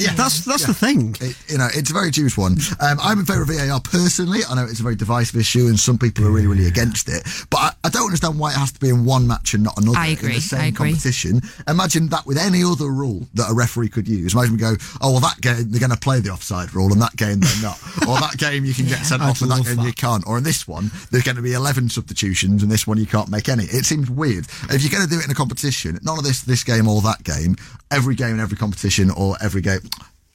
Yeah, 0.00 0.14
That's 0.14 0.44
that's 0.44 0.66
the 0.66 0.74
thing. 0.74 1.16
It, 1.20 1.36
you 1.48 1.58
know, 1.58 1.68
it's 1.72 1.90
a 1.90 1.92
very 1.94 2.10
dubious 2.10 2.36
one. 2.36 2.56
Um, 2.80 2.98
I'm 3.00 3.18
in 3.20 3.26
favour 3.26 3.42
of 3.42 3.48
VAR 3.48 3.80
personally. 3.80 4.40
I 4.48 4.54
know 4.54 4.64
it's 4.64 4.80
a 4.80 4.82
very 4.82 4.96
divisive 4.96 5.38
issue, 5.38 5.66
and 5.66 5.78
some 5.78 5.98
people 5.98 6.26
are 6.26 6.30
really, 6.30 6.46
really 6.46 6.66
against 6.66 7.08
it. 7.08 7.26
But 7.50 7.58
I, 7.58 7.72
I 7.84 7.88
don't 7.90 8.04
understand 8.06 8.38
why 8.38 8.50
it 8.50 8.56
has 8.56 8.72
to 8.72 8.80
be 8.80 8.88
in 8.88 9.04
one 9.04 9.26
match 9.26 9.54
and 9.54 9.62
not 9.62 9.76
another 9.78 9.98
I 9.98 10.08
in 10.08 10.16
the 10.16 10.40
same 10.40 10.60
I 10.60 10.66
agree. 10.66 10.90
competition. 10.92 11.40
Imagine 11.68 12.08
that 12.08 12.26
with 12.26 12.38
any 12.38 12.62
other 12.64 12.88
rule 12.88 13.26
that 13.34 13.50
a 13.50 13.54
referee 13.54 13.88
could 13.90 14.08
use. 14.08 14.34
Imagine 14.34 14.52
we 14.54 14.58
go, 14.58 14.74
oh 15.00 15.12
well, 15.12 15.20
that 15.20 15.40
game 15.40 15.70
they're 15.70 15.80
going 15.80 15.90
to 15.90 15.98
play 15.98 16.20
the 16.20 16.30
offside 16.30 16.74
rule, 16.74 16.92
and 16.92 17.00
that 17.02 17.16
game 17.16 17.40
they're 17.40 17.62
not, 17.62 17.78
or 18.08 18.18
that 18.18 18.36
game 18.38 18.64
you 18.64 18.74
can 18.74 18.86
get 18.86 19.04
sent 19.04 19.22
I'd 19.22 19.30
off, 19.30 19.42
and 19.42 19.50
that 19.50 19.64
game 19.64 19.76
that. 19.76 19.86
you 19.86 19.92
can't, 19.92 20.24
or 20.26 20.38
in 20.38 20.44
this 20.44 20.66
one 20.66 20.90
there's 21.10 21.24
going 21.24 21.36
to 21.36 21.42
be 21.42 21.52
11 21.52 21.88
substitutions, 21.90 22.62
and 22.62 22.70
this 22.70 22.86
one 22.86 22.98
you 22.98 23.06
can't 23.06 23.28
make 23.30 23.48
any. 23.48 23.64
It 23.64 23.84
seems 23.84 24.10
weird. 24.10 24.46
If 24.70 24.82
you're 24.82 24.90
going 24.90 25.04
to 25.04 25.10
do 25.10 25.18
it 25.18 25.24
in 25.24 25.30
a 25.30 25.34
competition, 25.34 25.98
none 26.02 26.18
of 26.18 26.24
this 26.24 26.42
this 26.42 26.64
game 26.64 26.88
or 26.88 27.00
that 27.02 27.22
game, 27.24 27.56
every 27.90 28.14
game 28.14 28.34
in 28.34 28.40
every 28.40 28.56
competition 28.56 29.10
or 29.10 29.36
every 29.42 29.60
game. 29.60 29.80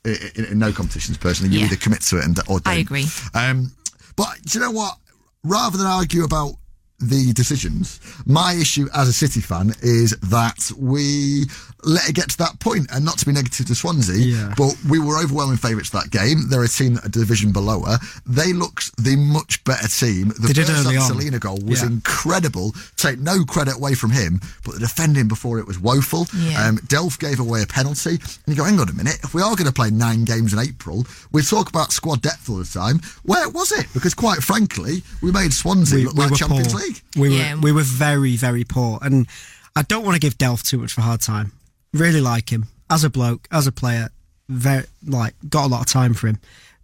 In, 0.04 0.15
in, 0.36 0.46
in 0.46 0.60
no 0.60 0.72
competitions, 0.72 1.18
personally, 1.18 1.52
you 1.54 1.60
Yeah. 1.62 1.65
either 1.65 1.78
commit 1.78 2.02
to 2.02 2.18
it 2.20 2.26
and 2.26 2.38
or 2.48 2.60
don't. 2.60 2.68
I 2.74 2.76
agree. 2.78 3.08
Um, 3.34 3.72
but 4.15 4.30
do 4.46 4.60
you 4.60 4.63
know 4.63 4.72
what? 4.72 4.98
Rather 5.44 5.78
than 5.78 5.88
argue 5.88 6.24
about 6.24 6.54
the 7.00 7.34
decisions, 7.34 8.00
my 8.26 8.54
issue 8.54 8.88
as 8.94 9.08
a 9.08 9.13
City 9.13 9.41
fan 9.41 9.74
is 9.82 10.12
that 10.22 10.72
we 10.78 11.46
let 11.86 12.10
it 12.10 12.13
get 12.15 12.30
to 12.32 12.38
that 12.39 12.60
point, 12.60 12.88
and 12.91 13.06
not 13.06 13.17
to 13.19 13.26
be 13.26 13.32
negative 13.32 13.65
to 13.67 13.76
Swansea, 13.76 14.15
Yeah. 14.17 14.54
but 14.58 14.76
we 14.89 15.00
were 15.00 15.17
overwhelming 15.21 15.58
favourites 15.58 15.91
that 15.91 16.10
game. 16.10 16.50
They're 16.50 16.63
a 16.63 16.67
team 16.67 16.95
that 16.95 17.06
are 17.06 17.10
division 17.10 17.52
below 17.52 17.82
her. 17.84 18.00
They 18.26 18.54
looked 18.54 18.95
the 18.98 19.15
much 19.15 19.63
better 19.63 19.88
team. 19.88 20.30
The 20.30 20.48
They 20.48 20.54
did 20.54 20.67
first 20.67 20.86
early 20.86 20.98
on. 20.98 21.08
Celina 21.08 21.39
goal 21.39 21.60
was 21.63 21.82
Yeah. 21.82 21.88
incredible. 21.88 22.76
Take 22.98 23.19
no 23.19 23.43
credit 23.45 23.76
away 23.76 23.93
from 23.93 24.12
him, 24.12 24.41
but 24.63 24.74
the 24.74 24.80
defending 24.80 25.28
before 25.28 25.60
it 25.60 25.67
was 25.67 25.78
woeful. 25.80 26.28
Yeah. 26.36 26.65
Um, 26.67 26.78
Delph 26.88 27.19
gave 27.19 27.39
away 27.39 27.62
a 27.62 27.67
penalty, 27.67 28.12
and 28.15 28.19
you 28.48 28.56
go, 28.56 28.63
hang 28.63 28.80
on 28.80 28.89
a 28.89 28.93
minute. 28.93 29.19
If 29.24 29.34
we 29.34 29.41
are 29.41 29.56
going 29.56 29.67
to 29.67 29.71
play 29.74 29.91
nine 29.91 30.26
games 30.26 30.54
in 30.54 30.60
April, 30.60 31.06
we 31.32 31.41
talk 31.43 31.69
about 31.69 31.91
squad 31.93 32.21
depth 32.21 32.50
all 32.50 32.58
the 32.58 32.65
time. 32.65 33.02
Where 33.24 33.48
was 33.50 33.71
it? 33.71 33.86
Because 33.93 34.13
quite 34.13 34.41
frankly, 34.43 35.04
we 35.21 35.32
made 35.32 35.54
Swansea 35.54 36.06
look 36.06 36.15
like 36.15 36.34
Champions 36.36 36.69
poor. 36.74 36.82
League. 36.82 37.02
We 37.15 37.30
were 37.30 37.36
Yeah. 37.36 37.56
we 37.56 37.71
were 37.71 37.84
very 37.84 38.36
very 38.38 38.63
poor, 38.63 39.00
and 39.02 39.28
I 39.76 39.82
don't 39.84 40.04
want 40.06 40.15
to 40.15 40.19
give 40.19 40.38
Delph 40.38 40.63
too 40.63 40.78
much 40.80 40.93
of 40.93 40.98
a 41.00 41.02
hard 41.02 41.21
time. 41.21 41.52
Really 41.95 42.19
like 42.19 42.51
him 42.51 42.65
as 42.89 43.05
a 43.05 43.10
bloke, 43.10 43.47
as 43.51 43.67
a 43.67 43.71
player. 43.71 44.10
Very 44.49 44.84
like 45.08 45.34
got 45.47 45.65
a 45.65 45.69
lot 45.69 45.79
of 45.79 45.88
time 45.88 46.13
for 46.13 46.27
him, 46.27 46.39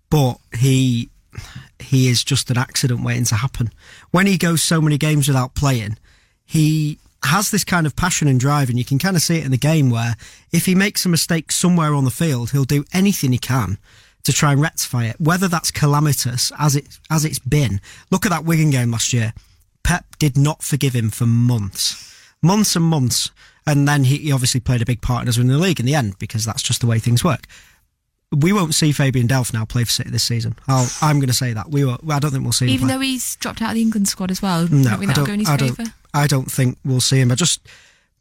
but 0.09 0.37
he 0.57 1.09
he 1.79 2.07
is 2.07 2.23
just 2.23 2.49
an 2.49 2.57
accident 2.57 3.03
waiting 3.03 3.25
to 3.25 3.35
happen. 3.35 3.71
When 4.11 4.25
he 4.25 4.37
goes 4.37 4.63
so 4.63 4.79
many 4.79 4.97
games 4.97 5.27
without 5.27 5.53
playing, 5.53 5.97
he 6.45 6.97
has 7.25 7.51
this 7.51 7.65
kind 7.65 7.85
of 7.85 7.95
passion 7.97 8.29
and 8.29 8.39
drive, 8.39 8.69
and 8.69 8.79
you 8.79 8.85
can 8.85 8.99
kind 8.99 9.17
of 9.17 9.21
see 9.21 9.37
it 9.37 9.45
in 9.45 9.51
the 9.51 9.57
game 9.57 9.89
where 9.89 10.15
if 10.53 10.65
he 10.65 10.75
makes 10.75 11.05
a 11.05 11.09
mistake 11.09 11.51
somewhere 11.51 11.93
on 11.93 12.05
the 12.05 12.09
field, 12.09 12.51
he'll 12.51 12.63
do 12.63 12.85
anything 12.93 13.33
he 13.33 13.37
can 13.37 13.77
to 14.23 14.31
try 14.31 14.53
and 14.53 14.61
rectify 14.61 15.05
it, 15.05 15.19
whether 15.19 15.49
that's 15.49 15.71
calamitous 15.71 16.53
as 16.57 16.75
it 16.75 16.99
as 17.09 17.25
it's 17.25 17.39
been. 17.39 17.81
Look 18.11 18.25
at 18.25 18.29
that 18.29 18.45
Wigan 18.45 18.69
game 18.69 18.91
last 18.91 19.11
year. 19.11 19.33
Pep 19.83 20.05
did 20.19 20.37
not 20.37 20.63
forgive 20.63 20.93
him 20.93 21.09
for 21.09 21.25
months, 21.25 22.15
months 22.41 22.77
and 22.77 22.85
months, 22.85 23.29
and 23.65 23.87
then 23.87 24.03
he, 24.03 24.17
he 24.17 24.31
obviously 24.31 24.59
played 24.59 24.81
a 24.81 24.85
big 24.85 25.01
part 25.01 25.23
in 25.23 25.29
us 25.29 25.37
winning 25.37 25.53
the 25.53 25.59
league 25.59 25.79
in 25.79 25.85
the 25.85 25.95
end 25.95 26.17
because 26.19 26.45
that's 26.45 26.63
just 26.63 26.81
the 26.81 26.87
way 26.87 26.99
things 26.99 27.23
work. 27.23 27.45
We 28.33 28.53
won't 28.53 28.73
see 28.73 28.93
Fabian 28.93 29.27
Delph 29.27 29.53
now 29.53 29.65
play 29.65 29.83
for 29.83 29.91
City 29.91 30.09
this 30.09 30.23
season. 30.23 30.55
I'll, 30.67 30.89
I'm 31.01 31.19
going 31.19 31.27
to 31.27 31.33
say 31.33 31.51
that 31.53 31.69
we. 31.69 31.83
Will, 31.83 31.99
I 32.09 32.19
don't 32.19 32.31
think 32.31 32.43
we'll 32.43 32.53
see 32.53 32.65
him. 32.65 32.71
Even 32.71 32.87
play. 32.87 32.95
though 32.95 33.01
he's 33.01 33.35
dropped 33.35 33.61
out 33.61 33.69
of 33.71 33.75
the 33.75 33.81
England 33.81 34.07
squad 34.07 34.31
as 34.31 34.41
well. 34.41 34.67
No, 34.69 34.91
I 34.91 35.13
don't. 35.13 35.25
go 35.25 35.33
in 35.33 35.39
his 35.39 35.49
I 35.49 35.57
don't. 35.57 35.79
I 36.13 36.27
don't 36.27 36.49
think 36.49 36.77
we'll 36.85 37.01
see 37.01 37.19
him. 37.19 37.31
I 37.31 37.35
just 37.35 37.67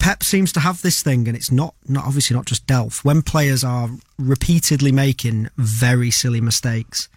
Pep 0.00 0.22
seems 0.22 0.50
to 0.52 0.60
have 0.60 0.82
this 0.82 1.02
thing, 1.02 1.28
and 1.28 1.36
it's 1.36 1.52
not 1.52 1.74
not 1.86 2.06
obviously 2.06 2.34
not 2.34 2.46
just 2.46 2.66
Delph. 2.66 3.04
When 3.04 3.22
players 3.22 3.62
are 3.62 3.90
repeatedly 4.18 4.90
making 4.90 5.50
very 5.56 6.10
silly 6.10 6.40
mistakes, 6.40 7.08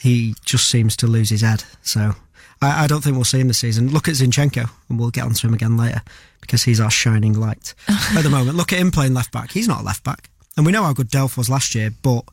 he 0.00 0.34
just 0.44 0.66
seems 0.66 0.96
to 0.96 1.06
lose 1.06 1.30
his 1.30 1.42
head. 1.42 1.64
So 1.82 2.14
I, 2.64 2.84
I 2.84 2.86
don't 2.86 3.02
think 3.02 3.16
we'll 3.16 3.24
see 3.24 3.40
him 3.40 3.48
this 3.48 3.58
season. 3.58 3.90
Look 3.90 4.08
at 4.08 4.14
Zinchenko, 4.14 4.68
and 4.88 4.98
we'll 4.98 5.10
get 5.10 5.24
onto 5.24 5.46
him 5.46 5.54
again 5.54 5.76
later 5.76 6.02
because 6.40 6.62
he's 6.62 6.80
our 6.80 6.90
shining 6.90 7.34
light 7.34 7.74
at 7.88 8.22
the 8.22 8.30
moment. 8.30 8.56
Look 8.56 8.72
at 8.72 8.78
him 8.78 8.90
playing 8.90 9.14
left 9.14 9.32
back. 9.32 9.52
He's 9.52 9.68
not 9.68 9.80
a 9.80 9.84
left 9.84 10.04
back, 10.04 10.30
and 10.56 10.66
we 10.66 10.72
know 10.72 10.82
how 10.82 10.92
good 10.92 11.10
Delph 11.10 11.36
was 11.36 11.48
last 11.48 11.74
year, 11.74 11.90
but. 12.02 12.24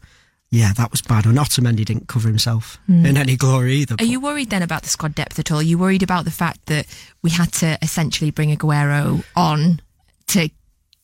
Yeah, 0.54 0.74
that 0.74 0.92
was 0.92 1.02
bad. 1.02 1.26
And 1.26 1.38
Otamendi 1.38 1.86
didn't 1.86 2.10
cover 2.10 2.28
himself 2.28 2.78
hmm. 2.86 3.06
in 3.06 3.16
any 3.16 3.38
glory 3.38 3.76
either. 3.76 3.94
Are 3.94 3.98
but- 4.00 4.08
you 4.08 4.20
worried 4.20 4.50
then 4.50 4.62
about 4.62 4.84
the 4.84 4.90
squad 4.90 5.16
depth 5.16 5.40
at 5.40 5.50
all? 5.50 5.60
Are 5.60 5.64
you 5.64 5.78
worried 5.78 6.04
about 6.04 6.26
the 6.26 6.30
fact 6.32 6.66
that 6.66 6.88
we 7.22 7.30
had 7.30 7.54
to 7.54 7.78
essentially 7.82 8.32
bring 8.32 8.54
Aguero 8.54 9.24
on 9.34 9.82
to 10.28 10.50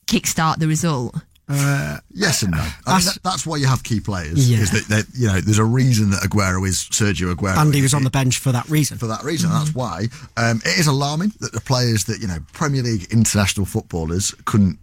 kickstart 0.06 0.58
the 0.58 0.68
result? 0.68 1.14
Yes 1.48 2.42
and 2.42 2.52
no. 2.52 2.58
I 2.86 2.98
mean, 2.98 3.06
that, 3.06 3.18
that's 3.22 3.46
why 3.46 3.56
you 3.56 3.66
have 3.66 3.82
key 3.82 4.00
players. 4.00 4.50
Yeah. 4.50 4.58
Is 4.58 4.70
that, 4.72 4.88
that 4.88 5.06
you 5.14 5.28
know 5.28 5.40
there's 5.40 5.58
a 5.58 5.64
reason 5.64 6.10
that 6.10 6.22
Aguero 6.22 6.66
is 6.66 6.76
Sergio 6.76 7.34
Aguero, 7.34 7.56
and 7.56 7.74
he 7.74 7.82
was 7.82 7.94
on 7.94 8.04
the 8.04 8.10
bench 8.10 8.38
for 8.38 8.52
that 8.52 8.68
reason. 8.68 8.98
for 8.98 9.06
that 9.06 9.24
reason. 9.24 9.50
That's 9.50 9.74
why 9.74 10.06
um, 10.36 10.60
it 10.64 10.78
is 10.78 10.86
alarming 10.86 11.32
that 11.40 11.52
the 11.52 11.60
players 11.60 12.04
that 12.04 12.20
you 12.20 12.28
know 12.28 12.38
Premier 12.52 12.82
League 12.82 13.06
international 13.10 13.66
footballers 13.66 14.34
couldn't 14.44 14.78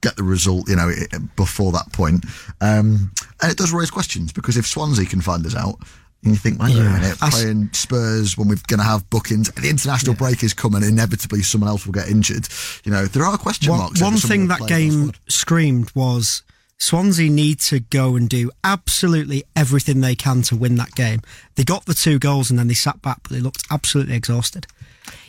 get 0.00 0.16
the 0.16 0.22
result, 0.22 0.68
you 0.68 0.76
know, 0.76 0.90
before 1.36 1.72
that 1.72 1.92
point. 1.92 2.24
Um, 2.60 3.12
and 3.42 3.52
it 3.52 3.58
does 3.58 3.72
raise 3.72 3.90
questions 3.90 4.32
because 4.32 4.56
if 4.56 4.66
Swansea 4.66 5.06
can 5.06 5.20
find 5.20 5.44
us 5.44 5.54
out, 5.54 5.76
and 6.22 6.32
you 6.32 6.38
think, 6.38 6.60
wait 6.60 6.76
a 6.76 6.82
minute, 6.82 7.16
I 7.22 7.28
s- 7.28 7.40
playing 7.42 7.70
Spurs 7.72 8.36
when 8.36 8.48
we're 8.48 8.56
going 8.66 8.78
to 8.80 8.84
have 8.84 9.08
bookings, 9.10 9.50
the 9.52 9.70
international 9.70 10.14
break 10.14 10.42
is 10.42 10.52
coming, 10.52 10.82
inevitably 10.82 11.42
someone 11.42 11.68
else 11.70 11.86
will 11.86 11.92
get 11.94 12.08
injured. 12.08 12.46
You 12.84 12.92
know, 12.92 13.06
there 13.06 13.24
are 13.24 13.38
question 13.38 13.70
One, 13.70 13.78
marks. 13.80 14.00
one 14.02 14.14
over 14.14 14.26
thing 14.28 14.48
that 14.48 14.66
game 14.68 15.12
screamed 15.28 15.90
was 15.94 16.42
Swansea 16.78 17.30
need 17.30 17.60
to 17.60 17.80
go 17.80 18.16
and 18.16 18.28
do 18.28 18.50
absolutely 18.64 19.44
everything 19.56 20.00
they 20.00 20.14
can 20.14 20.42
to 20.42 20.56
win 20.56 20.76
that 20.76 20.94
game. 20.94 21.20
They 21.56 21.64
got 21.64 21.86
the 21.86 21.94
two 21.94 22.18
goals 22.18 22.50
and 22.50 22.58
then 22.58 22.68
they 22.68 22.74
sat 22.74 23.00
back, 23.02 23.22
but 23.22 23.32
they 23.32 23.40
looked 23.40 23.64
absolutely 23.70 24.14
exhausted 24.14 24.66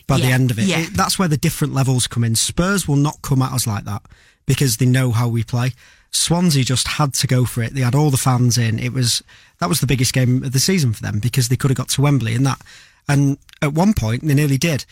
by 0.08 0.18
the 0.18 0.24
end 0.32 0.52
of 0.52 0.60
it. 0.60 0.66
yeah. 0.66 0.80
It- 0.80 0.94
That's 0.98 1.18
where 1.18 1.28
the 1.28 1.38
different 1.38 1.74
levels 1.74 2.08
come 2.08 2.24
in. 2.26 2.36
Spurs 2.36 2.88
will 2.88 2.96
not 2.98 3.22
come 3.22 3.42
at 3.42 3.54
us 3.54 3.66
like 3.68 3.86
that 3.86 4.02
because 4.46 4.78
they 4.78 4.86
know 4.86 5.12
how 5.12 5.28
we 5.30 5.44
play. 5.44 5.72
Swansea 6.12 6.64
just 6.64 6.88
had 6.88 7.14
to 7.16 7.28
go 7.28 7.46
for 7.46 7.64
it. 7.64 7.74
They 7.74 7.82
had 7.82 7.96
all 7.96 8.10
the 8.10 8.18
fans 8.18 8.58
in. 8.58 8.80
It 8.80 8.94
was 8.94 9.24
that 9.60 9.70
was 9.70 9.80
the 9.80 9.88
biggest 9.88 10.14
game 10.14 10.44
of 10.44 10.52
the 10.52 10.60
season 10.60 10.94
for 10.94 11.02
them 11.02 11.20
because 11.20 11.50
they 11.50 11.56
could 11.56 11.72
have 11.72 11.78
got 11.78 11.90
to 11.90 12.02
Wembley 12.02 12.36
and 12.36 12.46
that. 12.46 12.62
And 13.08 13.38
at 13.62 13.74
one 13.74 13.94
point 13.94 14.24
they 14.24 14.34
nearly 14.34 14.58
did. 14.58 14.86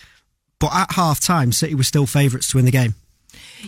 But 0.60 0.73
at 0.73 0.93
half 0.93 1.19
time, 1.21 1.51
City 1.51 1.75
were 1.75 1.84
still 1.84 2.05
favourites 2.05 2.49
to 2.51 2.58
win 2.58 2.65
the 2.65 2.71
game. 2.71 2.95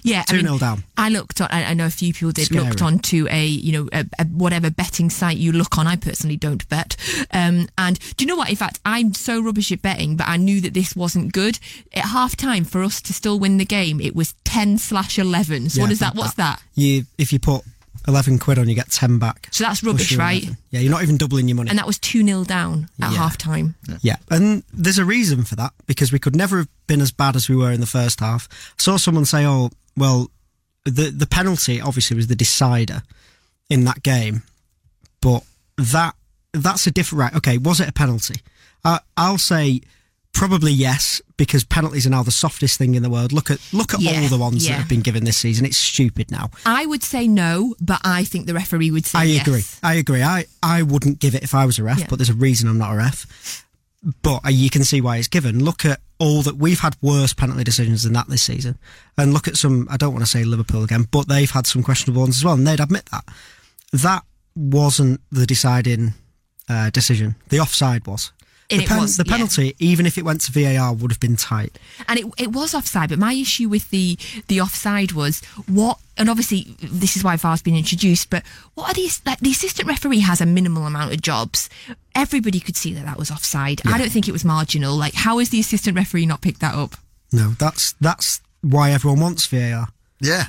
Yeah, 0.04 0.24
2-0 0.24 0.60
down. 0.60 0.84
I 0.97 1.10
looked 1.10 1.41
on. 1.41 1.47
I, 1.52 1.65
I 1.65 1.74
know 1.74 1.86
a 1.86 1.89
few 1.89 2.13
people 2.13 2.32
did 2.32 2.45
Scary. 2.45 2.63
looked 2.63 2.82
on 2.82 3.00
to 3.00 3.28
a 3.30 3.45
you 3.45 3.71
know 3.71 3.89
a, 3.91 4.06
a 4.19 4.26
whatever 4.26 4.69
betting 4.69 5.10
site 5.10 5.38
you 5.38 5.52
look 5.52 5.78
on. 5.78 5.88
I 5.88 5.95
personally 5.95 6.38
don't 6.38 6.67
bet. 6.69 6.95
Um, 7.32 7.67
and 7.78 8.00
do 8.17 8.24
you 8.24 8.28
know 8.28 8.36
what? 8.36 8.50
In 8.50 8.56
fact, 8.56 8.80
I'm 8.86 9.13
so 9.13 9.41
rubbish 9.41 9.71
at 9.71 9.82
betting, 9.82 10.15
but 10.15 10.28
I 10.28 10.38
knew 10.38 10.62
that 10.62 10.74
this 10.74 10.95
wasn't 10.95 11.34
good. 11.34 11.60
At 11.93 12.06
half 12.06 12.36
time, 12.36 12.63
for 12.63 12.84
us 12.84 13.02
to 13.02 13.13
still 13.13 13.39
win 13.39 13.58
the 13.58 13.65
game, 13.65 14.00
it 14.00 14.15
was 14.15 14.34
ten 14.43 14.78
slash 14.78 15.19
eleven. 15.19 15.69
So 15.69 15.80
Yeah, 15.80 15.84
what 15.84 15.91
is 15.91 16.00
that? 16.00 16.15
What's 16.15 16.36
that? 16.36 16.62
You 16.76 17.06
if 17.17 17.34
you 17.34 17.39
put 17.39 17.63
eleven 18.08 18.40
quid 18.40 18.58
on, 18.60 18.68
you 18.70 18.76
get 18.76 18.90
ten 18.92 19.20
back. 19.20 19.48
So 19.52 19.64
that's 19.64 19.84
rubbish, 19.84 20.16
right? 20.16 20.44
Yeah, 20.72 20.80
you're 20.80 20.92
not 20.92 21.04
even 21.04 21.18
doubling 21.18 21.48
your 21.48 21.56
money. 21.58 21.70
And 21.70 21.80
that 21.80 21.86
was 21.88 22.00
two 22.00 22.26
0 22.26 22.44
down 22.44 22.90
at 23.02 23.12
Yeah. 23.12 23.18
half 23.18 23.38
time. 23.38 23.76
Yeah, 24.02 24.18
and 24.30 24.64
there's 24.74 24.98
a 24.98 25.06
reason 25.06 25.44
for 25.44 25.56
that 25.56 25.74
because 25.88 26.12
we 26.12 26.20
could 26.20 26.36
never 26.36 26.58
have 26.58 26.68
been 26.88 27.02
as 27.02 27.12
bad 27.12 27.36
as 27.36 27.48
we 27.50 27.56
were 27.56 27.72
in 27.72 27.80
the 27.80 27.86
first 27.86 28.20
half. 28.20 28.48
I 28.52 28.82
saw 28.82 28.98
someone 28.98 29.26
say, 29.26 29.46
"Oh, 29.46 29.70
well, 29.96 30.30
the 30.86 31.12
the 31.12 31.28
penalty 31.28 31.80
obviously 31.82 32.16
was 32.16 32.28
the 32.28 32.36
decider 32.36 33.04
in 33.70 33.84
that 33.86 34.04
game, 34.04 34.44
but 35.22 35.44
that 35.78 36.16
that's 36.54 36.88
a 36.88 36.92
different 36.92 37.20
right. 37.22 37.36
Okay, 37.36 37.58
was 37.58 37.80
it 37.80 37.88
a 37.88 37.94
penalty? 37.94 38.42
Uh, 38.84 39.00
I'll 39.16 39.38
say 39.38 39.82
probably 40.34 40.72
yes 40.72 41.22
because 41.38 41.63
penalties 41.63 42.06
are 42.08 42.10
now 42.12 42.24
the 42.24 42.32
softest 42.32 42.78
thing 42.78 42.96
in 42.96 43.04
the 43.04 43.10
world. 43.10 43.32
Look 43.34 43.50
at 43.52 43.60
look 43.74 43.94
at 43.94 44.00
Yeah, 44.02 44.22
all 44.22 44.28
the 44.30 44.38
ones 44.38 44.65
yeah. 44.65 44.74
that 44.74 44.80
have 44.82 44.89
been 44.89 45.02
given 45.02 45.24
this 45.24 45.38
season. 45.38 45.65
It's 45.65 45.78
stupid 45.78 46.32
now. 46.32 46.50
I 46.65 46.86
would 46.86 47.04
say 47.04 47.28
no, 47.28 47.76
but 47.82 48.00
I 48.04 48.24
think 48.24 48.46
the 48.48 48.54
referee 48.54 48.91
would 48.91 49.06
say 49.06 49.20
I 49.20 49.24
yes. 49.24 49.48
agree. 49.48 49.63
I 49.84 49.96
agree. 49.96 50.24
I, 50.24 50.46
I 50.63 50.84
wouldn't 50.84 51.20
give 51.20 51.36
it 51.36 51.44
if 51.44 51.54
I 51.56 51.65
was 51.65 51.80
a 51.80 51.84
ref, 51.84 52.00
Yeah. 52.00 52.08
but 52.10 52.17
there's 52.17 52.30
a 52.30 52.34
reason 52.34 52.70
I'm 52.70 52.78
not 52.78 52.94
a 52.94 52.98
ref. 52.98 53.65
But 54.24 54.46
uh, 54.46 54.50
you 54.50 54.72
can 54.72 54.84
see 54.84 55.00
why 55.00 55.17
it's 55.17 55.28
given. 55.28 55.63
Look 55.63 55.86
at 55.86 56.00
all 56.17 56.41
that 56.41 56.58
we've 56.58 56.80
had 56.80 56.96
worse 57.02 57.34
penalty 57.34 57.63
decisions 57.63 58.02
than 58.02 58.13
that 58.13 58.28
this 58.30 58.41
season, 58.41 58.80
and 59.17 59.32
look 59.32 59.48
at 59.48 59.58
some. 59.58 59.88
I 59.91 59.98
don't 59.98 60.12
want 60.13 60.24
to 60.26 60.30
say 60.32 60.44
Liverpool 60.44 60.84
again, 60.84 61.06
but 61.12 61.28
they've 61.28 61.52
had 61.52 61.67
some 61.67 61.84
questionable 61.84 62.22
ones 62.22 62.38
as 62.38 62.44
well, 62.46 62.56
and 62.56 62.65
they'd 62.65 62.80
admit 62.80 63.06
that. 63.12 63.24
That 63.94 64.24
wasn't 64.56 65.22
the 65.32 65.46
deciding 65.46 66.13
uh, 66.67 66.89
decision. 66.89 67.36
The 67.50 67.60
offside 67.60 68.08
was. 68.08 68.32
And 68.72 68.82
the, 68.82 68.86
it 68.86 69.00
was, 69.00 69.18
the 69.18 69.24
yeah. 69.26 69.34
penalty, 69.34 69.76
even 69.80 70.06
if 70.06 70.18
it 70.18 70.26
went 70.26 70.42
to 70.42 70.52
VAR, 70.52 70.94
would 70.94 71.12
have 71.12 71.20
been 71.20 71.36
tight. 71.36 71.78
and 72.08 72.20
it, 72.20 72.26
it 72.38 72.52
was 72.52 72.74
offside. 72.74 73.10
But 73.10 73.20
my 73.20 73.34
issue 73.34 73.70
with 73.70 73.90
the 73.90 74.18
the 74.48 74.62
offside 74.62 75.12
was 75.14 75.44
what, 75.68 76.00
and 76.18 76.30
obviously 76.30 76.76
this 76.82 77.16
is 77.16 77.24
why 77.24 77.36
VAR's 77.36 77.62
been 77.62 77.76
introduced. 77.76 78.30
But 78.30 78.44
what 78.76 78.92
are 78.92 78.94
these? 78.94 79.22
Like 79.26 79.40
the 79.40 79.52
assistant 79.52 79.88
referee 79.88 80.20
has 80.20 80.42
a 80.42 80.46
minimal 80.46 80.86
amount 80.86 81.14
of 81.14 81.22
jobs. 81.22 81.70
Everybody 82.16 82.60
could 82.60 82.76
see 82.76 82.94
that 82.94 83.06
that 83.06 83.18
was 83.18 83.32
offside. 83.32 83.82
I 83.86 83.98
don't 83.98 84.12
think 84.12 84.28
it 84.28 84.34
was 84.34 84.46
marginal. 84.46 84.96
Like, 84.96 85.14
how 85.14 85.40
has 85.40 85.50
the 85.50 85.60
assistant 85.60 85.96
referee 85.96 86.26
not 86.26 86.42
picked 86.42 86.60
that 86.62 86.76
up? 86.76 86.96
No, 87.32 87.50
that's 87.58 87.94
that's 87.94 88.42
why 88.62 88.92
everyone 88.92 89.20
wants 89.20 89.46
VAR. 89.48 89.88
Yeah. 90.20 90.46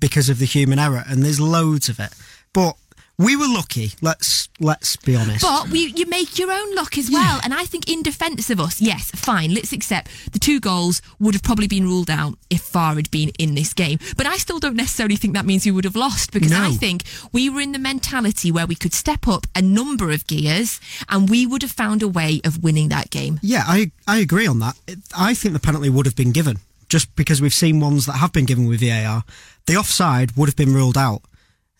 because 0.00 0.30
of 0.30 0.38
the 0.38 0.46
human 0.46 0.78
error, 0.78 1.04
and 1.06 1.22
there's 1.22 1.40
loads 1.40 1.88
of 1.88 2.00
it. 2.00 2.14
But 2.52 2.76
we 3.24 3.36
were 3.36 3.46
lucky. 3.48 3.92
Let's 4.00 4.48
let's 4.60 4.96
be 4.96 5.14
honest. 5.16 5.42
But 5.42 5.68
we, 5.68 5.92
you 5.96 6.06
make 6.06 6.38
your 6.38 6.50
own 6.50 6.74
luck 6.74 6.96
as 6.98 7.10
well. 7.10 7.40
And 7.42 7.52
I 7.54 7.64
think 7.64 7.88
in 7.90 8.02
defence 8.02 8.50
of 8.50 8.60
us, 8.60 8.80
yes, 8.80 9.10
fine, 9.10 9.54
let's 9.54 9.72
accept 9.72 10.10
the 10.32 10.38
two 10.38 10.58
goals 10.60 11.00
would 11.18 11.34
have 11.34 11.42
probably 11.42 11.66
been 11.68 11.84
ruled 11.84 12.10
out 12.10 12.34
if 12.50 12.62
VAR 12.68 12.94
had 12.96 13.10
been 13.10 13.30
in 13.38 13.54
this 13.54 13.72
game. 13.74 13.98
But 14.16 14.26
I 14.26 14.36
still 14.36 14.58
don't 14.58 14.76
necessarily 14.76 15.16
think 15.16 15.34
that 15.34 15.46
means 15.46 15.64
we 15.64 15.70
would 15.72 15.84
have 15.84 15.96
lost 15.96 16.32
because 16.32 16.50
No. 16.50 16.62
I 16.62 16.70
think 16.72 17.02
we 17.32 17.48
were 17.50 17.60
in 17.60 17.72
the 17.72 17.78
mentality 17.78 18.50
where 18.52 18.66
we 18.66 18.74
could 18.74 18.92
step 18.94 19.26
up 19.28 19.46
a 19.54 19.62
number 19.62 20.10
of 20.10 20.26
gears 20.26 20.80
and 21.08 21.28
we 21.30 21.46
would 21.46 21.62
have 21.62 21.72
found 21.72 22.02
a 22.02 22.08
way 22.08 22.40
of 22.44 22.62
winning 22.62 22.88
that 22.90 23.10
game. 23.10 23.38
yeah, 23.42 23.64
I 23.66 23.92
I 24.06 24.18
agree 24.18 24.46
on 24.46 24.58
that. 24.60 24.76
I 25.16 25.34
think 25.34 25.54
the 25.54 25.60
penalty 25.60 25.90
would 25.90 26.06
have 26.06 26.16
been 26.16 26.32
given 26.32 26.58
just 26.88 27.14
because 27.16 27.40
we've 27.40 27.54
seen 27.54 27.80
ones 27.80 28.04
that 28.06 28.14
have 28.14 28.32
been 28.32 28.46
given 28.46 28.66
with 28.66 28.80
VAR. 28.80 29.24
The 29.66 29.76
offside 29.76 30.36
would 30.36 30.48
have 30.48 30.56
been 30.56 30.74
ruled 30.74 30.98
out. 30.98 31.22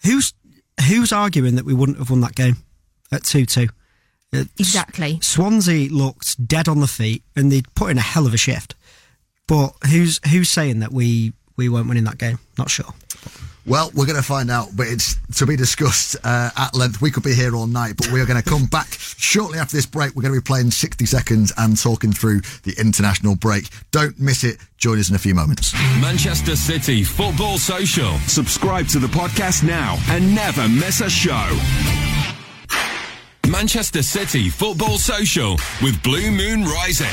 Who's 0.04 0.32
who's 0.82 1.12
arguing 1.12 1.56
that 1.56 1.64
we 1.64 1.74
wouldn't 1.74 1.98
have 1.98 2.10
won 2.10 2.20
that 2.20 2.34
game 2.34 2.56
at 3.12 3.24
two 3.24 3.46
two? 3.46 3.68
Exactly. 4.32 5.18
Swansea 5.20 5.88
looked 5.90 6.46
dead 6.46 6.68
on 6.68 6.80
the 6.80 6.86
feet, 6.86 7.24
and 7.34 7.50
they'd 7.50 7.72
put 7.74 7.90
in 7.90 7.98
a 7.98 8.02
hell 8.02 8.26
of 8.26 8.34
a 8.34 8.36
shift. 8.36 8.74
But 9.48 9.74
who's 9.90 10.20
who's 10.30 10.50
saying 10.50 10.80
that 10.80 10.92
we 10.92 11.32
we 11.56 11.68
weren't 11.68 11.88
winning 11.88 12.04
that 12.04 12.18
game? 12.18 12.38
Not 12.56 12.70
sure. 12.70 12.94
Well, 13.70 13.92
we're 13.94 14.06
going 14.06 14.16
to 14.16 14.22
find 14.22 14.50
out, 14.50 14.70
but 14.74 14.88
it's 14.88 15.14
to 15.36 15.46
be 15.46 15.54
discussed 15.54 16.16
uh, 16.24 16.50
at 16.56 16.74
length. 16.74 17.00
We 17.00 17.12
could 17.12 17.22
be 17.22 17.34
here 17.34 17.54
all 17.54 17.68
night, 17.68 17.94
but 17.96 18.10
we 18.10 18.20
are 18.20 18.26
going 18.26 18.42
to 18.42 18.48
come 18.48 18.66
back 18.66 18.88
shortly 18.90 19.60
after 19.60 19.76
this 19.76 19.86
break. 19.86 20.16
We're 20.16 20.22
going 20.22 20.34
to 20.34 20.40
be 20.40 20.44
playing 20.44 20.72
60 20.72 21.06
seconds 21.06 21.52
and 21.56 21.80
talking 21.80 22.10
through 22.10 22.40
the 22.64 22.74
international 22.80 23.36
break. 23.36 23.68
Don't 23.92 24.18
miss 24.18 24.42
it. 24.42 24.56
Join 24.76 24.98
us 24.98 25.08
in 25.08 25.14
a 25.14 25.20
few 25.20 25.36
moments. 25.36 25.72
Manchester 26.00 26.56
City 26.56 27.04
Football 27.04 27.58
Social. 27.58 28.18
Subscribe 28.26 28.88
to 28.88 28.98
the 28.98 29.06
podcast 29.06 29.62
now 29.62 29.96
and 30.08 30.34
never 30.34 30.68
miss 30.68 31.00
a 31.00 31.08
show. 31.08 31.56
Manchester 33.48 34.02
City 34.02 34.48
Football 34.48 34.98
Social 34.98 35.52
with 35.80 36.02
Blue 36.02 36.32
Moon 36.32 36.64
Rising. 36.64 37.06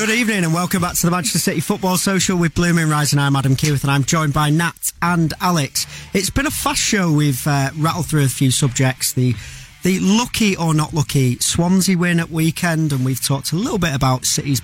Good 0.00 0.08
evening 0.08 0.44
and 0.44 0.54
welcome 0.54 0.80
back 0.80 0.94
to 0.94 1.04
the 1.04 1.10
Manchester 1.10 1.38
City 1.38 1.60
Football 1.60 1.98
Social 1.98 2.38
with 2.38 2.54
Blooming 2.54 2.88
Moon 2.88 3.04
and 3.12 3.20
I'm 3.20 3.36
Adam 3.36 3.54
Kewith 3.54 3.82
and 3.82 3.90
I'm 3.90 4.02
joined 4.02 4.32
by 4.32 4.48
Nat 4.48 4.92
and 5.02 5.34
Alex. 5.42 5.86
It's 6.14 6.30
been 6.30 6.46
a 6.46 6.50
fast 6.50 6.80
show. 6.80 7.12
We've 7.12 7.46
uh, 7.46 7.68
rattled 7.76 8.06
through 8.06 8.24
a 8.24 8.28
few 8.28 8.50
subjects. 8.50 9.12
The 9.12 9.34
the 9.82 10.00
lucky 10.00 10.56
or 10.56 10.72
not 10.72 10.94
lucky 10.94 11.36
Swansea 11.40 11.98
win 11.98 12.18
at 12.18 12.30
weekend, 12.30 12.94
and 12.94 13.04
we've 13.04 13.22
talked 13.22 13.52
a 13.52 13.56
little 13.56 13.76
bit 13.76 13.94
about 13.94 14.24
City's 14.24 14.62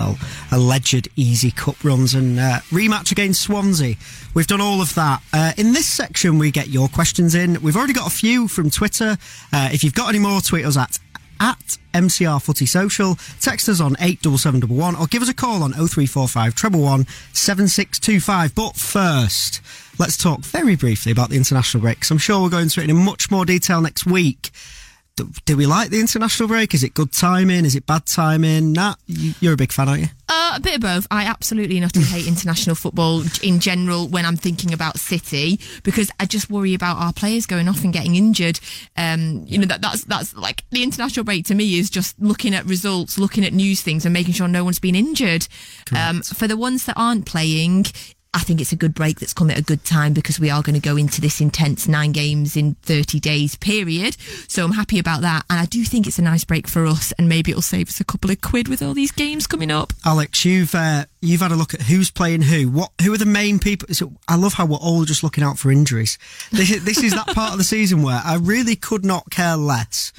well, 0.00 0.16
alleged 0.52 1.06
easy 1.16 1.50
cup 1.50 1.84
runs 1.84 2.14
and 2.14 2.40
uh, 2.40 2.60
rematch 2.70 3.12
against 3.12 3.42
Swansea. 3.42 3.96
We've 4.32 4.46
done 4.46 4.62
all 4.62 4.80
of 4.80 4.94
that. 4.94 5.22
Uh, 5.34 5.52
in 5.58 5.74
this 5.74 5.86
section, 5.86 6.38
we 6.38 6.50
get 6.50 6.68
your 6.68 6.88
questions 6.88 7.34
in. 7.34 7.60
We've 7.60 7.76
already 7.76 7.92
got 7.92 8.06
a 8.06 8.16
few 8.16 8.48
from 8.48 8.70
Twitter. 8.70 9.18
Uh, 9.52 9.68
if 9.70 9.84
you've 9.84 9.94
got 9.94 10.08
any 10.08 10.18
more, 10.18 10.40
tweet 10.40 10.64
us 10.64 10.78
at 10.78 10.98
at 11.40 11.78
MCR 11.94 12.42
Footy 12.42 12.66
Social. 12.66 13.16
Text 13.40 13.68
us 13.68 13.80
on 13.80 13.96
87711 14.00 15.00
or 15.00 15.06
give 15.06 15.22
us 15.22 15.28
a 15.28 15.34
call 15.34 15.62
on 15.62 15.72
0345 15.72 16.54
treble 16.54 16.82
one 16.82 17.06
7625. 17.32 18.54
But 18.54 18.76
first, 18.76 19.60
let's 19.98 20.16
talk 20.16 20.40
very 20.40 20.76
briefly 20.76 21.12
about 21.12 21.30
the 21.30 21.36
international 21.36 21.80
break 21.82 22.08
I'm 22.10 22.18
sure 22.18 22.40
we'll 22.40 22.50
go 22.50 22.58
into 22.58 22.82
it 22.82 22.90
in 22.90 22.96
much 22.96 23.30
more 23.30 23.44
detail 23.44 23.80
next 23.80 24.06
week. 24.06 24.50
Do, 25.18 25.28
do 25.46 25.56
we 25.56 25.66
like 25.66 25.90
the 25.90 25.98
international 25.98 26.48
break? 26.48 26.74
Is 26.74 26.84
it 26.84 26.94
good 26.94 27.10
timing? 27.10 27.64
Is 27.64 27.74
it 27.74 27.86
bad 27.86 28.06
timing? 28.06 28.72
Nat, 28.72 28.94
you, 29.08 29.34
you're 29.40 29.54
a 29.54 29.56
big 29.56 29.72
fan, 29.72 29.88
aren't 29.88 30.02
you? 30.02 30.08
Uh, 30.28 30.52
a 30.54 30.60
bit 30.60 30.76
of 30.76 30.80
both. 30.80 31.08
I 31.10 31.24
absolutely 31.24 31.80
not 31.80 31.96
hate 31.96 32.26
international 32.28 32.76
football 32.76 33.24
in 33.42 33.58
general 33.58 34.06
when 34.06 34.24
I'm 34.24 34.36
thinking 34.36 34.72
about 34.72 35.00
City 35.00 35.58
because 35.82 36.08
I 36.20 36.26
just 36.26 36.50
worry 36.50 36.72
about 36.72 36.98
our 36.98 37.12
players 37.12 37.46
going 37.46 37.68
off 37.68 37.82
and 37.82 37.92
getting 37.92 38.14
injured. 38.14 38.60
Um, 38.96 39.42
you 39.48 39.58
know 39.58 39.66
that 39.66 39.82
that's 39.82 40.04
that's 40.04 40.36
like 40.36 40.62
the 40.70 40.84
international 40.84 41.24
break 41.24 41.46
to 41.46 41.56
me 41.56 41.80
is 41.80 41.90
just 41.90 42.16
looking 42.20 42.54
at 42.54 42.64
results, 42.64 43.18
looking 43.18 43.44
at 43.44 43.52
news 43.52 43.82
things, 43.82 44.04
and 44.06 44.12
making 44.12 44.34
sure 44.34 44.46
no 44.46 44.62
one's 44.62 44.78
been 44.78 44.94
injured. 44.94 45.48
Um, 45.96 46.22
for 46.22 46.46
the 46.46 46.56
ones 46.56 46.84
that 46.84 46.94
aren't 46.96 47.26
playing. 47.26 47.86
I 48.34 48.40
think 48.40 48.60
it's 48.60 48.72
a 48.72 48.76
good 48.76 48.94
break 48.94 49.20
that's 49.20 49.32
come 49.32 49.50
at 49.50 49.58
a 49.58 49.62
good 49.62 49.84
time 49.84 50.12
because 50.12 50.38
we 50.38 50.50
are 50.50 50.62
going 50.62 50.74
to 50.74 50.86
go 50.86 50.96
into 50.96 51.20
this 51.20 51.40
intense 51.40 51.88
nine 51.88 52.12
games 52.12 52.56
in 52.56 52.74
30 52.82 53.20
days 53.20 53.56
period. 53.56 54.16
So 54.48 54.64
I'm 54.64 54.72
happy 54.72 54.98
about 54.98 55.22
that. 55.22 55.44
And 55.48 55.58
I 55.58 55.64
do 55.64 55.82
think 55.84 56.06
it's 56.06 56.18
a 56.18 56.22
nice 56.22 56.44
break 56.44 56.68
for 56.68 56.86
us 56.86 57.12
and 57.12 57.28
maybe 57.28 57.50
it'll 57.50 57.62
save 57.62 57.88
us 57.88 58.00
a 58.00 58.04
couple 58.04 58.30
of 58.30 58.40
quid 58.40 58.68
with 58.68 58.82
all 58.82 58.92
these 58.92 59.12
games 59.12 59.46
coming 59.46 59.70
up. 59.70 59.92
Alex, 60.04 60.44
you've 60.44 60.74
uh, 60.74 61.06
you've 61.22 61.40
had 61.40 61.52
a 61.52 61.56
look 61.56 61.72
at 61.74 61.82
who's 61.82 62.10
playing 62.10 62.42
who. 62.42 62.68
What 62.70 62.92
who 63.02 63.12
are 63.14 63.18
the 63.18 63.26
main 63.26 63.58
people? 63.58 63.88
So 63.94 64.12
I 64.28 64.36
love 64.36 64.54
how 64.54 64.66
we're 64.66 64.76
all 64.76 65.04
just 65.04 65.22
looking 65.22 65.42
out 65.42 65.58
for 65.58 65.70
injuries. 65.70 66.18
This 66.52 66.70
is, 66.70 66.84
this 66.84 67.02
is 67.02 67.14
that 67.14 67.28
part 67.28 67.52
of 67.52 67.58
the 67.58 67.64
season 67.64 68.02
where 68.02 68.20
I 68.22 68.36
really 68.36 68.76
could 68.76 69.04
not 69.04 69.30
care 69.30 69.56
less 69.56 70.12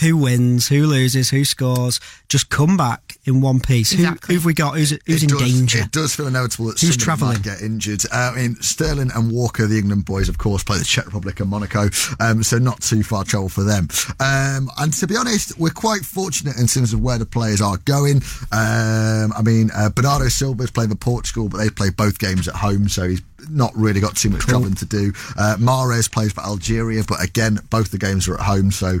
who 0.00 0.16
wins, 0.16 0.68
who 0.68 0.86
loses, 0.86 1.30
who 1.30 1.44
scores. 1.44 2.00
Just 2.28 2.50
come 2.50 2.76
back. 2.76 3.13
In 3.24 3.40
one 3.40 3.60
piece. 3.60 3.92
Exactly. 3.92 4.34
Who, 4.34 4.38
who've 4.38 4.44
we 4.46 4.54
got? 4.54 4.76
Who's, 4.76 4.90
who's 5.06 5.22
in 5.22 5.28
does, 5.28 5.40
danger? 5.40 5.78
It 5.80 5.92
does 5.92 6.14
feel 6.14 6.26
inevitable 6.26 6.66
that 6.66 6.80
Who's 6.80 6.90
somebody 6.90 7.04
travelling? 7.04 7.32
might 7.34 7.42
get 7.42 7.60
injured. 7.62 8.02
Uh, 8.12 8.32
I 8.32 8.36
mean, 8.36 8.56
Sterling 8.56 9.10
and 9.14 9.32
Walker, 9.32 9.66
the 9.66 9.78
England 9.78 10.04
boys, 10.04 10.28
of 10.28 10.38
course, 10.38 10.62
play 10.62 10.78
the 10.78 10.84
Czech 10.84 11.06
Republic 11.06 11.40
and 11.40 11.48
Monaco, 11.48 11.88
um, 12.20 12.42
so 12.42 12.58
not 12.58 12.80
too 12.80 13.02
far 13.02 13.24
travel 13.24 13.48
for 13.48 13.64
them. 13.64 13.88
Um, 14.20 14.70
and 14.78 14.92
to 14.94 15.06
be 15.06 15.16
honest, 15.16 15.58
we're 15.58 15.70
quite 15.70 16.02
fortunate 16.02 16.56
in 16.58 16.66
terms 16.66 16.92
of 16.92 17.00
where 17.00 17.18
the 17.18 17.26
players 17.26 17.60
are 17.60 17.78
going. 17.78 18.22
Um, 18.52 19.32
I 19.36 19.42
mean, 19.44 19.70
uh, 19.74 19.90
Bernardo 19.90 20.28
Silva's 20.28 20.70
playing 20.70 20.90
for 20.90 20.96
Portugal, 20.96 21.48
but 21.48 21.58
they 21.58 21.70
play 21.70 21.90
both 21.90 22.18
games 22.18 22.48
at 22.48 22.54
home, 22.54 22.88
so 22.88 23.08
he's 23.08 23.22
not 23.50 23.72
really 23.74 24.00
got 24.00 24.16
too 24.16 24.30
much 24.30 24.42
travelling 24.42 24.74
to 24.74 24.86
do. 24.86 25.12
Uh, 25.36 25.56
Mahrez 25.58 26.10
plays 26.10 26.32
for 26.32 26.42
Algeria, 26.42 27.02
but 27.06 27.22
again, 27.22 27.58
both 27.70 27.90
the 27.90 27.98
games 27.98 28.28
are 28.28 28.34
at 28.34 28.40
home, 28.40 28.70
so 28.70 29.00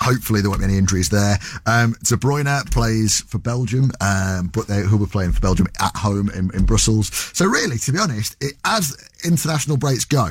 hopefully 0.00 0.40
there 0.40 0.50
won't 0.50 0.60
be 0.60 0.66
any 0.66 0.78
injuries 0.78 1.08
there. 1.08 1.38
Um, 1.66 1.92
De 2.04 2.16
Bruyne 2.16 2.70
plays 2.70 3.20
for 3.22 3.38
Belgium, 3.38 3.90
um, 4.00 4.50
but 4.52 4.66
they 4.66 4.80
who 4.80 4.96
were 4.96 5.06
playing 5.06 5.32
for 5.32 5.40
Belgium 5.40 5.66
at 5.80 5.96
home 5.96 6.30
in, 6.30 6.54
in 6.54 6.64
Brussels. 6.64 7.10
So 7.34 7.46
really, 7.46 7.78
to 7.78 7.92
be 7.92 7.98
honest, 7.98 8.36
it, 8.40 8.54
as 8.64 8.96
international 9.24 9.76
breaks 9.76 10.04
go. 10.04 10.30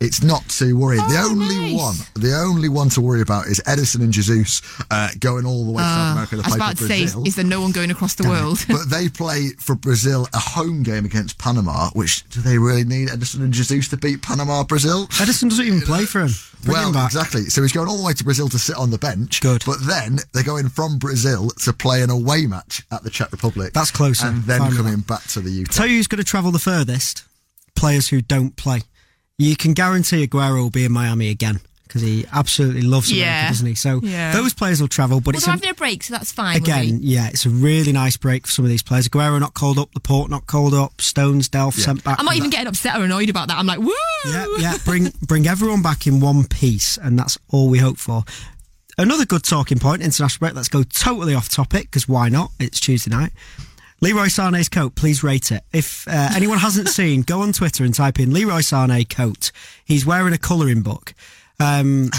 It's 0.00 0.22
not 0.22 0.48
too 0.48 0.78
worrying. 0.78 1.06
the 1.08 1.18
Oh, 1.18 1.28
only 1.30 1.56
nice. 1.56 1.76
one, 1.76 1.96
the 2.14 2.34
only 2.34 2.70
one 2.70 2.88
to 2.90 3.02
worry 3.02 3.20
about 3.20 3.46
is 3.48 3.60
Ederson 3.66 4.00
and 4.00 4.12
Jesus 4.12 4.62
uh, 4.90 5.10
going 5.20 5.44
all 5.44 5.66
the 5.66 5.72
way 5.72 5.82
to 5.82 5.88
South 5.88 6.12
America 6.12 6.36
to 6.36 6.42
I 6.42 6.46
was 6.46 6.46
play 6.46 6.56
about 6.56 6.70
for 6.78 6.82
to 6.84 6.88
say, 6.88 7.00
Brazil. 7.02 7.26
is 7.26 7.36
there 7.36 7.44
no 7.44 7.60
one 7.60 7.72
going 7.72 7.90
across 7.90 8.14
the 8.14 8.26
world? 8.26 8.64
but 8.68 8.88
they 8.88 9.10
play 9.10 9.50
for 9.58 9.74
Brazil 9.74 10.26
a 10.32 10.38
home 10.38 10.82
game 10.82 11.04
against 11.04 11.36
Panama. 11.38 11.90
Which 11.90 12.26
do 12.30 12.40
they 12.40 12.56
really 12.56 12.84
need 12.84 13.08
Ederson 13.10 13.40
and 13.42 13.52
Jesus 13.52 13.88
to 13.88 13.98
beat 13.98 14.22
Panama, 14.22 14.64
Brazil? 14.64 15.06
Ederson 15.08 15.50
doesn't 15.50 15.66
even 15.66 15.82
play 15.82 16.06
for 16.06 16.20
him. 16.22 16.30
Bring 16.64 16.76
well, 16.76 16.92
him 16.94 17.04
exactly. 17.04 17.42
So 17.44 17.60
he's 17.60 17.72
going 17.72 17.88
all 17.88 17.98
the 17.98 18.04
way 18.04 18.14
to 18.14 18.24
Brazil 18.24 18.48
to 18.48 18.58
sit 18.58 18.76
on 18.76 18.90
the 18.90 18.98
bench. 18.98 19.42
Good. 19.42 19.64
But 19.66 19.86
then 19.86 20.20
they're 20.32 20.42
going 20.42 20.70
from 20.70 20.98
Brazil 20.98 21.50
to 21.50 21.72
play 21.74 22.02
an 22.02 22.08
away 22.08 22.46
match 22.46 22.82
at 22.90 23.02
the 23.02 23.10
Czech 23.10 23.32
Republic. 23.32 23.74
That's 23.74 23.90
closer. 23.90 24.28
And 24.28 24.44
then 24.44 24.60
coming 24.60 24.96
that. 24.96 25.06
back 25.06 25.22
to 25.28 25.40
the 25.40 25.62
UK. 25.62 25.68
Tell 25.70 25.86
you 25.86 25.96
who's 25.96 26.06
going 26.06 26.18
to 26.18 26.24
travel 26.24 26.50
the 26.52 26.58
furthest? 26.58 27.24
Players 27.74 28.08
who 28.08 28.22
don't 28.22 28.56
play. 28.56 28.80
You 29.40 29.56
can 29.56 29.72
guarantee 29.72 30.26
Aguero 30.26 30.58
will 30.62 30.70
be 30.70 30.84
in 30.84 30.92
Miami 30.92 31.30
again 31.30 31.60
because 31.84 32.02
he 32.02 32.24
absolutely 32.32 32.82
loves 32.82 33.10
America, 33.10 33.26
Yeah. 33.30 33.48
doesn't 33.48 33.66
he? 33.66 33.74
So 33.74 34.00
Yeah. 34.02 34.32
those 34.32 34.52
players 34.54 34.80
will 34.80 34.86
travel, 34.88 35.20
but 35.20 35.34
Well, 35.34 35.38
it's 35.38 35.46
they're 35.46 35.54
a- 35.54 35.56
having 35.56 35.70
a 35.70 35.74
break, 35.74 36.04
so 36.04 36.12
that's 36.14 36.30
fine. 36.30 36.56
again, 36.56 37.00
yeah, 37.02 37.26
it's 37.28 37.46
a 37.46 37.48
really 37.50 37.90
nice 37.90 38.16
break 38.16 38.46
for 38.46 38.52
some 38.52 38.64
of 38.64 38.68
these 38.70 38.82
players. 38.82 39.08
Aguero 39.08 39.40
not 39.40 39.54
called 39.54 39.78
up, 39.78 39.88
Laporte 39.94 40.30
not 40.30 40.46
called 40.46 40.74
up, 40.74 41.00
Stones, 41.00 41.48
Delph 41.48 41.74
sent 41.74 42.04
back. 42.04 42.18
I'm 42.20 42.26
not 42.26 42.36
even 42.36 42.50
getting 42.50 42.68
upset 42.68 42.96
or 42.96 43.04
annoyed 43.04 43.28
about 43.30 43.48
that. 43.48 43.56
I'm 43.58 43.66
like, 43.66 43.80
woo! 43.80 43.92
Yeah, 44.26 44.46
yeah. 44.58 44.76
Bring 44.84 45.12
bring 45.26 45.48
everyone 45.48 45.82
back 45.82 46.06
in 46.06 46.20
one 46.20 46.44
piece, 46.44 46.96
and 46.98 47.18
that's 47.18 47.36
all 47.48 47.68
we 47.70 47.78
hope 47.78 47.98
for. 47.98 48.24
Another 48.98 49.24
good 49.24 49.42
talking 49.42 49.78
point, 49.78 50.02
international 50.02 50.40
break. 50.40 50.54
Let's 50.54 50.68
go 50.68 50.82
totally 50.82 51.34
off 51.34 51.48
topic 51.48 51.84
because 51.84 52.06
why 52.06 52.28
not? 52.28 52.50
It's 52.60 52.78
Tuesday 52.78 53.10
night. 53.10 53.32
Leroy 54.02 54.26
Sané's 54.26 54.68
coat, 54.68 54.94
please 54.94 55.22
rate 55.22 55.52
it. 55.52 55.62
If 55.72 56.08
uh, 56.08 56.30
anyone 56.34 56.58
hasn't 56.58 56.88
seen, 57.00 57.22
go 57.22 57.42
on 57.42 57.52
Twitter 57.52 57.84
and 57.84 57.94
type 57.94 58.18
in 58.18 58.32
Leroy 58.32 58.60
Sané 58.60 59.08
coat. 59.08 59.52
He's 59.84 60.06
wearing 60.06 60.32
a 60.32 60.38
colouring 60.38 60.82
book. 60.82 61.14
Um, 61.60 62.08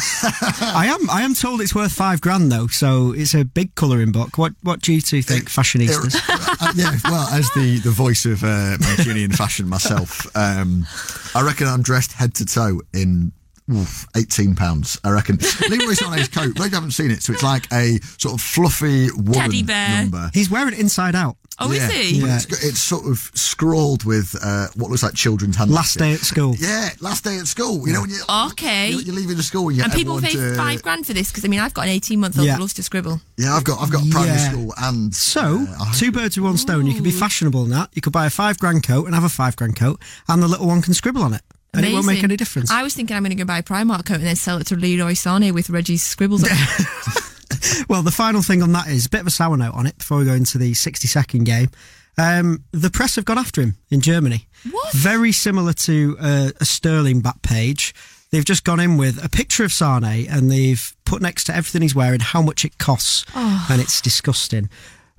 I 0.61 0.85
am 0.87 1.09
I 1.09 1.23
am 1.23 1.33
told 1.33 1.61
it's 1.61 1.73
worth 1.73 1.91
five 1.91 2.21
grand 2.21 2.51
though, 2.51 2.67
so 2.67 3.11
it's 3.11 3.33
a 3.33 3.43
big 3.43 3.73
colouring 3.73 4.11
book. 4.11 4.37
What 4.37 4.53
what 4.61 4.81
do 4.81 4.93
you 4.93 5.01
two 5.01 5.23
think, 5.23 5.45
fashionistas? 5.45 6.15
Uh, 6.61 6.73
yeah, 6.75 6.95
well, 7.05 7.27
as 7.29 7.49
the, 7.55 7.79
the 7.79 7.89
voice 7.89 8.25
of 8.25 8.43
uh, 8.43 8.77
Mancunian 8.77 9.35
fashion 9.35 9.67
myself, 9.67 10.27
um, 10.37 10.85
I 11.33 11.41
reckon 11.41 11.65
I'm 11.65 11.81
dressed 11.81 12.13
head 12.13 12.35
to 12.35 12.45
toe 12.45 12.81
in 12.93 13.31
oof, 13.71 14.07
18 14.15 14.55
pounds. 14.55 14.99
I 15.03 15.11
reckon. 15.11 15.37
Leroy 15.69 15.93
Sané's 15.93 16.27
coat, 16.29 16.53
maybe 16.57 16.69
you 16.69 16.75
haven't 16.75 16.91
seen 16.91 17.11
it, 17.11 17.21
so 17.23 17.33
it's 17.33 17.43
like 17.43 17.67
a 17.73 17.99
sort 18.17 18.33
of 18.35 18.41
fluffy 18.41 19.11
woman 19.11 19.33
Teddy 19.33 19.63
bear. 19.63 20.01
number. 20.03 20.29
He's 20.33 20.49
wearing 20.49 20.73
it 20.73 20.79
inside 20.79 21.15
out. 21.15 21.37
Oh, 21.63 21.71
yeah. 21.71 21.89
is 21.89 21.93
he? 21.93 22.19
Yeah. 22.21 22.37
It's, 22.37 22.63
it's 22.65 22.79
sort 22.79 23.05
of 23.05 23.19
scrawled 23.35 24.03
with 24.03 24.35
uh, 24.43 24.67
what 24.75 24.89
looks 24.89 25.03
like 25.03 25.13
children's 25.13 25.55
handwriting. 25.57 25.75
Last 25.75 25.97
day 25.99 26.13
at 26.13 26.19
school. 26.21 26.55
Yeah, 26.57 26.89
last 27.01 27.23
day 27.23 27.37
at 27.37 27.45
school. 27.45 27.85
You 27.87 27.93
know 27.93 28.01
when 28.01 28.09
you 28.09 28.19
Okay. 28.47 28.89
you're, 28.89 29.01
you're 29.01 29.13
leaving 29.15 29.37
the 29.37 29.43
school 29.43 29.67
and, 29.67 29.77
you 29.77 29.83
And 29.83 29.93
people 29.93 30.19
pay 30.19 30.31
to- 30.31 30.55
five 30.55 30.81
grand 30.81 31.05
for 31.05 31.13
this 31.13 31.29
because 31.29 31.45
I 31.45 31.49
mean 31.49 31.59
I've 31.59 31.73
got 31.75 31.83
an 31.83 31.89
18 31.89 32.19
month 32.19 32.37
old 32.39 32.47
Yeah. 32.47 32.55
who 32.55 32.61
loves 32.61 32.73
to 32.75 32.83
scribble. 32.83 33.21
Yeah, 33.37 33.53
I've 33.55 33.63
got 33.63 33.79
I've 33.79 33.91
got 33.91 34.09
primary 34.09 34.37
Yeah. 34.37 34.49
school 34.49 34.73
and 34.81 35.13
So, 35.13 35.67
uh, 35.79 35.93
two 35.93 36.11
birds 36.11 36.35
with 36.35 36.45
one 36.45 36.57
stone. 36.57 36.87
You 36.87 36.95
can 36.95 37.03
be 37.03 37.11
fashionable 37.11 37.63
in 37.65 37.69
that. 37.71 37.89
You 37.93 38.01
could 38.01 38.13
buy 38.13 38.25
a 38.25 38.31
five 38.31 38.57
grand 38.57 38.81
coat 38.87 39.05
and 39.05 39.13
have 39.13 39.23
a 39.25 39.29
five 39.29 39.55
grand 39.55 39.75
coat, 39.75 40.01
and 40.27 40.41
the 40.41 40.47
little 40.47 40.65
one 40.67 40.81
can 40.81 40.95
scribble 40.95 41.21
on 41.21 41.33
it. 41.35 41.41
And 41.73 41.85
it 41.85 41.93
won't 41.93 42.05
make 42.05 42.23
any 42.23 42.35
difference. 42.35 42.69
I 42.69 42.83
was 42.83 42.93
thinking 42.93 43.15
I'm 43.15 43.23
going 43.23 43.31
to 43.31 43.35
go 43.35 43.45
buy 43.45 43.59
a 43.59 43.63
Primark 43.63 44.05
coat 44.05 44.15
and 44.15 44.25
then 44.25 44.35
sell 44.35 44.57
it 44.57 44.67
to 44.67 44.75
Leroy 44.75 45.11
Sané 45.11 45.53
with 45.53 45.69
Reggie's 45.69 46.03
scribbles 46.03 46.43
on 46.43 46.49
it. 46.51 47.85
well, 47.89 48.01
the 48.01 48.11
final 48.11 48.41
thing 48.41 48.61
on 48.61 48.73
that 48.73 48.87
is 48.87 49.05
a 49.05 49.09
bit 49.09 49.21
of 49.21 49.27
a 49.27 49.31
sour 49.31 49.55
note 49.55 49.73
on 49.73 49.85
it 49.87 49.97
before 49.97 50.17
we 50.17 50.25
go 50.25 50.33
into 50.33 50.57
the 50.57 50.73
60 50.73 51.07
second 51.07 51.45
game. 51.45 51.69
Um, 52.17 52.65
the 52.71 52.89
press 52.89 53.15
have 53.15 53.23
gone 53.23 53.37
after 53.37 53.61
him 53.61 53.77
in 53.89 54.01
Germany. 54.01 54.47
What? 54.69 54.93
Very 54.93 55.31
similar 55.31 55.71
to 55.73 56.17
uh, 56.19 56.51
a 56.59 56.65
Sterling 56.65 57.21
back 57.21 57.41
page. 57.41 57.95
They've 58.31 58.45
just 58.45 58.65
gone 58.65 58.79
in 58.79 58.97
with 58.97 59.23
a 59.23 59.29
picture 59.29 59.63
of 59.63 59.71
Sane 59.71 60.03
and 60.03 60.51
they've 60.51 60.93
put 61.05 61.21
next 61.21 61.45
to 61.45 61.55
everything 61.55 61.81
he's 61.81 61.95
wearing 61.95 62.19
how 62.19 62.41
much 62.41 62.65
it 62.65 62.77
costs. 62.77 63.25
Oh. 63.33 63.67
And 63.69 63.81
it's 63.81 64.01
disgusting. 64.01 64.69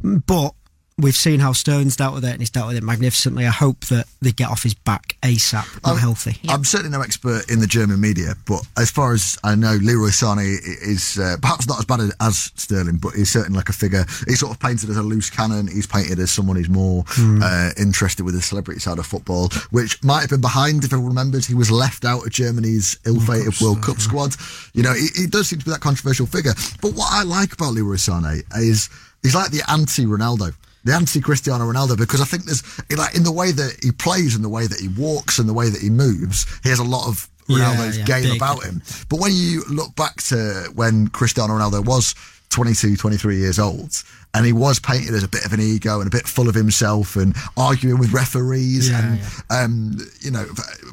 But 0.03 0.55
we've 1.03 1.17
seen 1.17 1.41
how 1.41 1.53
Stone's 1.53 1.97
dealt 1.97 2.15
with 2.15 2.25
it 2.25 2.31
and 2.31 2.41
he's 2.41 2.51
dealt 2.51 2.69
with 2.69 2.77
it 2.77 2.83
magnificently. 2.83 3.47
I 3.47 3.51
hope 3.51 3.81
that 3.87 4.07
they 4.21 4.33
get 4.33 4.49
off 4.49 4.63
his 4.63 4.75
back 4.75 5.17
ASAP. 5.23 5.67
Not 5.83 5.91
I'm- 5.93 5.99
healthy. 5.99 6.39
I'm 6.49 6.65
certainly 6.65 6.97
no 6.97 7.03
expert 7.03 7.51
in 7.51 7.61
the 7.61 7.67
German 7.67 8.01
media, 8.01 8.35
but 8.47 8.63
as 8.77 8.91
far 8.91 9.13
as 9.13 9.39
I 9.45 9.55
know, 9.55 9.75
Leroy 9.83 10.09
Sané 10.09 10.57
is 10.65 11.19
uh, 11.19 11.37
perhaps 11.43 11.69
not 11.69 11.79
as 11.79 11.85
bad 11.85 12.01
as 12.21 12.53
Sterling, 12.57 12.97
but 12.97 13.15
he's 13.15 13.31
certainly 13.31 13.57
like 13.57 13.69
a 13.69 13.73
figure. 13.73 14.05
He's 14.27 14.41
sort 14.41 14.53
of 14.53 14.61
painted 14.61 14.91
as 14.91 14.97
a 14.97 15.03
loose 15.03 15.29
cannon. 15.31 15.67
He's 15.67 15.87
painted 15.87 16.19
as 16.19 16.31
someone 16.31 16.57
who's 16.57 16.69
more 16.71 17.05
uh, 17.19 17.71
interested 17.79 18.25
with 18.25 18.35
the 18.35 18.43
celebrity 18.43 18.81
side 18.81 18.99
of 18.99 19.07
football, 19.07 19.49
which 19.71 20.03
might 20.03 20.21
have 20.21 20.31
been 20.31 20.41
behind, 20.41 20.85
if 20.85 20.93
everyone 20.93 21.11
remembers, 21.11 21.47
he 21.47 21.55
was 21.55 21.71
left 21.71 22.05
out 22.05 22.25
of 22.25 22.31
Germany's 22.31 22.99
ill-fated 23.07 23.61
World 23.61 23.83
Cup 23.83 23.99
squad. 23.99 24.35
You 24.73 24.83
know, 24.83 24.95
he, 24.95 25.09
he 25.17 25.27
does 25.27 25.49
seem 25.49 25.59
to 25.59 25.65
be 25.65 25.71
that 25.73 25.81
controversial 25.81 26.27
figure. 26.27 26.53
But 26.81 26.95
what 26.95 27.09
I 27.13 27.23
like 27.25 27.53
about 27.53 27.73
Leroy 27.73 27.97
Sané 27.97 28.43
is 28.57 28.89
he's 29.23 29.35
like 29.35 29.51
the 29.51 29.63
anti-Ronaldo. 29.71 30.55
The 30.85 30.93
anti-Cristiano 30.93 31.65
Ronaldo, 31.65 31.97
because 31.97 32.21
I 32.21 32.25
think 32.25 32.45
there's 32.45 32.63
like 32.91 33.15
in 33.15 33.23
the 33.23 33.33
way 33.33 33.53
that 33.53 33.79
he 33.83 33.93
plays 33.93 34.35
and 34.35 34.45
the 34.45 34.49
way 34.49 34.67
that 34.67 34.81
he 34.81 34.89
walks 34.89 35.39
and 35.39 35.49
the 35.49 35.55
way 35.55 35.69
that 35.69 35.81
he 35.81 35.91
moves, 35.91 36.47
he 36.63 36.71
has 36.71 36.81
a 36.81 36.85
lot 36.85 37.07
of 37.07 37.29
Ronaldo's 37.49 37.99
yeah, 37.99 38.05
game 38.05 38.25
big. 38.25 38.37
about 38.37 38.65
him. 38.65 38.83
But 39.09 39.21
when 39.21 39.33
you 39.33 39.63
look 39.71 39.95
back 39.95 40.17
to 40.25 40.71
when 40.75 41.09
Cristiano 41.09 41.55
Ronaldo 41.55 41.85
was 41.85 42.15
22, 42.51 42.97
23 42.97 43.37
years 43.37 43.59
old, 43.59 44.03
and 44.35 44.47
he 44.47 44.53
was 44.53 44.79
painted 44.79 45.15
as 45.15 45.23
a 45.23 45.29
bit 45.29 45.45
of 45.45 45.53
an 45.53 45.61
ego 45.61 45.99
and 45.99 46.07
a 46.07 46.11
bit 46.11 46.27
full 46.27 46.49
of 46.49 46.55
himself 46.55 47.17
and 47.17 47.35
arguing 47.57 47.99
with 47.99 48.13
referees, 48.13 48.91
Yeah, 48.91 49.17
and 49.51 50.01
um, 50.01 50.07
you 50.21 50.31
know, 50.31 50.47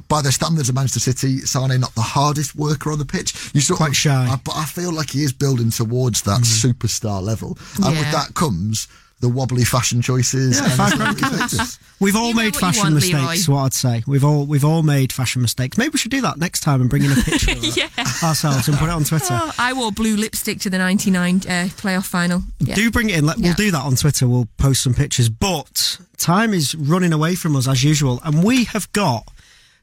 by 0.07 0.21
the 0.21 0.31
standards 0.31 0.69
of 0.69 0.75
Manchester 0.75 0.99
City, 0.99 1.39
Sane 1.39 1.79
not 1.79 1.93
the 1.95 2.01
hardest 2.01 2.55
worker 2.55 2.91
on 2.91 2.99
the 2.99 3.05
pitch. 3.05 3.51
You 3.53 3.61
sort 3.61 3.77
Quite 3.77 3.89
of, 3.89 3.97
shy. 3.97 4.27
I, 4.29 4.35
but 4.43 4.55
I 4.55 4.65
feel 4.65 4.91
like 4.91 5.11
he 5.11 5.23
is 5.23 5.33
building 5.33 5.69
towards 5.69 6.21
that 6.23 6.41
superstar 6.41 7.21
level, 7.21 7.57
and 7.83 7.97
with 7.97 8.11
that 8.11 8.33
comes. 8.35 8.87
The 9.21 9.27
wobbly 9.29 9.65
fashion 9.65 10.01
choices. 10.01 10.59
and 10.61 10.71
five 10.73 10.91
the 10.97 10.97
grand. 11.19 11.77
We've 11.99 12.15
all 12.15 12.29
You 12.29 12.35
made 12.35 12.55
fashion 12.55 12.93
want, 12.93 13.03
Leroy. 13.03 13.21
mistakes. 13.21 13.49
What 13.49 13.63
I'd 13.63 13.73
say, 13.73 14.03
we've 14.07 14.23
all 14.23 14.45
we've 14.45 14.63
all 14.63 14.81
made 14.83 15.11
fashion 15.11 15.41
mistakes. 15.41 15.77
Maybe 15.77 15.89
we 15.89 15.97
should 15.99 16.11
do 16.11 16.21
that 16.21 16.37
next 16.37 16.61
time 16.61 16.79
and 16.79 16.89
bring 16.89 17.03
in 17.03 17.11
a 17.11 17.15
picture 17.15 17.51
of 17.51 17.63
Yeah. 17.77 17.89
ourselves 18.23 18.69
and 18.69 18.77
put 18.77 18.85
it 18.87 18.91
on 18.91 19.03
Twitter. 19.03 19.27
Oh, 19.37 19.51
I 19.59 19.73
wore 19.73 19.91
blue 19.91 20.15
lipstick 20.15 20.59
to 20.61 20.69
the 20.69 20.77
99 20.77 21.35
uh, 21.35 21.39
playoff 21.75 22.05
final. 22.05 22.43
Yeah. 22.59 22.75
Do 22.75 22.89
bring 22.91 23.09
it 23.09 23.17
in. 23.17 23.25
Let, 23.25 23.39
Yeah. 23.39 23.47
We'll 23.49 23.55
do 23.55 23.71
that 23.71 23.81
on 23.83 23.95
Twitter. 23.97 24.27
We'll 24.27 24.47
post 24.57 24.83
some 24.83 24.93
pictures. 24.93 25.27
But 25.27 25.97
time 26.17 26.53
is 26.53 26.73
running 26.75 27.11
away 27.11 27.35
from 27.35 27.57
us 27.57 27.67
as 27.67 27.83
usual, 27.83 28.21
and 28.23 28.41
we 28.43 28.63
have 28.65 28.89
got 28.93 29.27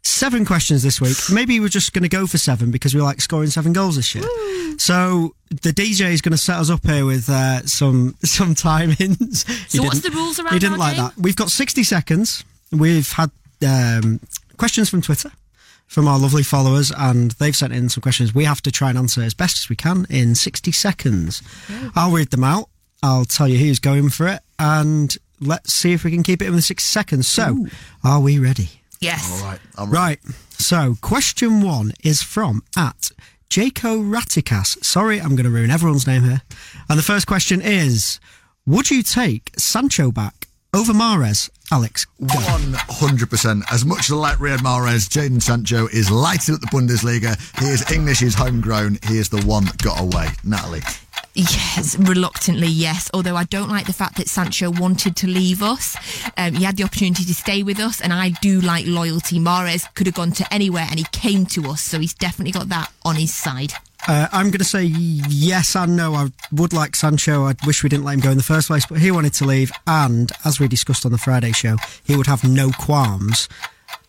seven 0.06 0.44
questions 0.44 0.82
this 0.82 1.00
week. 1.00 1.16
Maybe 1.32 1.58
we're 1.60 1.68
just 1.68 1.92
going 1.92 2.02
to 2.02 2.08
go 2.08 2.26
for 2.26 2.38
seven 2.38 2.70
because 2.70 2.94
we 2.94 3.00
like 3.00 3.20
scoring 3.20 3.50
seven 3.50 3.72
goals 3.72 3.96
this 3.96 4.14
year. 4.14 4.24
So 4.78 5.34
the 5.48 5.72
DJ 5.72 6.12
is 6.12 6.20
going 6.20 6.32
to 6.32 6.38
set 6.38 6.58
us 6.58 6.70
up 6.70 6.84
here 6.86 7.04
with 7.04 7.28
uh, 7.28 7.66
some 7.66 8.14
some 8.22 8.54
timings. 8.54 9.44
So 9.68 9.82
what's 9.82 10.00
didn't- 10.00 10.14
the 10.14 10.18
rules 10.18 10.38
around 10.38 10.52
He 10.54 10.58
didn't 10.58 10.78
like 10.78 10.96
game? 10.96 11.04
that. 11.06 11.16
We've 11.18 11.36
got 11.36 11.50
sixty 11.50 11.82
seconds. 11.82 12.44
We've 12.72 13.10
had 13.12 13.30
um, 13.66 14.20
questions 14.56 14.88
from 14.90 15.02
Twitter. 15.02 15.30
From 15.88 16.08
our 16.08 16.18
lovely 16.18 16.42
followers, 16.42 16.90
and 16.96 17.30
they've 17.32 17.54
sent 17.54 17.72
in 17.72 17.88
some 17.88 18.00
questions. 18.00 18.34
We 18.34 18.42
have 18.42 18.60
to 18.62 18.72
try 18.72 18.88
and 18.88 18.98
answer 18.98 19.22
as 19.22 19.34
best 19.34 19.56
as 19.58 19.68
we 19.68 19.76
can 19.76 20.04
in 20.10 20.34
60 20.34 20.72
seconds. 20.72 21.42
I'll 21.94 22.10
read 22.10 22.30
them 22.32 22.42
out. 22.42 22.68
I'll 23.04 23.24
tell 23.24 23.46
you 23.46 23.56
who's 23.56 23.78
going 23.78 24.08
for 24.08 24.26
it, 24.26 24.40
and 24.58 25.16
let's 25.40 25.72
see 25.72 25.92
if 25.92 26.02
we 26.02 26.10
can 26.10 26.24
keep 26.24 26.42
it 26.42 26.46
within 26.46 26.60
60 26.60 26.82
seconds. 26.84 27.28
So, 27.28 27.68
are 28.02 28.18
we 28.18 28.36
ready? 28.40 28.70
Yes. 29.06 29.40
All 29.40 29.48
right, 29.48 29.60
I'm. 29.78 29.90
Right. 29.90 30.18
So, 30.50 30.96
question 31.00 31.62
one 31.62 31.92
is 32.02 32.22
from 32.22 32.62
at 32.76 33.12
Jaco 33.48 34.02
Ratikas. 34.02 34.84
Sorry, 34.84 35.20
I'm 35.20 35.36
going 35.36 35.44
to 35.44 35.50
ruin 35.50 35.70
everyone's 35.70 36.08
name 36.08 36.24
here. 36.24 36.42
And 36.88 36.98
the 36.98 37.04
first 37.04 37.28
question 37.28 37.60
is 37.62 38.18
Would 38.66 38.90
you 38.90 39.04
take 39.04 39.52
Sancho 39.56 40.10
back 40.10 40.48
over 40.74 40.92
Mahrez? 40.92 41.50
Alex, 41.70 42.06
go. 42.20 42.26
100%. 42.26 43.62
As 43.70 43.84
much 43.84 44.00
as 44.00 44.12
I 44.12 44.16
like 44.16 44.38
Riyad 44.38 44.58
Mahrez, 44.58 45.08
Jadon 45.08 45.40
Sancho 45.40 45.86
is 45.86 46.10
lighting 46.10 46.56
up 46.56 46.60
the 46.60 46.66
Bundesliga. 46.68 47.36
He 47.60 47.66
is 47.66 47.88
English, 47.90 48.18
he's 48.20 48.34
homegrown. 48.34 48.98
He 49.06 49.18
is 49.18 49.28
the 49.28 49.42
one 49.42 49.66
that 49.66 49.78
got 49.78 50.00
away. 50.00 50.28
Natalie. 50.44 50.82
Yes, 51.36 51.98
reluctantly, 51.98 52.66
yes. 52.66 53.10
Although 53.12 53.36
I 53.36 53.44
don't 53.44 53.68
like 53.68 53.86
the 53.86 53.92
fact 53.92 54.16
that 54.16 54.26
Sancho 54.26 54.70
wanted 54.70 55.16
to 55.16 55.26
leave 55.26 55.62
us. 55.62 55.94
Um, 56.38 56.54
he 56.54 56.64
had 56.64 56.78
the 56.78 56.84
opportunity 56.84 57.24
to 57.24 57.34
stay 57.34 57.62
with 57.62 57.78
us, 57.78 58.00
and 58.00 58.10
I 58.10 58.30
do 58.40 58.62
like 58.62 58.86
loyalty. 58.86 59.38
Mahrez 59.38 59.92
could 59.94 60.06
have 60.06 60.14
gone 60.14 60.32
to 60.32 60.52
anywhere, 60.52 60.86
and 60.88 60.98
he 60.98 61.04
came 61.12 61.44
to 61.46 61.68
us, 61.68 61.82
so 61.82 61.98
he's 61.98 62.14
definitely 62.14 62.52
got 62.52 62.70
that 62.70 62.90
on 63.04 63.16
his 63.16 63.34
side. 63.34 63.74
Uh, 64.08 64.28
I'm 64.32 64.46
going 64.46 64.58
to 64.60 64.64
say 64.64 64.84
yes 64.84 65.76
and 65.76 65.94
no. 65.94 66.14
I 66.14 66.30
would 66.52 66.72
like 66.72 66.96
Sancho. 66.96 67.44
I 67.44 67.54
wish 67.66 67.82
we 67.82 67.90
didn't 67.90 68.04
let 68.04 68.14
him 68.14 68.20
go 68.20 68.30
in 68.30 68.38
the 68.38 68.42
first 68.42 68.68
place, 68.68 68.86
but 68.86 68.98
he 68.98 69.10
wanted 69.10 69.34
to 69.34 69.44
leave. 69.44 69.70
And 69.86 70.32
as 70.46 70.58
we 70.58 70.68
discussed 70.68 71.04
on 71.04 71.12
the 71.12 71.18
Friday 71.18 71.52
show, 71.52 71.76
he 72.04 72.16
would 72.16 72.28
have 72.28 72.44
no 72.44 72.70
qualms 72.70 73.46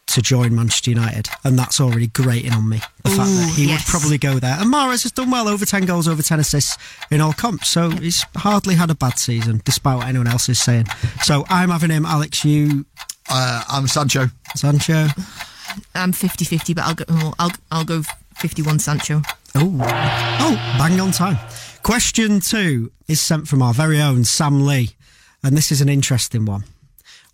to 0.08 0.22
join 0.22 0.56
Manchester 0.56 0.92
United. 0.92 1.30
And 1.44 1.58
that's 1.58 1.80
already 1.80 2.08
grating 2.08 2.54
on 2.54 2.68
me. 2.68 2.80
The 3.04 3.10
fact 3.12 3.30
that 3.30 3.54
he 3.56 3.68
yes. 3.68 3.86
would 3.86 3.92
probably 4.00 4.18
go 4.18 4.40
there. 4.40 4.58
And 4.60 4.74
Mahrez 4.74 5.04
has 5.04 5.12
done 5.12 5.30
well 5.32 5.48
over 5.48 5.66
10 5.66 5.86
goals, 5.86 6.08
over 6.08 6.22
10 6.22 6.40
assists 6.40 6.78
in 7.12 7.22
all 7.22 7.34
comps. 7.34 7.70
So 7.70 7.90
he's 7.90 8.26
hardly 8.36 8.76
had 8.76 8.90
a 8.90 8.96
bad 8.96 9.20
season, 9.20 9.62
despite 9.66 9.98
what 9.98 10.08
anyone 10.08 10.28
else 10.28 10.50
is 10.50 10.60
saying. 10.60 10.88
So 11.22 11.46
I'm 11.50 11.70
having 11.70 11.90
him. 11.92 12.06
Alex, 12.06 12.44
you, 12.46 12.86
Uh, 13.30 13.64
I'm 13.70 13.88
Sancho. 13.88 14.28
Sancho. 14.56 15.08
I'm 15.94 16.14
50-50, 16.14 16.76
but 16.76 16.84
I'll 16.86 16.96
go. 16.96 17.06
well, 17.10 17.36
I'll 17.40 17.52
I'll 17.72 17.86
go 17.86 18.02
51 18.36 18.80
Sancho. 18.80 19.22
Oh, 19.56 19.78
oh, 19.82 20.76
bang 20.78 21.00
on 21.00 21.12
time. 21.12 21.38
Question 21.84 22.40
two 22.40 22.92
is 23.08 23.20
sent 23.22 23.48
from 23.48 23.62
our 23.62 23.74
very 23.74 24.02
own 24.02 24.24
Sam 24.24 24.66
Lee, 24.66 24.92
and 25.44 25.56
this 25.58 25.72
is 25.72 25.82
an 25.82 25.90
interesting 25.90 26.46
one. 26.46 26.64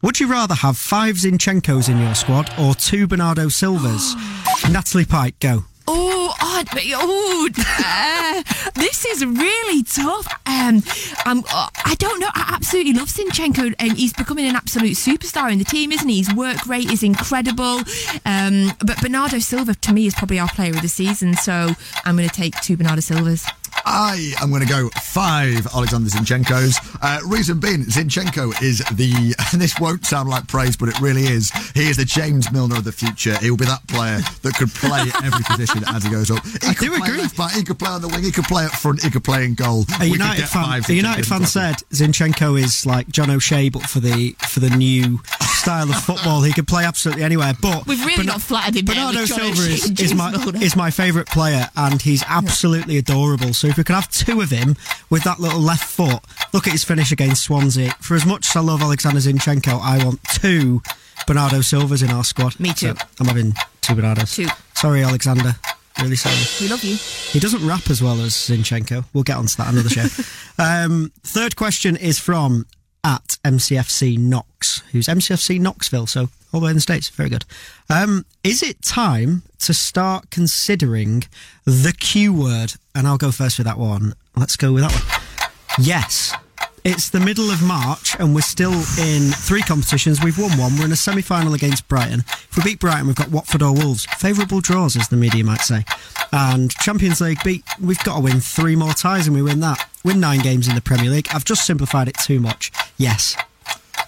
Would 0.04 0.20
you 0.20 0.28
rather 0.28 0.54
have 0.54 0.78
five 0.78 1.16
Zinchenko's 1.16 1.88
in 1.88 1.98
your 1.98 2.14
squad 2.14 2.54
or 2.60 2.76
two 2.76 3.08
Bernardo 3.08 3.48
Silvas? 3.48 4.16
Natalie 4.70 5.06
Pike, 5.06 5.40
go. 5.40 5.64
Oh, 5.88 6.36
oh, 6.42 6.64
oh 6.76 7.50
uh, 7.58 8.44
this 8.74 9.06
is 9.06 9.26
really 9.26 9.82
tough. 9.84 10.28
Um, 10.46 10.84
I'm, 11.26 11.40
uh, 11.40 11.70
I 11.86 11.96
don't 12.00 12.20
know. 12.20 12.28
I 12.34 12.52
absolutely 12.54 12.92
love 12.92 13.08
Zinchenko, 13.08 13.76
and 13.80 13.94
he's 13.94 14.12
becoming 14.12 14.46
an 14.46 14.58
absolute 14.58 14.98
superstar 14.98 15.50
in 15.50 15.58
the 15.58 15.64
team, 15.64 15.94
isn't 15.94 16.10
he? 16.10 16.18
His 16.18 16.34
work 16.34 16.66
rate 16.66 16.92
is 16.92 17.02
incredible. 17.02 17.80
Um, 18.26 18.74
but 18.86 19.02
Bernardo 19.02 19.40
Silva, 19.40 19.74
to 19.74 19.94
me, 19.94 20.06
is 20.06 20.16
probably 20.16 20.38
our 20.38 20.50
player 20.50 20.72
of 20.72 20.82
the 20.82 20.90
season. 20.90 21.34
So 21.36 21.70
I'm 22.04 22.18
going 22.18 22.28
to 22.28 22.36
take 22.36 22.60
two 22.60 22.76
Bernardo 22.76 23.00
Silvas. 23.00 23.46
I 23.86 24.34
am 24.42 24.50
going 24.50 24.62
to 24.62 24.68
go 24.68 24.90
five 25.02 25.68
Alexander 25.74 26.10
Zinchenko's. 26.10 26.80
Uh, 27.02 27.20
reason 27.28 27.60
being, 27.60 27.84
Zinchenko 27.84 28.62
is 28.62 28.80
the, 28.94 29.36
and 29.52 29.62
this 29.62 29.80
won't 29.80 30.06
sound 30.06 30.30
like 30.30 30.48
praise, 30.48 30.76
but 30.78 30.90
it 30.90 31.00
really 31.00 31.24
is. 31.24 31.52
He 31.74 31.90
is 31.90 31.98
the 31.98 32.06
James 32.06 32.52
Milner 32.52 32.78
of 32.78 32.84
the 32.84 32.92
future. 32.92 33.38
He 33.40 33.50
will 33.50 33.58
be 33.58 33.66
that 33.66 33.86
player 33.88 34.20
that 34.42 34.54
could 34.56 34.70
play 34.74 35.02
every 35.24 35.44
position 35.44 35.84
as 35.90 36.04
he 36.04 36.10
goes 36.10 36.32
up. 36.32 36.44
He 36.46 36.68
I 36.70 36.74
could 36.74 36.90
do 36.92 36.98
play 36.98 37.08
agree. 37.10 37.22
left 37.22 37.38
back, 37.38 37.52
he 37.54 37.64
could 37.64 37.80
play 37.80 37.90
on 37.90 38.02
the 38.02 38.08
wing, 38.08 38.24
he 38.24 38.32
could 38.32 38.46
play 38.46 38.66
up 38.66 38.72
front, 38.72 39.04
he 39.04 39.10
could 39.10 39.24
play 39.24 39.46
in 39.46 39.54
goal. 39.56 39.86
A 40.00 40.04
We 40.04 40.12
United 40.12 40.48
fan, 40.48 40.82
a 40.88 40.94
United 40.94 41.26
fan 41.26 41.46
said 41.46 41.76
Zinchenko 41.92 42.60
is 42.62 42.86
like 42.86 43.08
John 43.10 43.30
O'Shea, 43.30 43.70
but 43.70 43.84
for 43.84 44.00
the 44.00 44.36
for 44.48 44.60
the 44.60 44.70
new 44.70 45.20
style 45.64 45.90
of 45.90 45.96
football. 45.96 46.42
He 46.42 46.52
could 46.52 46.68
play 46.68 46.84
absolutely 46.84 47.24
anywhere. 47.24 47.54
But 47.60 47.88
We've 47.88 48.00
really 48.02 48.18
Berna- 48.18 48.34
got 48.34 48.42
flattered 48.42 48.76
him 48.76 48.86
Bernardo 48.86 49.26
Silva 49.26 49.62
is, 49.62 49.92
is 50.00 50.14
my 50.16 50.34
is 50.62 50.76
my 50.76 50.92
favourite 50.92 51.28
player, 51.28 51.70
and 51.76 52.02
he's 52.02 52.24
absolutely 52.28 52.98
adorable. 52.98 53.54
So 53.54 53.68
if 53.68 53.78
we 53.78 53.84
could 53.84 53.96
have 53.96 54.10
two 54.10 54.42
of 54.42 54.50
him 54.50 54.76
with 55.10 55.24
that 55.24 55.40
little 55.40 55.62
left 55.62 55.86
foot, 55.86 56.20
look 56.54 56.68
at 56.68 56.74
his 56.74 56.84
finish 56.84 57.12
against 57.12 57.44
Swansea. 57.44 57.92
For 58.02 58.16
as 58.16 58.26
much 58.26 58.50
as 58.50 58.56
I 58.56 58.60
love 58.60 58.82
Alexander 58.82 59.20
Zinchenko, 59.20 59.80
I 59.82 60.04
want 60.04 60.22
two 60.26 60.82
Bernardo 61.26 61.62
Silvas 61.62 62.02
in 62.02 62.10
our 62.12 62.24
squad. 62.24 62.60
Me 62.60 62.74
too. 62.74 62.94
So 62.94 63.06
I'm 63.22 63.28
having 63.28 63.54
two 63.82 63.94
Bernardos. 63.96 64.36
Two. 64.36 64.48
Sorry, 64.76 65.02
Alexander. 65.04 65.56
Really 66.02 66.16
sorry. 66.16 66.36
We 66.60 66.70
love 66.72 66.84
you. 66.84 66.96
He 66.98 67.40
doesn't 67.40 67.66
rap 67.66 67.90
as 67.90 68.02
well 68.02 68.20
as 68.22 68.34
Zinchenko. 68.34 69.06
We'll 69.14 69.24
get 69.24 69.38
onto 69.38 69.56
that 69.58 69.72
another 69.72 69.90
show. 69.90 70.08
um, 70.58 71.12
third 71.24 71.56
question 71.56 71.96
is 71.96 72.18
from 72.20 72.66
at 73.04 73.38
MCFC 73.44 74.18
Knox, 74.18 74.82
who's 74.92 75.08
MCFC 75.08 75.60
Knoxville, 75.60 76.08
so 76.08 76.30
all 76.54 76.60
the 76.60 76.66
way 76.66 76.70
in 76.72 76.78
the 76.78 76.82
States. 76.82 77.10
Very 77.10 77.30
good. 77.30 77.46
Um, 77.90 78.26
is 78.44 78.64
it 78.64 78.82
time 78.82 79.44
to 79.60 79.74
start 79.74 80.30
considering 80.30 81.24
the 81.66 81.94
Q 81.98 82.34
word? 82.34 82.74
And 82.96 83.08
I'll 83.08 83.18
go 83.18 83.32
first 83.32 83.58
with 83.58 83.66
that 83.66 83.78
one. 83.78 84.14
Let's 84.36 84.56
go 84.56 84.72
with 84.72 84.84
that 84.84 84.92
one. 84.92 85.86
Yes. 85.86 86.34
It's 86.86 87.10
the 87.10 87.20
middle 87.22 87.50
of 87.50 87.64
March 87.64 88.14
and 88.20 88.36
we're 88.36 88.42
still 88.42 88.74
in 88.74 89.32
three 89.32 89.62
competitions. 89.62 90.22
We've 90.22 90.38
won 90.38 90.58
one. 90.58 90.78
We're 90.78 90.84
in 90.86 90.92
a 90.92 90.98
semi 90.98 91.22
final 91.22 91.54
against 91.54 91.88
Brighton. 91.88 92.20
If 92.28 92.58
we 92.58 92.64
beat 92.64 92.80
Brighton, 92.80 93.08
we've 93.08 93.16
got 93.16 93.32
Watford 93.32 93.62
or 93.62 93.74
Wolves. 93.74 94.06
Favourable 94.18 94.60
draws, 94.60 94.98
as 94.98 95.08
the 95.08 95.16
media 95.16 95.46
might 95.46 95.62
say. 95.62 95.86
And 96.34 96.72
Champions 96.72 97.22
League 97.22 97.42
beat, 97.42 97.64
we've 97.82 98.04
got 98.04 98.16
to 98.18 98.22
win 98.22 98.42
three 98.42 98.76
more 98.76 98.92
ties 98.92 99.28
and 99.28 99.36
we 99.36 99.42
win 99.42 99.62
that. 99.62 99.90
Win 100.04 100.20
nine 100.20 100.42
games 100.42 100.68
in 100.68 100.76
the 100.76 100.82
Premier 100.82 101.10
League. 101.10 101.30
I've 101.34 101.46
just 101.46 101.66
simplified 101.66 102.10
it 102.10 102.18
too 102.18 102.42
much. 102.42 102.70
Yes. 102.98 103.38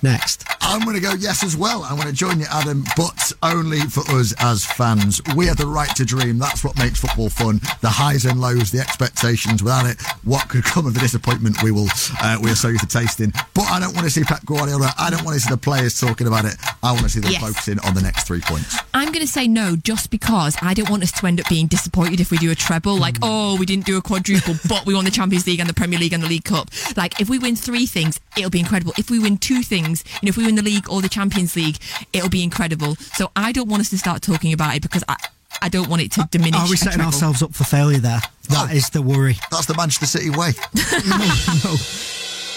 Next. 0.01 0.45
I'm 0.61 0.81
going 0.83 0.95
to 0.95 1.01
go 1.01 1.13
yes 1.13 1.43
as 1.43 1.55
well. 1.55 1.83
I'm 1.83 1.95
going 1.95 2.07
to 2.07 2.13
join 2.13 2.39
you, 2.39 2.45
Adam, 2.51 2.83
but 2.97 3.31
only 3.43 3.79
for 3.81 4.01
us 4.11 4.33
as 4.39 4.65
fans. 4.65 5.21
We 5.35 5.45
have 5.47 5.57
the 5.57 5.67
right 5.67 5.93
to 5.95 6.05
dream. 6.05 6.37
That's 6.39 6.63
what 6.63 6.77
makes 6.77 6.99
football 6.99 7.29
fun. 7.29 7.59
The 7.81 7.89
highs 7.89 8.25
and 8.25 8.41
lows, 8.41 8.71
the 8.71 8.79
expectations. 8.79 9.63
Without 9.63 9.85
it, 9.85 10.01
what 10.23 10.49
could 10.49 10.63
come 10.63 10.85
of 10.85 10.93
the 10.93 10.99
disappointment 10.99 11.61
we 11.63 11.71
will 11.71 11.87
uh, 12.21 12.37
we 12.41 12.49
are 12.51 12.55
so 12.55 12.69
used 12.69 12.81
to 12.81 12.87
tasting. 12.99 13.31
But 13.53 13.63
I 13.69 13.79
don't 13.79 13.93
want 13.93 14.05
to 14.05 14.09
see 14.11 14.23
Pep 14.23 14.45
Guardiola. 14.45 14.91
I 14.97 15.09
don't 15.09 15.23
want 15.23 15.35
to 15.35 15.39
see 15.41 15.49
the 15.49 15.57
players 15.57 15.99
talking 15.99 16.27
about 16.27 16.45
it. 16.45 16.55
I 16.83 16.91
want 16.91 17.03
to 17.03 17.09
see 17.09 17.19
them 17.19 17.31
Yes. 17.31 17.41
focusing 17.41 17.79
on 17.79 17.93
the 17.93 18.01
next 18.01 18.25
three 18.27 18.41
points. 18.41 18.77
I'm 18.93 19.07
going 19.11 19.25
to 19.25 19.31
say 19.31 19.47
no 19.47 19.75
just 19.75 20.09
because 20.11 20.55
I 20.61 20.73
don't 20.73 20.89
want 20.89 21.03
us 21.03 21.11
to 21.13 21.27
end 21.27 21.39
up 21.39 21.47
being 21.49 21.67
disappointed 21.67 22.19
if 22.19 22.31
we 22.31 22.37
do 22.37 22.51
a 22.51 22.55
treble. 22.55 22.97
Like, 22.97 23.17
oh, 23.21 23.57
we 23.57 23.65
didn't 23.65 23.85
do 23.85 23.97
a 23.97 24.01
quadruple, 24.01 24.55
but 24.67 24.85
we 24.85 24.93
won 24.95 25.05
the 25.05 25.11
Champions 25.11 25.45
League 25.47 25.59
and 25.59 25.69
the 25.69 25.73
Premier 25.73 25.99
League 25.99 26.13
and 26.13 26.21
the 26.23 26.27
League 26.27 26.43
Cup. 26.43 26.69
Like, 26.97 27.19
if 27.21 27.29
we 27.29 27.39
win 27.39 27.55
three 27.55 27.85
things, 27.85 28.19
it'll 28.37 28.49
be 28.49 28.59
incredible. 28.59 28.93
If 28.97 29.09
we 29.09 29.19
win 29.19 29.37
two 29.37 29.61
things, 29.61 29.84
you 29.93 29.97
know, 30.23 30.29
if 30.29 30.37
we 30.37 30.45
win 30.45 30.55
the 30.55 30.61
league 30.63 30.89
or 30.89 31.01
the 31.01 31.09
Champions 31.09 31.55
League, 31.55 31.77
it'll 32.13 32.29
be 32.29 32.43
incredible. 32.43 32.95
So 33.13 33.31
I 33.35 33.51
don't 33.51 33.69
want 33.69 33.81
us 33.81 33.89
to 33.91 33.97
start 33.97 34.21
talking 34.21 34.53
about 34.53 34.75
it 34.75 34.81
because 34.81 35.03
I, 35.07 35.15
I 35.61 35.69
don't 35.69 35.87
want 35.89 36.01
it 36.01 36.11
to 36.13 36.27
diminish. 36.31 36.59
Are 36.59 36.69
we 36.69 36.75
setting 36.77 36.93
treble. 36.99 37.07
ourselves 37.13 37.41
up 37.43 37.53
for 37.53 37.63
failure 37.63 37.99
there? 37.99 38.21
That 38.49 38.73
is 38.73 38.85
Oh. 38.87 38.89
the 38.93 39.01
worry. 39.01 39.37
That's 39.51 39.65
the 39.65 39.75
Manchester 39.75 40.05
City 40.05 40.29
way. 40.29 40.51
no, 41.07 41.17
no. 41.63 41.75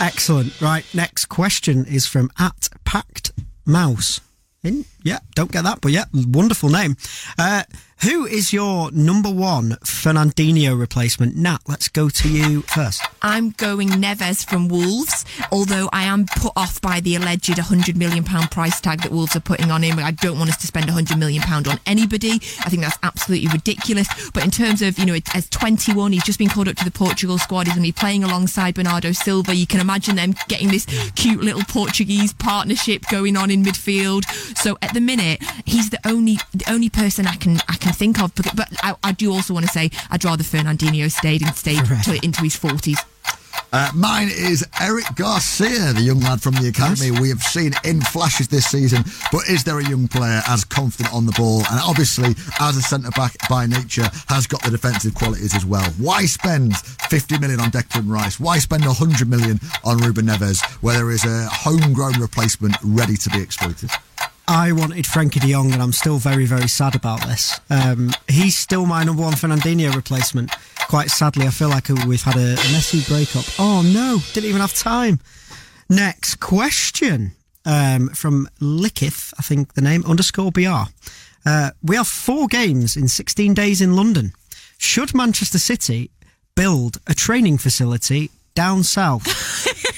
Excellent. 0.00 0.60
Right, 0.60 0.84
next 0.94 1.26
question 1.26 1.84
is 1.84 2.06
from 2.06 2.30
at 2.38 2.68
Packed 2.84 3.32
Mouse. 3.66 4.20
In, 4.62 4.84
yeah, 5.02 5.18
don't 5.34 5.50
get 5.50 5.64
that, 5.64 5.80
but 5.80 5.92
yeah, 5.92 6.04
wonderful 6.12 6.68
name. 6.68 6.96
Uh, 7.38 7.62
who 8.02 8.26
is 8.26 8.52
your 8.52 8.92
number 8.92 9.28
one 9.28 9.70
Fernandinho 9.84 10.78
replacement? 10.78 11.36
Nat, 11.36 11.58
let's 11.66 11.88
go 11.88 12.08
to 12.08 12.28
you 12.28 12.62
first. 12.62 13.02
I'm 13.22 13.50
going 13.50 13.88
Neves 13.88 14.48
from 14.48 14.68
Wolves, 14.68 15.24
although 15.50 15.88
I 15.92 16.04
am 16.04 16.26
put 16.26 16.52
off 16.54 16.80
by 16.80 17.00
the 17.00 17.16
alleged 17.16 17.50
£100 17.50 17.96
million 17.96 18.22
price 18.22 18.80
tag 18.80 19.02
that 19.02 19.10
Wolves 19.10 19.34
are 19.34 19.40
putting 19.40 19.72
on 19.72 19.82
him. 19.82 19.98
I 19.98 20.12
don't 20.12 20.38
want 20.38 20.48
us 20.48 20.58
to 20.58 20.68
spend 20.68 20.86
£100 20.86 21.18
million 21.18 21.42
on 21.42 21.80
anybody. 21.86 22.34
I 22.60 22.70
think 22.70 22.82
that's 22.82 22.98
absolutely 23.02 23.48
ridiculous. 23.48 24.06
But 24.30 24.44
in 24.44 24.52
terms 24.52 24.80
of, 24.80 24.96
you 24.96 25.04
know, 25.04 25.18
as 25.34 25.48
21, 25.48 26.12
he's 26.12 26.22
just 26.22 26.38
been 26.38 26.48
called 26.48 26.68
up 26.68 26.76
to 26.76 26.84
the 26.84 26.92
Portugal 26.92 27.36
squad. 27.36 27.66
He's 27.66 27.74
going 27.74 27.84
to 27.84 27.88
be 27.88 28.00
playing 28.00 28.22
alongside 28.22 28.76
Bernardo 28.76 29.10
Silva. 29.10 29.56
You 29.56 29.66
can 29.66 29.80
imagine 29.80 30.14
them 30.14 30.36
getting 30.46 30.68
this 30.68 30.86
cute 31.16 31.40
little 31.40 31.64
Portuguese 31.64 32.32
partnership 32.32 33.02
going 33.10 33.36
on 33.36 33.50
in 33.50 33.64
midfield. 33.64 34.24
So 34.56 34.78
at 34.82 34.94
the 34.94 34.97
minute, 35.00 35.42
he's 35.64 35.90
the 35.90 36.00
only 36.06 36.38
the 36.54 36.70
only 36.70 36.88
person 36.88 37.26
I 37.26 37.36
can 37.36 37.58
I 37.68 37.76
can 37.76 37.92
think 37.92 38.20
of. 38.20 38.34
But, 38.34 38.54
but 38.54 38.68
I, 38.82 38.94
I 39.02 39.12
do 39.12 39.32
also 39.32 39.54
want 39.54 39.66
to 39.66 39.72
say 39.72 39.90
I'd 40.10 40.24
rather 40.24 40.44
Fernandinho 40.44 41.10
stayed 41.10 41.42
and 41.42 41.54
stayed 41.54 41.84
to, 42.04 42.18
into 42.22 42.42
his 42.42 42.56
40s. 42.56 42.98
Uh, 43.70 43.90
mine 43.94 44.28
is 44.30 44.66
Eric 44.80 45.04
Garcia, 45.14 45.92
the 45.92 46.00
young 46.00 46.20
lad 46.20 46.40
from 46.40 46.54
the 46.54 46.68
academy 46.68 47.10
we 47.10 47.28
have 47.28 47.42
seen 47.42 47.72
in 47.84 48.00
flashes 48.00 48.48
this 48.48 48.64
season. 48.64 49.04
But 49.30 49.48
is 49.48 49.62
there 49.64 49.78
a 49.78 49.86
young 49.86 50.08
player 50.08 50.40
as 50.48 50.64
confident 50.64 51.14
on 51.14 51.26
the 51.26 51.32
ball 51.32 51.58
and 51.70 51.80
obviously 51.84 52.34
as 52.60 52.76
a 52.78 52.82
centre 52.82 53.10
back 53.10 53.36
by 53.48 53.66
nature 53.66 54.08
has 54.28 54.46
got 54.46 54.62
the 54.62 54.70
defensive 54.70 55.14
qualities 55.14 55.54
as 55.54 55.66
well? 55.66 55.84
Why 55.98 56.24
spend 56.24 56.78
50 56.78 57.38
million 57.40 57.60
on 57.60 57.70
Declan 57.70 58.10
Rice? 58.10 58.40
Why 58.40 58.58
spend 58.58 58.86
100 58.86 59.28
million 59.28 59.60
on 59.84 59.98
Ruben 59.98 60.26
Neves 60.26 60.64
where 60.82 60.96
there 60.96 61.10
is 61.10 61.24
a 61.26 61.46
homegrown 61.50 62.20
replacement 62.20 62.74
ready 62.82 63.16
to 63.16 63.30
be 63.30 63.42
exploited? 63.42 63.90
I 64.50 64.72
wanted 64.72 65.04
Frenkie 65.04 65.40
de 65.40 65.52
Jong, 65.52 65.72
and 65.72 65.82
I'm 65.82 65.92
still 65.92 66.16
very, 66.16 66.46
very 66.46 66.68
sad 66.68 66.94
about 66.94 67.20
this. 67.26 67.60
Um, 67.68 68.12
he's 68.28 68.56
still 68.56 68.86
my 68.86 69.04
number 69.04 69.22
one 69.22 69.34
Fernandinho 69.34 69.94
replacement. 69.94 70.50
Quite 70.88 71.10
sadly, 71.10 71.46
I 71.46 71.50
feel 71.50 71.68
like 71.68 71.88
we've 71.88 72.22
had 72.22 72.36
a, 72.36 72.52
a 72.54 72.72
messy 72.72 73.02
breakup. 73.06 73.44
Oh 73.58 73.82
no, 73.82 74.20
didn't 74.32 74.48
even 74.48 74.62
have 74.62 74.72
time. 74.72 75.20
Next 75.90 76.36
question 76.36 77.32
um, 77.66 78.08
from 78.08 78.48
Lickith, 78.58 79.34
I 79.38 79.42
think 79.42 79.74
the 79.74 79.82
name, 79.82 80.02
underscore 80.06 80.50
BR. 80.50 80.88
Uh, 81.44 81.70
we 81.82 81.96
have 81.96 82.08
four 82.08 82.46
games 82.46 82.96
in 82.96 83.06
16 83.06 83.52
days 83.52 83.82
in 83.82 83.96
London. 83.96 84.32
Should 84.78 85.14
Manchester 85.14 85.58
City 85.58 86.10
build 86.54 86.98
a 87.06 87.12
training 87.12 87.58
facility 87.58 88.30
down 88.54 88.82
south? 88.82 89.26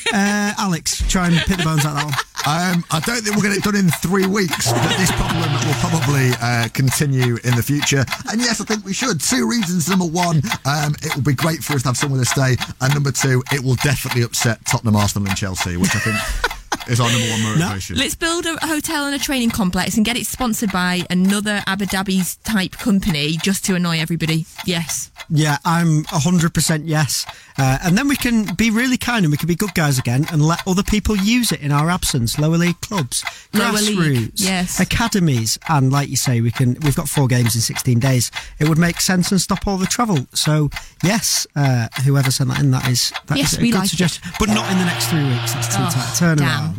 uh, 0.13 0.55
Alex, 0.59 1.09
try 1.09 1.29
and 1.29 1.37
pick 1.37 1.59
the 1.59 1.63
bones 1.63 1.87
out 1.87 1.93
of 1.93 1.99
that 1.99 2.05
one. 2.07 2.15
Um, 2.47 2.85
I 2.91 3.01
don't 3.05 3.21
think 3.21 3.37
we'll 3.37 3.45
get 3.45 3.57
it 3.57 3.63
done 3.63 3.77
in 3.77 3.91
three 4.01 4.27
weeks, 4.27 4.73
but 4.73 4.97
this 4.97 5.13
problem 5.13 5.53
will 5.53 5.79
probably 5.81 6.31
uh, 6.41 6.69
continue 6.73 7.37
in 7.45 7.55
the 7.55 7.63
future. 7.63 8.05
And 8.31 8.41
yes, 8.41 8.61
I 8.61 8.65
think 8.65 8.85
we 8.85 8.95
should. 8.95 9.21
Two 9.21 9.47
reasons. 9.49 9.89
Number 9.89 10.07
one, 10.07 10.41
um, 10.65 10.95
it 11.03 11.15
will 11.15 11.23
be 11.23 11.35
great 11.35 11.61
for 11.61 11.75
us 11.75 11.83
to 11.83 11.89
have 11.89 11.99
someone 11.99 12.19
to 12.21 12.27
stay. 12.27 12.57
And 12.81 12.95
number 12.95 13.13
two, 13.13 13.43
it 13.53 13.63
will 13.63 13.77
definitely 13.77 14.23
upset 14.23 14.65
Tottenham, 14.67 14.97
Arsenal, 14.97 15.29
and 15.29 15.37
Chelsea, 15.37 15.77
which 15.77 15.95
I 15.95 15.99
think 15.99 16.50
is 16.89 17.01
our 17.01 17.11
number 17.11 17.29
one 17.31 17.59
motivation. 17.61 17.97
Let's 17.97 18.15
build 18.15 18.47
a 18.47 18.57
hotel 18.67 19.07
and 19.07 19.15
a 19.15 19.19
training 19.19 19.51
complex 19.51 19.97
and 19.97 20.05
get 20.05 20.17
it 20.17 20.27
sponsored 20.27 20.73
by 20.73 21.03
another 21.11 21.63
Abu 21.67 21.85
Dhabi 21.87 22.39
type 22.45 22.73
company 22.73 23.37
just 23.43 23.65
to 23.67 23.75
annoy 23.75 23.99
everybody. 24.01 24.47
Yes. 24.65 25.11
Yeah, 25.29 25.59
I'm 25.65 26.05
100% 26.05 26.83
yes. 26.85 27.27
Uh, 27.59 27.79
and 27.85 27.97
then 27.99 28.09
we 28.09 28.17
can 28.17 28.55
be 28.55 28.71
really 28.71 28.97
kind 28.97 29.25
and 29.25 29.31
we 29.31 29.37
can 29.37 29.47
be 29.47 29.55
good 29.55 29.75
guys 29.75 29.99
again 29.99 30.27
and 30.33 30.43
let 30.45 30.67
other 30.67 30.83
people 30.83 31.17
use 31.17 31.53
it 31.53 31.61
in 31.61 31.71
our 31.73 31.91
absence. 31.91 32.39
Lower 32.39 32.57
league 32.57 32.81
clubs, 32.81 33.23
Lower 33.53 33.73
grassroots, 33.73 33.97
league, 33.99 34.33
yes. 34.37 34.81
academies, 34.81 35.59
and 35.69 35.93
like 35.93 36.09
you 36.09 36.17
say, 36.17 36.41
we 36.41 36.51
can. 36.51 36.77
We've 36.83 36.97
got 36.97 37.09
four 37.09 37.27
games 37.29 37.55
in 37.55 37.61
16 37.61 37.99
days. 37.99 38.31
It 38.59 38.69
would 38.69 38.79
make 38.79 39.01
sense 39.01 39.31
and 39.31 39.41
stop 39.41 39.67
all 39.67 39.77
the 39.77 39.87
travel. 39.87 40.27
So 40.35 40.71
yes, 41.05 41.47
uh, 41.55 41.89
whoever 42.05 42.31
sent 42.31 42.49
that 42.51 42.61
in, 42.61 42.71
that 42.71 42.89
is 42.89 43.13
that 43.27 43.37
Yes, 43.37 43.53
is 43.53 43.59
a 43.59 43.63
we 43.63 43.71
good 43.71 43.79
like 43.79 43.87
it. 43.87 43.91
suggestion. 43.91 44.25
But 44.39 44.49
not 44.49 44.71
in 44.73 44.79
the 44.79 44.85
next 44.87 45.09
three 45.09 45.23
weeks. 45.25 45.53
That's 45.53 45.69
too 45.77 45.83
Oh, 45.83 45.91
tight. 45.91 46.17
Turn 46.17 46.39
damn. 46.39 46.49
around. 46.49 46.70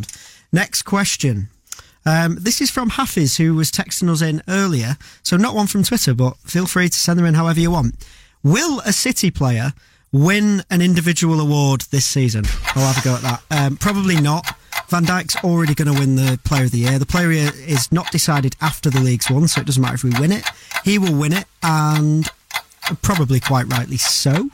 Next 0.51 0.83
question. 0.83 1.49
Um, 2.05 2.37
this 2.39 2.61
is 2.61 2.71
from 2.71 2.91
Hafiz, 2.91 3.37
who 3.37 3.53
was 3.53 3.71
texting 3.71 4.09
us 4.09 4.21
in 4.21 4.41
earlier. 4.47 4.97
So 5.23 5.37
not 5.37 5.55
one 5.55 5.67
from 5.67 5.83
Twitter, 5.83 6.13
but 6.13 6.37
feel 6.37 6.65
free 6.65 6.89
to 6.89 6.97
send 6.97 7.19
them 7.19 7.25
in 7.25 7.35
however 7.35 7.59
you 7.59 7.71
want. 7.71 7.95
Will 8.43 8.79
a 8.81 8.91
City 8.91 9.29
player 9.29 9.73
win 10.11 10.63
an 10.69 10.81
individual 10.81 11.39
award 11.39 11.81
this 11.91 12.05
season? 12.05 12.45
I'll 12.75 12.91
have 12.91 12.97
a 12.97 13.07
go 13.07 13.15
at 13.15 13.21
that. 13.21 13.43
Um, 13.51 13.77
probably 13.77 14.19
not. 14.19 14.55
Van 14.89 15.05
Dijk's 15.05 15.37
already 15.43 15.73
going 15.73 15.93
to 15.93 15.97
win 15.97 16.15
the 16.15 16.39
Player 16.43 16.65
of 16.65 16.71
the 16.71 16.79
Year. 16.79 16.99
The 16.99 17.05
Player 17.05 17.31
is 17.31 17.91
not 17.91 18.11
decided 18.11 18.55
after 18.59 18.89
the 18.89 18.99
league's 18.99 19.29
won, 19.29 19.47
so 19.47 19.61
it 19.61 19.67
doesn't 19.67 19.81
matter 19.81 19.95
if 19.95 20.03
we 20.03 20.09
win 20.19 20.31
it. 20.31 20.43
He 20.83 20.97
will 20.97 21.15
win 21.15 21.31
it, 21.31 21.45
and 21.63 22.27
probably 23.01 23.39
quite 23.39 23.67
rightly 23.67 23.97
so, 23.97 24.49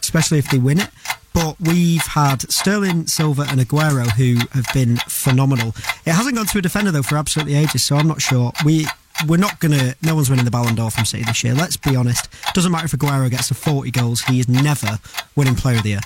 especially 0.00 0.38
if 0.38 0.50
they 0.50 0.58
win 0.58 0.80
it. 0.80 0.88
But 1.36 1.60
we've 1.60 2.06
had 2.06 2.50
Sterling, 2.50 3.08
Silva, 3.08 3.44
and 3.50 3.60
Aguero 3.60 4.10
who 4.12 4.36
have 4.52 4.66
been 4.72 4.96
phenomenal. 4.96 5.74
It 6.06 6.12
hasn't 6.12 6.34
gone 6.34 6.46
to 6.46 6.58
a 6.58 6.62
defender 6.62 6.90
though 6.90 7.02
for 7.02 7.18
absolutely 7.18 7.56
ages, 7.56 7.84
so 7.84 7.98
I'm 7.98 8.08
not 8.08 8.22
sure. 8.22 8.52
We 8.64 8.86
we're 9.28 9.36
not 9.36 9.60
gonna. 9.60 9.94
No 10.02 10.14
one's 10.14 10.30
winning 10.30 10.46
the 10.46 10.50
Ballon 10.50 10.76
d'Or 10.76 10.90
from 10.90 11.04
City 11.04 11.24
this 11.24 11.44
year. 11.44 11.52
Let's 11.52 11.76
be 11.76 11.94
honest. 11.94 12.30
Doesn't 12.54 12.72
matter 12.72 12.86
if 12.86 12.92
Aguero 12.92 13.30
gets 13.30 13.48
to 13.48 13.54
40 13.54 13.90
goals. 13.90 14.22
He 14.22 14.40
is 14.40 14.48
never 14.48 14.98
winning 15.36 15.56
Player 15.56 15.76
of 15.76 15.82
the 15.82 15.90
Year. 15.90 16.00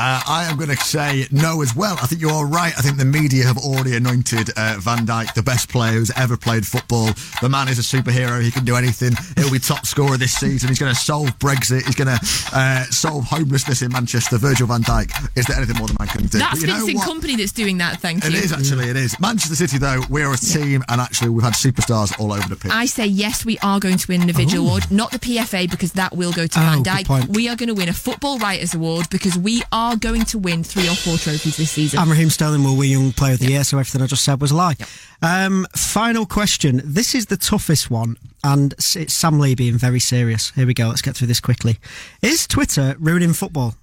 Uh, 0.00 0.22
I 0.28 0.44
am 0.48 0.56
going 0.56 0.70
to 0.70 0.76
say 0.76 1.26
no 1.32 1.60
as 1.60 1.74
well. 1.74 1.96
I 2.00 2.06
think 2.06 2.20
you're 2.20 2.46
right. 2.46 2.72
I 2.78 2.82
think 2.82 2.98
the 2.98 3.04
media 3.04 3.42
have 3.44 3.58
already 3.58 3.96
anointed 3.96 4.50
uh, 4.56 4.76
Van 4.78 5.04
Dijk 5.04 5.34
the 5.34 5.42
best 5.42 5.68
player 5.68 5.94
who's 5.94 6.12
ever 6.16 6.36
played 6.36 6.64
football. 6.64 7.10
The 7.42 7.48
man 7.48 7.66
is 7.66 7.80
a 7.80 7.82
superhero. 7.82 8.40
He 8.40 8.52
can 8.52 8.64
do 8.64 8.76
anything. 8.76 9.12
He'll 9.36 9.50
be 9.50 9.58
top 9.58 9.86
scorer 9.86 10.16
this 10.16 10.34
season. 10.34 10.68
He's 10.68 10.78
going 10.78 10.94
to 10.94 11.00
solve 11.00 11.36
Brexit. 11.40 11.84
He's 11.84 11.96
going 11.96 12.16
to 12.16 12.20
uh, 12.52 12.84
solve 12.84 13.24
homelessness 13.24 13.82
in 13.82 13.90
Manchester. 13.92 14.38
Virgil 14.38 14.68
van 14.68 14.82
Dijk. 14.82 15.10
Is 15.36 15.46
there 15.46 15.56
anything 15.56 15.76
more 15.78 15.88
the 15.88 15.96
man 15.98 16.06
can 16.06 16.26
do? 16.26 16.38
That's 16.38 16.62
Vincent? 16.62 16.98
Kompany 17.00 17.36
that's 17.36 17.50
doing 17.50 17.78
that. 17.78 17.98
Thank 18.00 18.24
It 18.24 18.30
you. 18.32 18.38
is 18.38 18.52
actually. 18.52 18.90
It 18.90 18.96
is. 18.96 19.18
Manchester 19.18 19.56
City, 19.56 19.78
though, 19.78 20.00
we're 20.08 20.32
a 20.32 20.36
team, 20.36 20.84
and 20.88 21.00
actually, 21.00 21.30
we've 21.30 21.42
had 21.42 21.54
superstars 21.54 22.16
all 22.20 22.32
over 22.32 22.48
the 22.48 22.54
pitch. 22.54 22.70
I 22.72 22.86
say 22.86 23.06
yes, 23.06 23.44
we 23.44 23.58
are 23.64 23.80
going 23.80 23.98
to 23.98 24.06
win 24.08 24.22
an 24.22 24.28
individual 24.28 24.64
award, 24.68 24.92
not 24.92 25.10
the 25.10 25.18
PFA 25.18 25.68
because 25.68 25.90
that 25.94 26.14
will 26.16 26.30
go 26.32 26.46
to 26.46 26.58
Oh, 26.60 26.62
Van 26.62 26.84
Dijk. 26.84 27.34
We 27.34 27.48
are 27.48 27.56
going 27.56 27.66
to 27.68 27.74
win 27.74 27.88
a 27.88 27.92
Football 27.92 28.38
Writers 28.38 28.74
Award 28.74 29.10
because 29.10 29.36
we 29.36 29.60
are 29.72 29.87
going 29.96 30.24
to 30.26 30.38
win 30.38 30.62
three 30.64 30.88
or 30.88 30.94
four 30.94 31.16
trophies 31.16 31.56
this 31.56 31.70
season. 31.70 32.00
And 32.00 32.10
Raheem 32.10 32.30
Sterling 32.30 32.64
will 32.64 32.76
win 32.76 32.90
Young 32.90 33.12
Player 33.12 33.34
of 33.34 33.38
the 33.38 33.50
Year, 33.50 33.64
so 33.64 33.78
everything 33.78 34.02
I 34.02 34.06
just 34.06 34.24
said 34.24 34.40
was 34.40 34.50
a 34.50 34.56
lie. 34.56 34.76
Um, 35.22 35.66
final 35.76 36.26
question. 36.26 36.80
This 36.84 37.14
is 37.14 37.26
the 37.26 37.36
toughest 37.36 37.90
one, 37.90 38.16
and 38.44 38.72
it's 38.74 39.12
Sam 39.12 39.38
Lee 39.38 39.54
being 39.54 39.78
very 39.78 40.00
serious. 40.00 40.50
Here 40.50 40.66
we 40.66 40.74
go. 40.74 40.88
Let's 40.88 41.02
get 41.02 41.16
through 41.16 41.28
this 41.28 41.40
quickly. 41.40 41.78
Is 42.22 42.46
Twitter 42.46 42.96
ruining 42.98 43.32
football? 43.32 43.74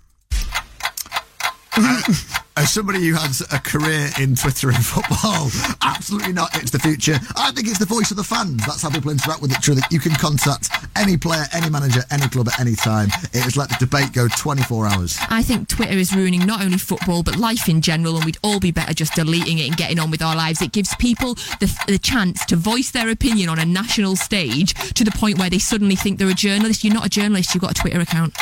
As 2.58 2.72
somebody 2.72 3.06
who 3.06 3.16
has 3.16 3.42
a 3.52 3.60
career 3.60 4.10
in 4.18 4.34
Twitter 4.34 4.70
and 4.70 4.78
football, 4.86 5.50
absolutely 5.82 6.32
not. 6.32 6.56
It's 6.56 6.72
the 6.72 6.80
future. 6.80 7.20
I 7.36 7.52
think 7.52 7.68
it's 7.68 7.80
the 7.80 7.86
voice 7.86 8.12
of 8.12 8.18
the 8.18 8.24
fans. 8.24 8.66
That's 8.66 8.82
how 8.82 8.90
people 8.90 9.12
interact 9.12 9.42
with 9.42 9.52
each 9.52 9.70
other. 9.70 9.82
You 9.92 10.00
can 10.00 10.14
contact 10.14 10.70
any 10.96 11.18
player, 11.18 11.44
any 11.52 11.70
manager, 11.70 12.04
any 12.12 12.30
club 12.30 12.48
at 12.48 12.58
any 12.58 12.76
time. 12.76 13.10
It 13.34 13.44
has 13.44 13.58
let 13.58 13.68
the 13.68 13.76
debate 13.78 14.14
go 14.14 14.30
24 14.30 14.88
hours. 14.88 15.18
I 15.30 15.44
think 15.44 15.68
Twitter 15.68 15.98
is 15.98 16.16
ruining 16.16 16.46
not 16.46 16.64
only 16.64 16.78
football 16.78 17.24
but 17.24 17.36
life 17.36 17.68
in 17.68 17.82
general, 17.82 18.16
and 18.16 18.24
we'd 18.24 18.38
all 18.42 18.62
be 18.62 18.72
better 18.72 18.94
just 18.94 19.16
deleting 19.16 19.60
it 19.60 19.68
and 19.68 19.76
getting 19.76 20.00
on 20.00 20.10
with 20.10 20.22
our 20.22 20.36
lives. 20.36 20.62
It 20.62 20.72
gives 20.72 20.96
people 20.96 21.36
the, 21.60 21.78
the 21.88 22.00
chance 22.00 22.46
to 22.46 22.56
voice 22.56 22.90
their 22.90 23.10
opinion 23.10 23.50
on 23.50 23.60
a 23.60 23.66
national 23.66 24.16
stage 24.16 24.74
to 24.94 25.04
the 25.04 25.12
point 25.12 25.40
where 25.40 25.50
they 25.50 25.60
suddenly 25.60 25.98
think 25.98 26.20
they're 26.20 26.30
a 26.30 26.34
journalist. 26.34 26.86
You're 26.86 26.94
not 26.94 27.08
a 27.08 27.10
journalist. 27.10 27.54
You've 27.54 27.64
got 27.64 27.72
a 27.72 27.82
Twitter 27.82 28.00
account. 28.00 28.34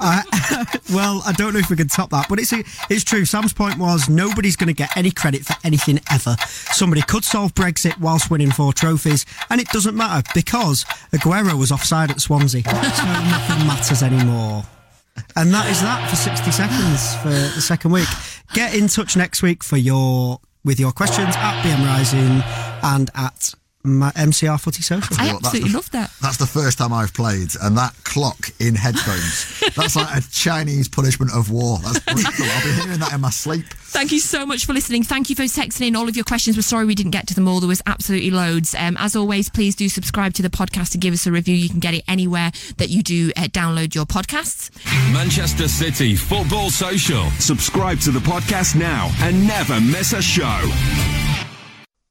Uh, 0.00 0.22
well, 0.92 1.22
I 1.26 1.32
don't 1.32 1.52
know 1.52 1.58
if 1.58 1.68
we 1.68 1.76
can 1.76 1.88
top 1.88 2.10
that, 2.10 2.30
but 2.30 2.38
it's 2.38 2.52
it's 2.88 3.04
true. 3.04 3.26
Sam's 3.26 3.52
point 3.58 3.76
was 3.76 4.08
nobody's 4.08 4.54
going 4.54 4.68
to 4.68 4.72
get 4.72 4.96
any 4.96 5.10
credit 5.10 5.44
for 5.44 5.56
anything 5.64 5.98
ever. 6.12 6.36
Somebody 6.46 7.02
could 7.02 7.24
solve 7.24 7.52
Brexit 7.54 7.98
whilst 7.98 8.30
winning 8.30 8.52
four 8.52 8.72
trophies, 8.72 9.26
and 9.50 9.60
it 9.60 9.66
doesn't 9.68 9.96
matter 9.96 10.26
because 10.32 10.84
Aguero 11.12 11.58
was 11.58 11.72
offside 11.72 12.12
at 12.12 12.20
Swansea, 12.20 12.62
so 12.62 12.72
nothing 12.72 13.66
matters 13.66 14.02
anymore. 14.04 14.62
And 15.34 15.52
that 15.52 15.68
is 15.68 15.80
that 15.82 16.08
for 16.08 16.14
60 16.14 16.50
seconds 16.52 17.16
for 17.16 17.30
the 17.30 17.60
second 17.60 17.90
week. 17.90 18.06
Get 18.54 18.76
in 18.76 18.86
touch 18.86 19.16
next 19.16 19.42
week 19.42 19.64
for 19.64 19.76
your 19.76 20.40
with 20.64 20.78
your 20.78 20.92
questions 20.92 21.34
at 21.36 21.62
BM 21.62 21.84
Rising 21.84 22.42
and 22.82 23.10
at 23.16 23.54
my 23.84 24.10
MCR 24.12 24.60
Footy 24.60 24.82
Social. 24.82 25.16
I 25.18 25.24
Well, 25.26 25.32
that's 25.34 25.46
absolutely 25.46 25.70
the- 25.70 25.76
love 25.78 25.90
that. 25.92 26.10
That's 26.20 26.36
the 26.36 26.46
first 26.46 26.78
time 26.78 26.92
I've 26.92 27.14
played, 27.14 27.50
and 27.62 27.76
that 27.78 27.94
clock 28.04 28.50
in 28.60 28.74
headphones. 28.74 29.62
that's 29.76 29.96
like 29.96 30.16
a 30.16 30.20
Chinese 30.30 30.88
punishment 30.88 31.32
of 31.34 31.50
war. 31.50 31.78
That's 31.82 32.00
brutal. 32.00 32.44
I'll 32.44 32.64
be 32.64 32.72
hearing 32.82 32.98
that 33.00 33.12
in 33.12 33.20
my 33.20 33.30
sleep. 33.30 33.64
Thank 33.90 34.12
you 34.12 34.18
so 34.20 34.44
much 34.44 34.66
for 34.66 34.72
listening. 34.74 35.02
Thank 35.04 35.30
you 35.30 35.36
for 35.36 35.42
texting 35.44 35.86
in 35.88 35.96
all 35.96 36.08
of 36.08 36.16
your 36.16 36.24
questions. 36.24 36.56
We're 36.56 36.62
sorry 36.62 36.84
we 36.84 36.94
didn't 36.94 37.12
get 37.12 37.26
to 37.28 37.34
them 37.34 37.48
all. 37.48 37.60
There 37.60 37.68
was 37.68 37.82
absolutely 37.86 38.30
loads. 38.30 38.74
Um, 38.74 38.96
as 38.98 39.16
always, 39.16 39.48
please 39.48 39.74
do 39.74 39.88
subscribe 39.88 40.34
to 40.34 40.42
the 40.42 40.50
podcast 40.50 40.92
and 40.94 41.00
give 41.00 41.14
us 41.14 41.26
a 41.26 41.32
review. 41.32 41.54
You 41.54 41.68
can 41.70 41.80
get 41.80 41.94
it 41.94 42.04
anywhere 42.08 42.50
that 42.76 42.90
you 42.90 43.02
do 43.02 43.32
uh, 43.36 43.42
download 43.44 43.94
your 43.94 44.04
podcasts. 44.04 44.70
Manchester 45.12 45.68
City 45.68 46.16
Football 46.16 46.70
Social. 46.70 47.30
Subscribe 47.38 48.00
to 48.00 48.10
the 48.10 48.20
podcast 48.20 48.74
now 48.74 49.10
and 49.20 49.46
never 49.46 49.80
miss 49.80 50.12
a 50.12 50.20
show. 50.20 50.60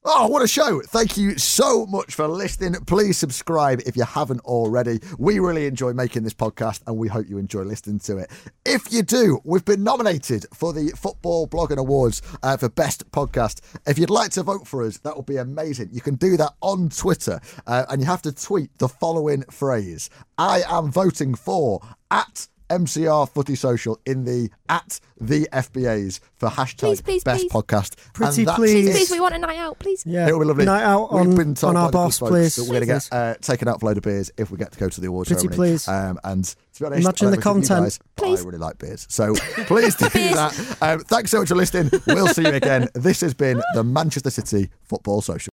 Oh, 0.10 0.28
what 0.28 0.42
a 0.42 0.48
show. 0.48 0.80
Thank 0.80 1.18
you 1.18 1.38
so 1.38 1.86
much 1.86 2.16
for 2.16 2.30
listening. 2.30 2.76
Please 2.86 3.18
subscribe 3.18 3.82
if 3.86 3.98
you 3.98 4.04
haven't 4.06 4.40
already. 4.46 5.02
We 5.20 5.40
really 5.40 5.66
enjoy 5.66 5.92
making 5.92 6.24
this 6.24 6.34
podcast 6.34 6.82
and 6.88 6.96
we 6.96 7.10
hope 7.10 7.28
you 7.28 7.38
enjoy 7.38 7.64
listening 7.64 8.00
to 8.00 8.20
it. 8.20 8.32
If 8.66 8.90
you 8.90 9.04
do, 9.04 9.42
we've 9.44 9.66
been 9.66 9.84
nominated 9.84 10.46
for 10.54 10.72
the 10.72 10.92
Football 10.92 11.50
Blogging 11.50 11.76
Awards 11.76 12.22
uh, 12.42 12.56
for 12.56 12.70
Best 12.70 13.12
Podcast. 13.12 13.60
If 13.86 14.00
you'd 14.00 14.10
like 14.10 14.32
to 14.32 14.44
vote 14.44 14.66
for 14.66 14.82
us, 14.82 14.98
that 15.00 15.18
would 15.18 15.26
be 15.26 15.36
amazing. 15.36 15.90
You 15.92 16.00
can 16.00 16.16
do 16.16 16.38
that 16.38 16.54
on 16.62 16.88
Twitter 16.88 17.42
uh, 17.66 17.84
and 17.90 18.00
you 18.00 18.08
have 18.08 18.22
to 18.22 18.32
tweet 18.32 18.78
the 18.78 18.88
following 18.88 19.42
phrase 19.52 20.10
I 20.38 20.62
am 20.70 20.90
voting 20.90 21.36
for 21.36 21.82
at 22.12 22.48
MCR 22.70 23.30
Footy 23.30 23.56
Social 23.56 24.00
in 24.06 24.24
the 24.26 24.50
at 24.70 25.00
the 25.20 25.48
FBAs 25.54 26.20
for 26.36 26.50
hashtag 26.50 26.78
Please, 26.80 27.02
please, 27.02 27.24
best 27.24 27.42
please. 27.42 27.52
podcast. 27.52 27.96
Pretty 28.14 28.44
that 28.46 28.56
please. 28.56 28.88
is- 28.90 28.96
Please, 28.96 29.12
we 29.12 29.20
want 29.20 29.34
a 29.36 29.38
night 29.38 29.58
out, 29.58 29.80
please. 29.80 30.04
Yeah, 30.06 30.28
It'll 30.28 30.40
be 30.40 30.46
lovely. 30.46 30.66
Night 30.66 30.84
out 30.84 31.12
We've 31.14 31.22
on, 31.22 31.36
been 31.36 31.56
told 31.56 31.76
on 31.76 31.84
our 31.84 31.90
by 31.92 31.98
boss, 32.00 32.20
please. 32.20 32.56
That 32.58 32.64
we're 32.64 32.80
going 32.80 32.82
to 32.82 32.86
get 32.88 33.10
uh, 33.12 33.36
taken 33.42 33.68
out 33.68 33.80
for 33.80 33.86
a 33.86 33.90
load 33.90 33.98
of 33.98 34.04
beers 34.04 34.30
if 34.38 34.52
we 34.52 34.58
get 34.58 34.72
to 34.74 34.80
go 34.80 34.90
to 34.90 35.02
the 35.02 35.08
awards 35.08 35.30
Pretty 35.30 35.48
ceremony. 35.48 35.70
please. 35.72 35.88
Um, 35.88 36.20
and 36.24 36.44
to 36.46 36.56
be 36.80 36.86
honest, 36.86 37.02
Imagine 37.02 37.28
I 37.28 37.32
the 37.32 37.38
don't 37.38 37.56
know 37.56 37.62
if 37.62 37.64
you 37.64 37.68
content. 37.70 37.84
Guys, 37.86 38.00
Please. 38.16 38.42
I 38.42 38.46
really 38.46 38.58
like 38.60 38.78
beers. 38.78 39.08
So 39.10 39.34
please 39.66 39.96
do 39.96 40.10
that. 40.10 40.78
Um, 40.82 41.00
thanks 41.02 41.32
so 41.32 41.40
much 41.40 41.48
for 41.48 41.56
listening. 41.56 41.90
We'll 42.08 42.28
see 42.28 42.44
you 42.44 42.50
again. 42.54 42.90
This 42.94 43.22
has 43.22 43.34
been 43.34 43.62
the 43.74 43.84
Manchester 43.84 44.30
City 44.30 44.70
Football 44.84 45.22
Social. 45.22 45.50